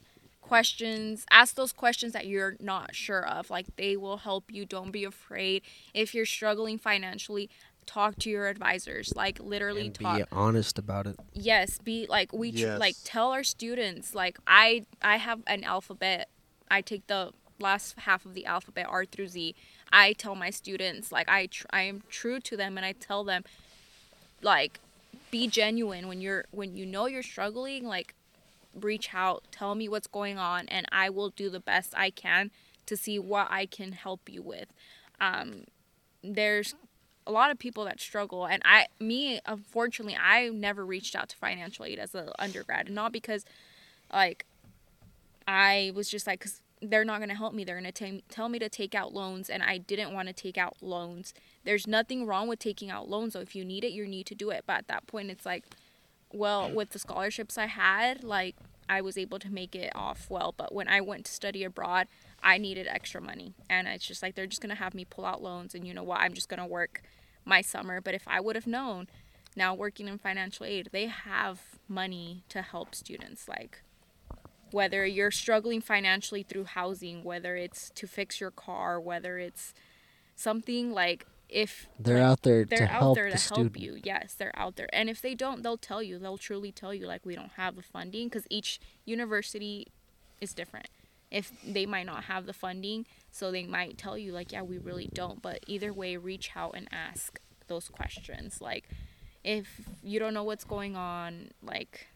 [0.41, 1.25] questions.
[1.31, 3.49] Ask those questions that you're not sure of.
[3.49, 4.65] Like they will help you.
[4.65, 5.63] Don't be afraid.
[5.93, 7.49] If you're struggling financially,
[7.85, 9.13] talk to your advisors.
[9.15, 11.15] Like literally And talk be honest about it.
[11.33, 16.29] yes be like we tr- like tell our students like i i have an alphabet
[16.69, 17.31] i take the
[17.61, 19.55] last half of the alphabet r through z
[19.93, 23.23] i tell my students like i tr- i am true to them and i tell
[23.23, 23.43] them
[24.41, 24.79] like
[25.31, 26.07] be genuine.
[26.07, 28.13] When you're when you know you're struggling like
[28.79, 32.49] reach out tell me what's going on and i will do the best i can
[32.85, 34.67] to see what i can help you with.
[35.19, 35.65] Um
[36.23, 36.75] there's
[37.27, 41.37] a lot of people that struggle and i me unfortunately i never reached out to
[41.37, 43.45] financial aid as an undergrad and not because
[44.11, 44.45] like
[45.47, 47.63] i was just like because they're not going to help me.
[47.63, 50.57] They're going to tell me to take out loans and i didn't want to take
[50.57, 51.33] out loans.
[51.63, 53.41] There's nothing wrong with taking out loans though.
[53.41, 54.63] If you need it you need to do it.
[54.65, 55.65] But at that point it's like
[56.33, 58.55] well with the scholarships i had like
[58.87, 60.53] i was able to make it off well.
[60.55, 62.07] But when i went to study abroad
[62.41, 63.53] i needed extra money.
[63.69, 65.93] And it's just like they're just going to have me pull out loans and you
[65.93, 66.21] know what?
[66.21, 67.01] I'm just going to work
[67.45, 68.01] my summer.
[68.01, 69.07] But if i would have known
[69.55, 73.83] now working in financial aid they have money to help students like
[74.71, 79.73] whether you're struggling financially through housing whether it's to fix your car whether it's
[80.35, 83.75] something like if They're like, out there they're to out help there the to student.
[83.75, 83.99] help you.
[84.03, 84.87] Yes they're out there.
[84.93, 86.17] And if they don't they'll tell you.
[86.17, 89.87] They'll truly tell you like we don't have the funding because each university
[90.39, 90.87] is different.
[91.29, 94.77] If they might not have the funding so they might tell you like yeah we
[94.77, 95.41] really don't.
[95.41, 97.37] But either way reach out and ask
[97.67, 98.61] those questions.
[98.61, 98.87] Like
[99.43, 99.67] if
[100.01, 102.07] you don't know what's going on like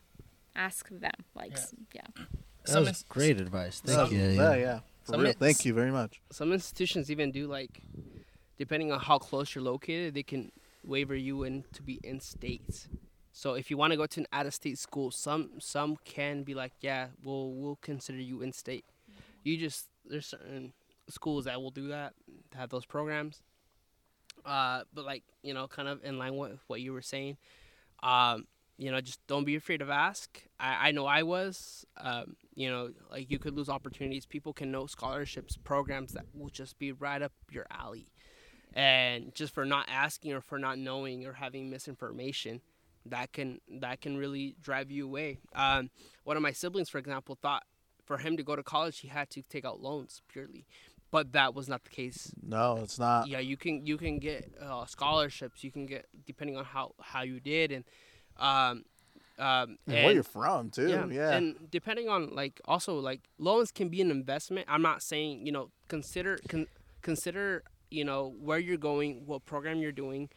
[0.56, 1.52] ask them like
[1.94, 2.02] Yeah.
[2.18, 2.26] yeah
[2.64, 3.80] That Some was ins- great advice.
[3.82, 4.20] Thank some- you.
[4.20, 4.56] Yeah, Yeah.
[4.56, 4.80] yeah.
[5.04, 5.30] For Some real.
[5.30, 6.20] it's- Thank you very much.
[6.32, 7.82] Some institutions even do like,
[8.58, 10.52] depending on how close you're located, they can
[10.84, 12.88] waiver you in to be in state.
[13.32, 16.72] So if you want to go to an out-of-state school, some some can be like,
[16.82, 18.86] yeah, we'll we'll consider you in state.
[19.44, 20.74] You just there's certain
[21.10, 22.14] schools that will do that,
[22.56, 23.44] have those programs.
[24.46, 27.38] Uh, but like you know, kind of in line with what you were saying,
[28.04, 30.42] um, you know, just don't be afraid of ask.
[30.60, 34.26] I, I know I was, um, you know, like you could lose opportunities.
[34.26, 38.08] People can know scholarships, programs that will just be right up your alley.
[38.74, 42.60] And just for not asking or for not knowing or having misinformation,
[43.06, 45.40] that can that can really drive you away.
[45.54, 45.90] Um,
[46.26, 47.64] one of my siblings, for example, thought
[48.04, 50.66] for him to go to college he had to take out loans purely,
[51.12, 53.28] but that was not the case No, it's not.
[53.28, 57.24] yeah you can you can get uh, scholarships you can get depending on how how
[57.24, 57.84] you did and
[58.38, 58.86] um
[59.38, 60.88] Um, And where you're from too.
[60.88, 61.36] yeah, Yeah.
[61.36, 64.66] and depending on like also like loans can be an investment.
[64.70, 66.68] I'm not saying you know consider con-
[67.02, 70.30] consider you know where you're going, what program you're doing,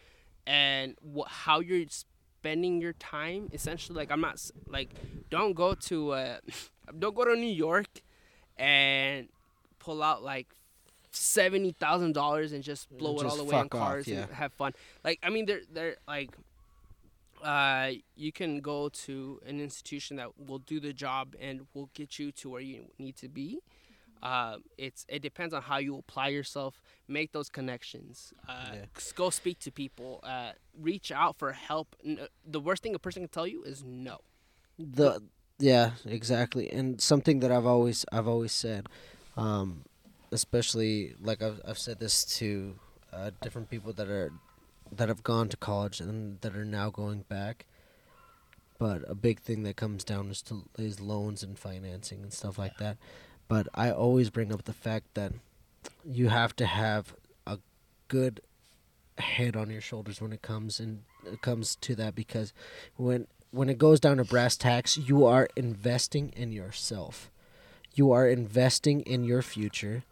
[0.48, 3.48] and what how you're spending your time.
[3.52, 4.90] Essentially, like I'm not like
[5.30, 6.38] don't go to uh,
[6.98, 8.02] don't go to New York
[8.56, 9.28] and
[9.78, 10.48] pull out like
[11.12, 14.08] seventy thousand dollars and just blow it all Just the way on fuck off, cars
[14.08, 14.22] yeah.
[14.22, 14.72] and have fun.
[15.04, 16.30] Like I mean, they're they're like
[17.43, 22.19] uh, you can go to an institution that will do the job and will get
[22.19, 23.60] you to where you need to be.
[24.23, 28.85] Uh, it's it depends on how you apply yourself, make those connections, uh, Yeah.
[29.15, 31.94] go speak to people, uh, reach out for help.
[32.44, 34.19] The worst thing a person can tell you is no.
[34.78, 35.20] the
[35.59, 38.86] yeah exactly and something that i've always i've always said
[39.36, 39.82] um
[40.31, 42.74] especially like i've, I've said this to
[43.12, 44.31] uh, different people that are
[44.93, 47.66] that have gone to college and that are now going back.
[48.78, 52.59] But a big thing that comes down is to is loans and financing and stuff
[52.59, 52.97] like that.
[53.48, 55.32] But i always bring up the fact that
[56.05, 57.15] you have to have
[57.47, 57.59] a
[58.09, 58.40] good
[59.19, 62.52] head on your shoulders when it comes and it comes to that because
[62.97, 67.31] when when it goes down to brass tacks, you are investing in yourself.
[67.94, 70.05] You are investing in your future,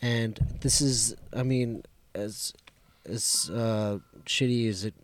[0.00, 1.82] and this is, I mean,
[2.14, 2.52] as
[3.06, 4.94] as uh, shitty as it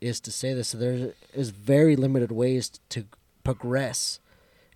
[0.00, 3.06] is to say this, there is very limited ways to
[3.44, 4.20] progress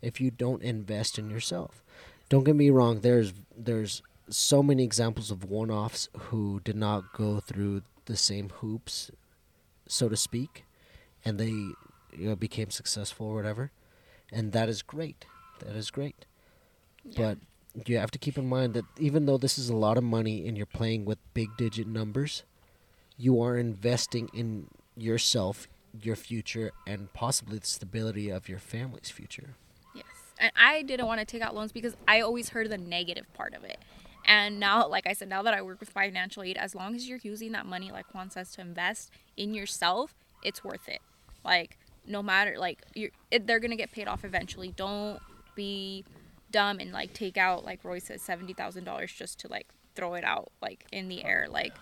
[0.03, 1.83] if you don't invest in yourself.
[2.29, 3.01] Don't get me wrong.
[3.01, 9.11] There's there's so many examples of one-offs who did not go through the same hoops,
[9.87, 10.65] so to speak,
[11.25, 11.77] and they you
[12.29, 13.71] know, became successful or whatever,
[14.33, 15.27] and that is great.
[15.61, 16.27] That is great.
[17.05, 17.35] Yeah.
[17.75, 20.05] But you have to keep in mind that even though this is a lot of
[20.05, 22.43] money and you're playing with big digit numbers,
[23.17, 25.69] you are investing in yourself,
[26.03, 29.55] your future, and possibly the stability of your family's future.
[29.95, 30.05] Yes.
[30.39, 33.55] And I didn't want to take out loans because I always heard the negative part
[33.55, 33.79] of it.
[34.27, 37.09] And now, like I said, now that I work with financial aid, as long as
[37.09, 41.01] you're using that money, like Juan says, to invest in yourself, it's worth it.
[41.45, 44.73] Like, no matter, like, you're, it, they're going to get paid off eventually.
[44.77, 45.21] Don't
[45.55, 46.05] be
[46.51, 50.51] dumb and, like, take out, like Roy says, $70,000 just to, like, throw it out,
[50.61, 51.47] like, in the air.
[51.49, 51.75] Like,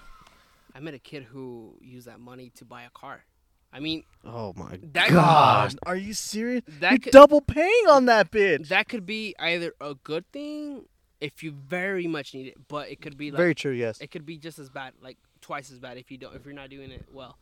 [0.74, 3.24] I met a kid who used that money to buy a car.
[3.72, 6.62] I mean, Oh my that God, are you serious?
[6.80, 8.68] That You're could- double paying on that bitch.
[8.68, 10.84] that could be either a good thing
[11.20, 13.72] if you very much need it, but it could be like Very true.
[13.72, 14.00] Yes.
[14.00, 16.54] it could be just as bad, like twice as bad if you don't if you're
[16.54, 17.36] not doing it well.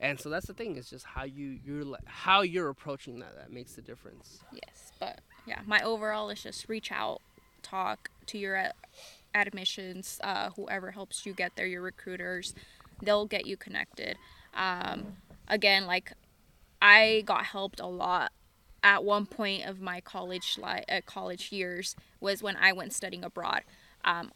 [0.00, 3.36] And so that's the thing is just how you you're like how you're approaching that
[3.36, 4.38] that makes the difference.
[4.52, 7.20] Yes, but yeah, my overall is just reach out,
[7.62, 8.70] talk to your uh,
[9.34, 12.54] admissions, uh, whoever helps you get there, your recruiters,
[13.02, 14.16] they'll get you connected.
[14.54, 15.16] Um,
[15.48, 16.12] again, like
[16.80, 18.32] I got helped a lot
[18.82, 23.24] at one point of my college li- uh, college years was when I went studying
[23.24, 23.62] abroad.
[24.04, 24.32] Um,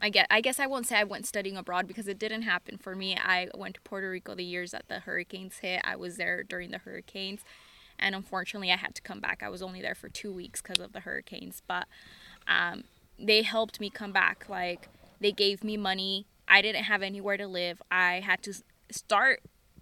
[0.00, 2.78] I get I guess I won't say I went studying abroad because it didn't happen
[2.78, 3.16] for me.
[3.16, 5.80] I went to Puerto Rico the years that the hurricanes hit.
[5.84, 7.40] I was there during the hurricanes
[7.98, 9.42] and unfortunately I had to come back.
[9.42, 11.86] I was only there for 2 weeks because of the hurricanes, but
[12.46, 12.84] um,
[13.18, 14.46] they helped me come back.
[14.48, 14.88] Like
[15.20, 16.26] they gave me money.
[16.46, 17.82] I didn't have anywhere to live.
[17.90, 18.54] I had to
[18.90, 19.40] start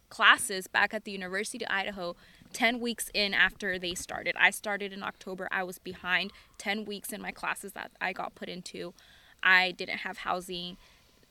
[0.09, 2.17] classes back at the University of Idaho
[2.53, 4.37] 10 weeks in after they started.
[4.39, 5.49] I started in October.
[5.51, 8.95] I was behind 10 weeks in my classes that I got put into.
[9.43, 10.77] I didn't have housing.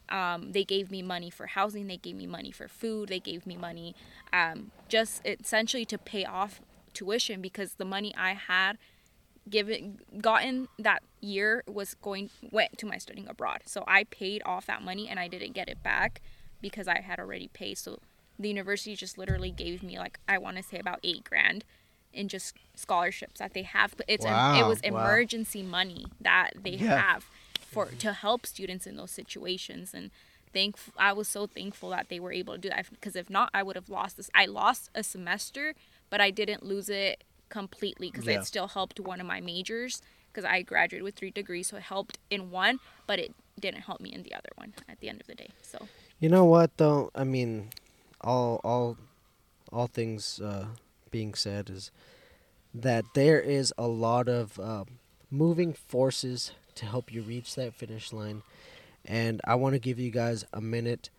[0.09, 1.87] Um, they gave me money for housing.
[1.87, 3.09] They gave me money for food.
[3.09, 3.95] They gave me money
[4.31, 6.61] um, just essentially to pay off
[6.93, 8.77] tuition because the money I had
[9.49, 13.61] given gotten that year was going went to my studying abroad.
[13.65, 16.21] So I paid off that money and I didn't get it back
[16.61, 17.77] because I had already paid.
[17.77, 17.99] So
[18.39, 21.63] the university just literally gave me like I want to say about eight grand
[22.11, 23.93] in just scholarships that they have.
[23.97, 24.89] But it's em- it Wow, was wow.
[24.89, 26.99] emergency money that they Yeah.
[27.01, 27.25] have
[27.59, 30.09] for to help students in those situations and
[30.53, 33.49] thank I was so thankful that they were able to do that because if not
[33.53, 35.73] I would have lost this I lost a semester
[36.09, 38.39] but I didn't lose it completely because Yeah.
[38.39, 40.01] it still helped one of my majors
[40.31, 44.01] because I graduated with three degrees so it helped in one but it didn't help
[44.01, 45.87] me in the other one at the end of the day so
[46.19, 47.11] You know what though?
[47.15, 47.69] I mean,
[48.21, 48.97] all all
[49.71, 50.67] all things uh,
[51.11, 51.91] being said is
[52.73, 54.85] that there is a lot of uh,
[55.31, 58.43] moving forces to help you reach that finish line,
[59.05, 61.09] and I want to give you guys a minute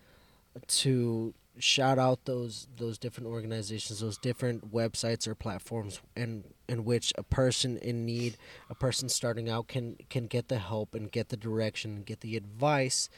[0.67, 7.13] to shout out those those different organizations, those different websites or platforms, in in which
[7.17, 8.37] a person in need,
[8.69, 12.21] a person starting out can can get the help and get the direction and get
[12.21, 13.09] the advice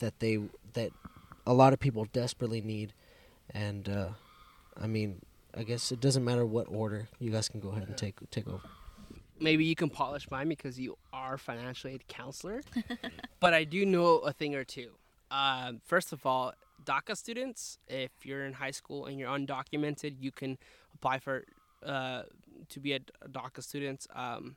[0.00, 0.38] that they
[0.74, 0.92] that
[1.46, 2.92] a lot of people desperately need
[3.50, 4.08] and uh,
[4.82, 5.20] i mean
[5.56, 7.08] I guess it doesn't matter what order.
[7.18, 8.60] You guys can go ahead and take take over.
[9.40, 12.60] maybe you can polish mine because you are financial aid counselor.
[13.40, 14.90] but I do know a thing or two.
[15.30, 16.52] Um, first of all,
[16.86, 20.58] DACA students, if you're in high school and you're undocumented, you can
[20.94, 21.44] apply for
[21.84, 22.22] uh,
[22.68, 24.06] to be a, DACA student.
[24.14, 24.56] Um,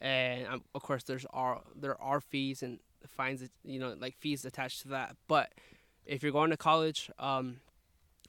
[0.00, 4.44] and um, of course, there's are there are fees and fines, you know, like fees
[4.44, 5.16] attached to that.
[5.28, 5.52] But
[6.06, 7.60] if you're going to college, um,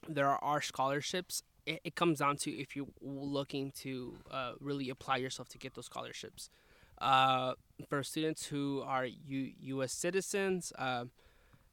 [0.08, 5.16] there are scholarships it, it comes down to if you're looking to uh, really apply
[5.16, 6.50] yourself to get those scholarships.
[6.98, 7.54] Uh,
[7.88, 9.92] for students who are U- U.S.
[9.92, 11.04] citizens, uh,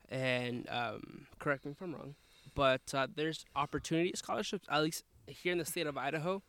[0.10, 2.15] and um, correct me if I'm wrong,
[2.56, 6.41] but uh, there's opportunity scholarships, at least here in the state of Idaho,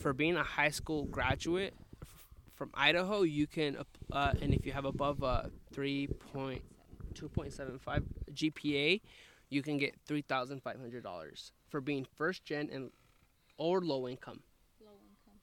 [0.00, 2.08] for being a high school graduate f-
[2.54, 3.22] from Idaho.
[3.22, 3.76] You can,
[4.12, 8.02] uh, and if you have above a 3.2.75
[8.32, 9.00] GPA,
[9.48, 12.90] you can get three thousand five hundred dollars for being first gen and
[13.58, 14.40] or low income.
[14.84, 15.38] Low income.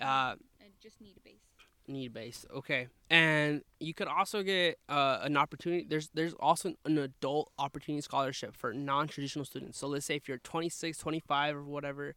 [0.00, 1.47] Uh, And just need based.
[1.88, 2.46] Need based.
[2.54, 5.86] Okay, and you could also get uh, an opportunity.
[5.88, 9.78] There's there's also an adult opportunity scholarship for non traditional students.
[9.78, 12.14] So let's say if you're 26, 25, or whatever,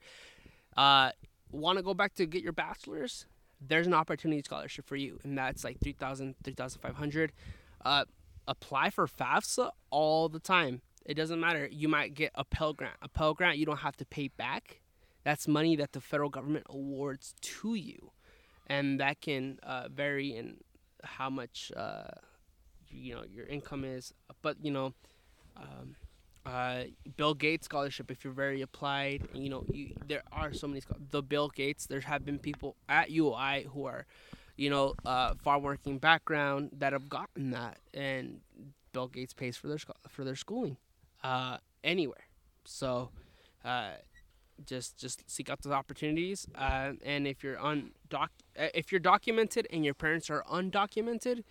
[0.77, 1.11] uh,
[1.51, 3.25] want to go back to get your bachelor's.
[3.65, 7.31] There's an opportunity scholarship for you, and that's like 3,000, 3,500.
[7.85, 8.05] Uh,
[8.47, 10.81] apply for FAFSA all the time.
[11.05, 11.67] It doesn't matter.
[11.71, 12.95] You might get a Pell Grant.
[13.01, 14.81] A Pell Grant you don't have to pay back.
[15.23, 18.11] That's money that the federal government awards to you,
[18.71, 20.57] and that can uh, vary in
[21.03, 22.11] how much uh,
[22.89, 24.13] you know your income is.
[24.41, 24.93] But you know,
[25.57, 25.95] um,
[26.45, 26.83] uh,
[27.17, 29.23] Bill Gates scholarship if you're very applied.
[29.33, 30.81] You know, you, there are so many.
[31.11, 31.85] The Bill Gates.
[31.87, 34.05] There have been people at UI who are,
[34.57, 38.41] you know, uh, farm working background that have gotten that, and
[38.93, 39.79] Bill Gates pays for their
[40.09, 40.77] for their schooling,
[41.23, 42.25] uh, anywhere.
[42.65, 43.09] So,
[43.65, 43.91] uh,
[44.65, 46.47] just just seek out those opportunities.
[46.55, 48.29] Uh, and if you're undoc-
[48.59, 51.43] uh, if you're documented and your parents are undocumented,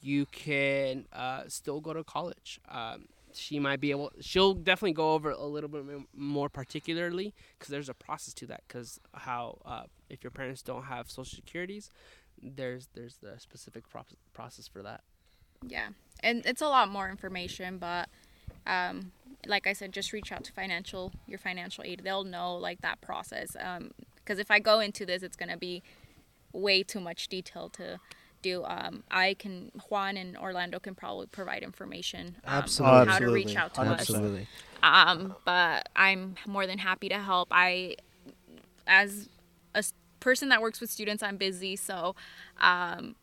[0.00, 2.60] you can uh, still go to college.
[2.68, 4.10] Um, she might be able.
[4.20, 5.84] She'll definitely go over a little bit
[6.16, 8.62] more particularly because there's a process to that.
[8.66, 11.90] Because how uh, if your parents don't have social securities,
[12.42, 15.02] there's there's the specific pro- process for that.
[15.66, 15.88] Yeah,
[16.20, 18.08] and it's a lot more information, but
[18.66, 19.12] um,
[19.46, 22.02] like I said, just reach out to financial your financial aid.
[22.04, 23.56] They'll know like that process.
[24.16, 25.82] Because if I go into this, it's gonna be
[26.52, 27.98] way too much detail to
[28.42, 28.64] do.
[28.64, 32.98] Um, I can Juan and Orlando can probably provide information um, Absolutely.
[32.98, 33.86] on how to reach out to 100%.
[33.86, 34.00] us.
[34.00, 34.46] Absolutely.
[34.82, 37.48] Um, but I'm more than happy to help.
[37.50, 37.96] I,
[38.86, 39.28] as
[39.74, 39.84] a
[40.20, 42.16] person that works with students, I'm busy, so
[42.60, 43.14] um,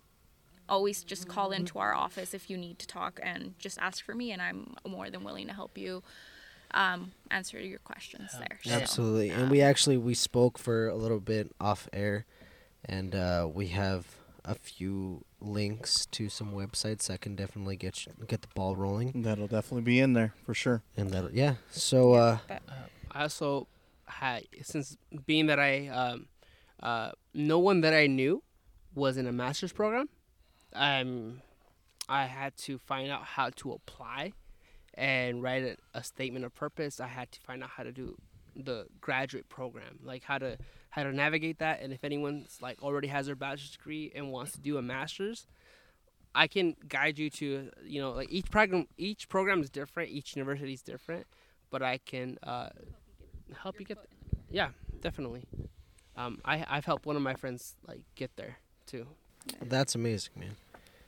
[0.70, 4.14] always just call into our office if you need to talk and just ask for
[4.14, 6.04] me, and I'm more than willing to help you
[6.72, 8.60] um, answer your questions there.
[8.64, 9.30] So, Absolutely.
[9.30, 12.26] And um, we actually we spoke for a little bit off air,
[12.86, 14.06] and uh, we have
[14.44, 19.22] a few links to some websites that can definitely get you, get the ball rolling.
[19.24, 20.84] That'll definitely be in there for sure.
[20.96, 21.56] And that yeah.
[21.72, 22.62] So uh, but
[23.12, 23.68] I also
[24.06, 26.28] had since being that I um,
[26.82, 28.44] uh, no one that I knew
[28.96, 30.10] was in a master's program.
[30.78, 31.42] Um,
[32.10, 34.32] I had to find out how to apply
[34.94, 37.00] and write a, a statement of purpose.
[37.00, 38.16] I had to find out how to do
[38.56, 40.58] the graduate program, like how to
[40.90, 41.82] how to navigate that.
[41.82, 45.48] And if anyone's like already has their bachelor's degree and wants to do a master's,
[46.34, 50.36] I can guide you to you know like each program each program is different, each
[50.36, 51.28] university is different,
[51.70, 52.70] but I can uh,
[53.62, 53.98] help you get
[54.50, 54.70] yeah
[55.02, 55.44] definitely.
[56.16, 59.08] Um, I I've helped one of my friends like get there too.
[59.62, 60.56] that's amazing, man.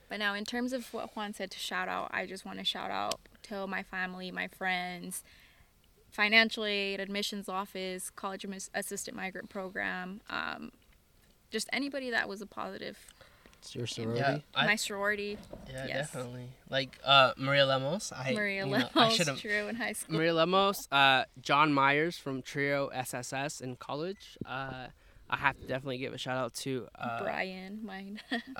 [0.09, 2.65] But now, in terms of what Juan said to shout out, I just want to
[2.65, 5.23] shout out to my family, my friends,
[6.11, 10.71] financial aid, admissions office, college admis- assistant migrant program, um,
[11.51, 12.97] just anybody that was a positive.
[13.61, 14.43] It's your sorority.
[14.55, 15.37] my sorority,
[15.69, 16.11] Yeah, Yes.
[16.11, 16.47] definitely.
[16.69, 18.11] Like uh, Maria Lemos.
[18.15, 20.15] I, Maria you know, I Lemos, should've- true in high school.
[20.15, 24.37] Maria Lemos, uh, John Myers from Trio SSS in college.
[24.45, 24.87] Uh,
[25.29, 28.19] I have to definitely give a shout out to uh, Brian, mine.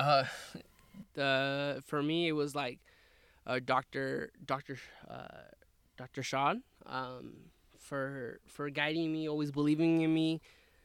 [1.14, 2.80] the for me it was like
[3.46, 4.78] uh, Doctor Doctor
[5.10, 5.28] uh,
[5.98, 7.34] Doctor Sean um,
[7.78, 10.42] for for guiding me, always believing in me,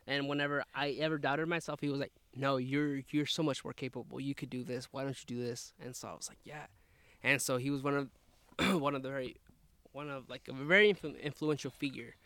[0.07, 3.73] and whenever I ever doubted myself, he was like, "No, you're you're so much more
[3.73, 4.21] capable.
[4.21, 4.89] You could do this.
[4.91, 6.67] Why don't you do this?" And so I was like, "Yeah,"
[7.23, 8.11] and so he was one
[8.59, 9.37] of one of the very
[9.93, 12.17] one of like a very influential figure.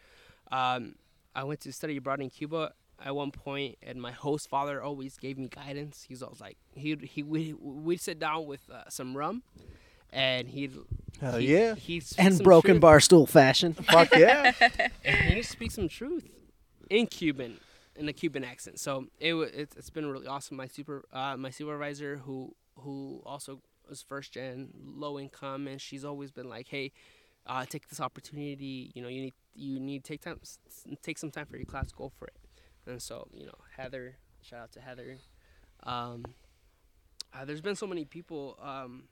[0.51, 0.95] Um,
[1.35, 2.73] I went to study abroad in Cuba
[3.05, 6.05] at one point, and my host father always gave me guidance.
[6.09, 9.43] He's always like he he we we'd sit down with uh, some rum,
[10.13, 10.73] and he'd
[11.21, 11.75] Hell he, yeah.
[11.75, 13.75] he'd speak And some broken truth, barstool fashion.
[13.93, 14.53] Fuck yeah.
[15.05, 16.27] and he'd speak some truth.
[16.91, 17.59] in Cuban,
[17.97, 18.79] in a Cuban accent.
[18.79, 20.57] So it it's, it's been really awesome.
[20.57, 26.05] My super uh, my supervisor who who also was first gen low income, and she's
[26.05, 26.93] always been like, hey,
[27.47, 28.91] uh, take this opportunity.
[28.95, 31.57] You know, you need you need to take time s- s- take some time for
[31.57, 32.35] your class, go for it.
[32.89, 35.19] And so you know, Heather, shout out to Heather.
[35.85, 36.25] Um,
[37.33, 38.59] uh, there's been so many people.
[38.61, 39.05] Um,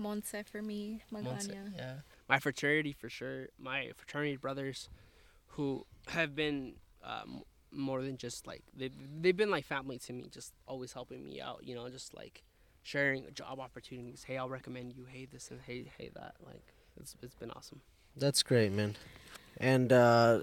[0.00, 1.96] Monse for me, Monse, yeah.
[2.28, 3.48] My fraternity for sure.
[3.58, 4.88] My fraternity brothers,
[5.48, 6.74] who have been
[7.04, 10.28] um, more than just like they've they've been like family to me.
[10.30, 11.60] Just always helping me out.
[11.62, 12.42] You know, just like
[12.82, 14.24] sharing job opportunities.
[14.24, 15.04] Hey, I'll recommend you.
[15.04, 16.36] Hey, this and hey, hey that.
[16.44, 17.80] Like it's it's been awesome.
[18.16, 18.96] That's great, man.
[19.58, 20.40] And uh,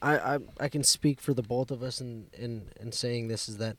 [0.00, 3.48] I, I I can speak for the both of us in, in, in saying this
[3.48, 3.76] is that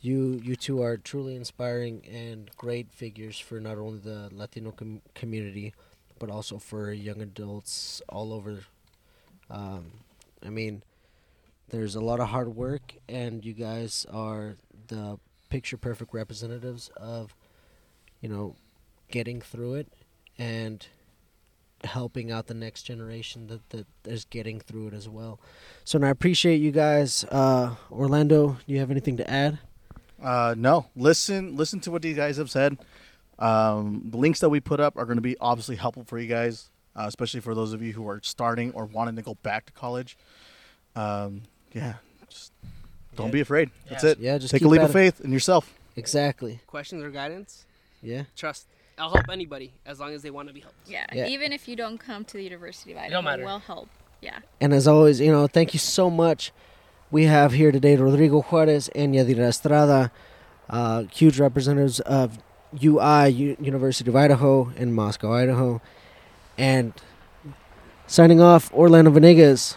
[0.00, 5.02] you you two are truly inspiring and great figures for not only the Latino com-
[5.14, 5.74] community,
[6.18, 8.60] but also for young adults all over.
[9.50, 9.92] Um,
[10.44, 10.82] I mean,
[11.68, 14.56] there's a lot of hard work, and you guys are
[14.88, 15.18] the
[15.50, 17.34] picture perfect representatives of,
[18.20, 18.54] you know,
[19.10, 19.88] getting through it
[20.38, 20.86] and
[21.84, 25.40] helping out the next generation that, that is getting through it as well.
[25.84, 27.24] So, and I appreciate you guys.
[27.30, 29.58] Uh, Orlando, do you have anything to add?
[30.22, 32.76] Uh, no, listen, listen to what these guys have said.
[33.38, 36.26] Um, the links that we put up are going to be obviously helpful for you
[36.28, 39.64] guys, uh, especially for those of you who are starting or wanting to go back
[39.66, 40.18] to college.
[40.94, 41.42] Um,
[41.72, 41.94] yeah,
[42.28, 42.52] just
[43.16, 43.32] don't Yeah.
[43.32, 43.70] be afraid.
[43.88, 44.10] That's Yeah.
[44.10, 44.18] it.
[44.18, 45.72] Yeah, just Take a leap of faith in yourself.
[45.96, 46.60] Exactly.
[46.66, 47.64] Questions or guidance?
[48.02, 48.24] Yeah.
[48.36, 48.66] Trust.
[48.98, 50.76] I'll help anybody as long as they want to be helped.
[50.86, 51.06] Yeah.
[51.12, 51.26] Yeah.
[51.26, 53.44] Even if you don't come to the University of don't Idaho, matter.
[53.44, 53.88] we'll help.
[54.20, 54.38] Yeah.
[54.60, 56.52] And as always, you know, thank you so much.
[57.10, 60.12] We have here today Rodrigo Juarez and Yadira Estrada,
[60.68, 62.38] uh, huge representatives of
[62.84, 65.80] UI, U- University of Idaho, in Moscow, Idaho.
[66.58, 66.92] And
[68.06, 69.76] signing off, Orlando Venegas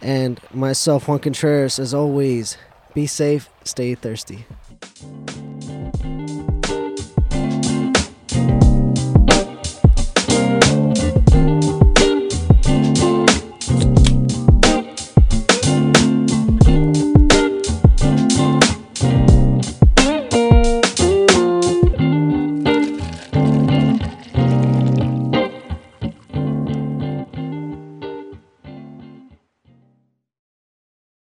[0.00, 2.56] and myself, Juan Contreras, as always,
[2.94, 4.46] be safe, stay thirsty.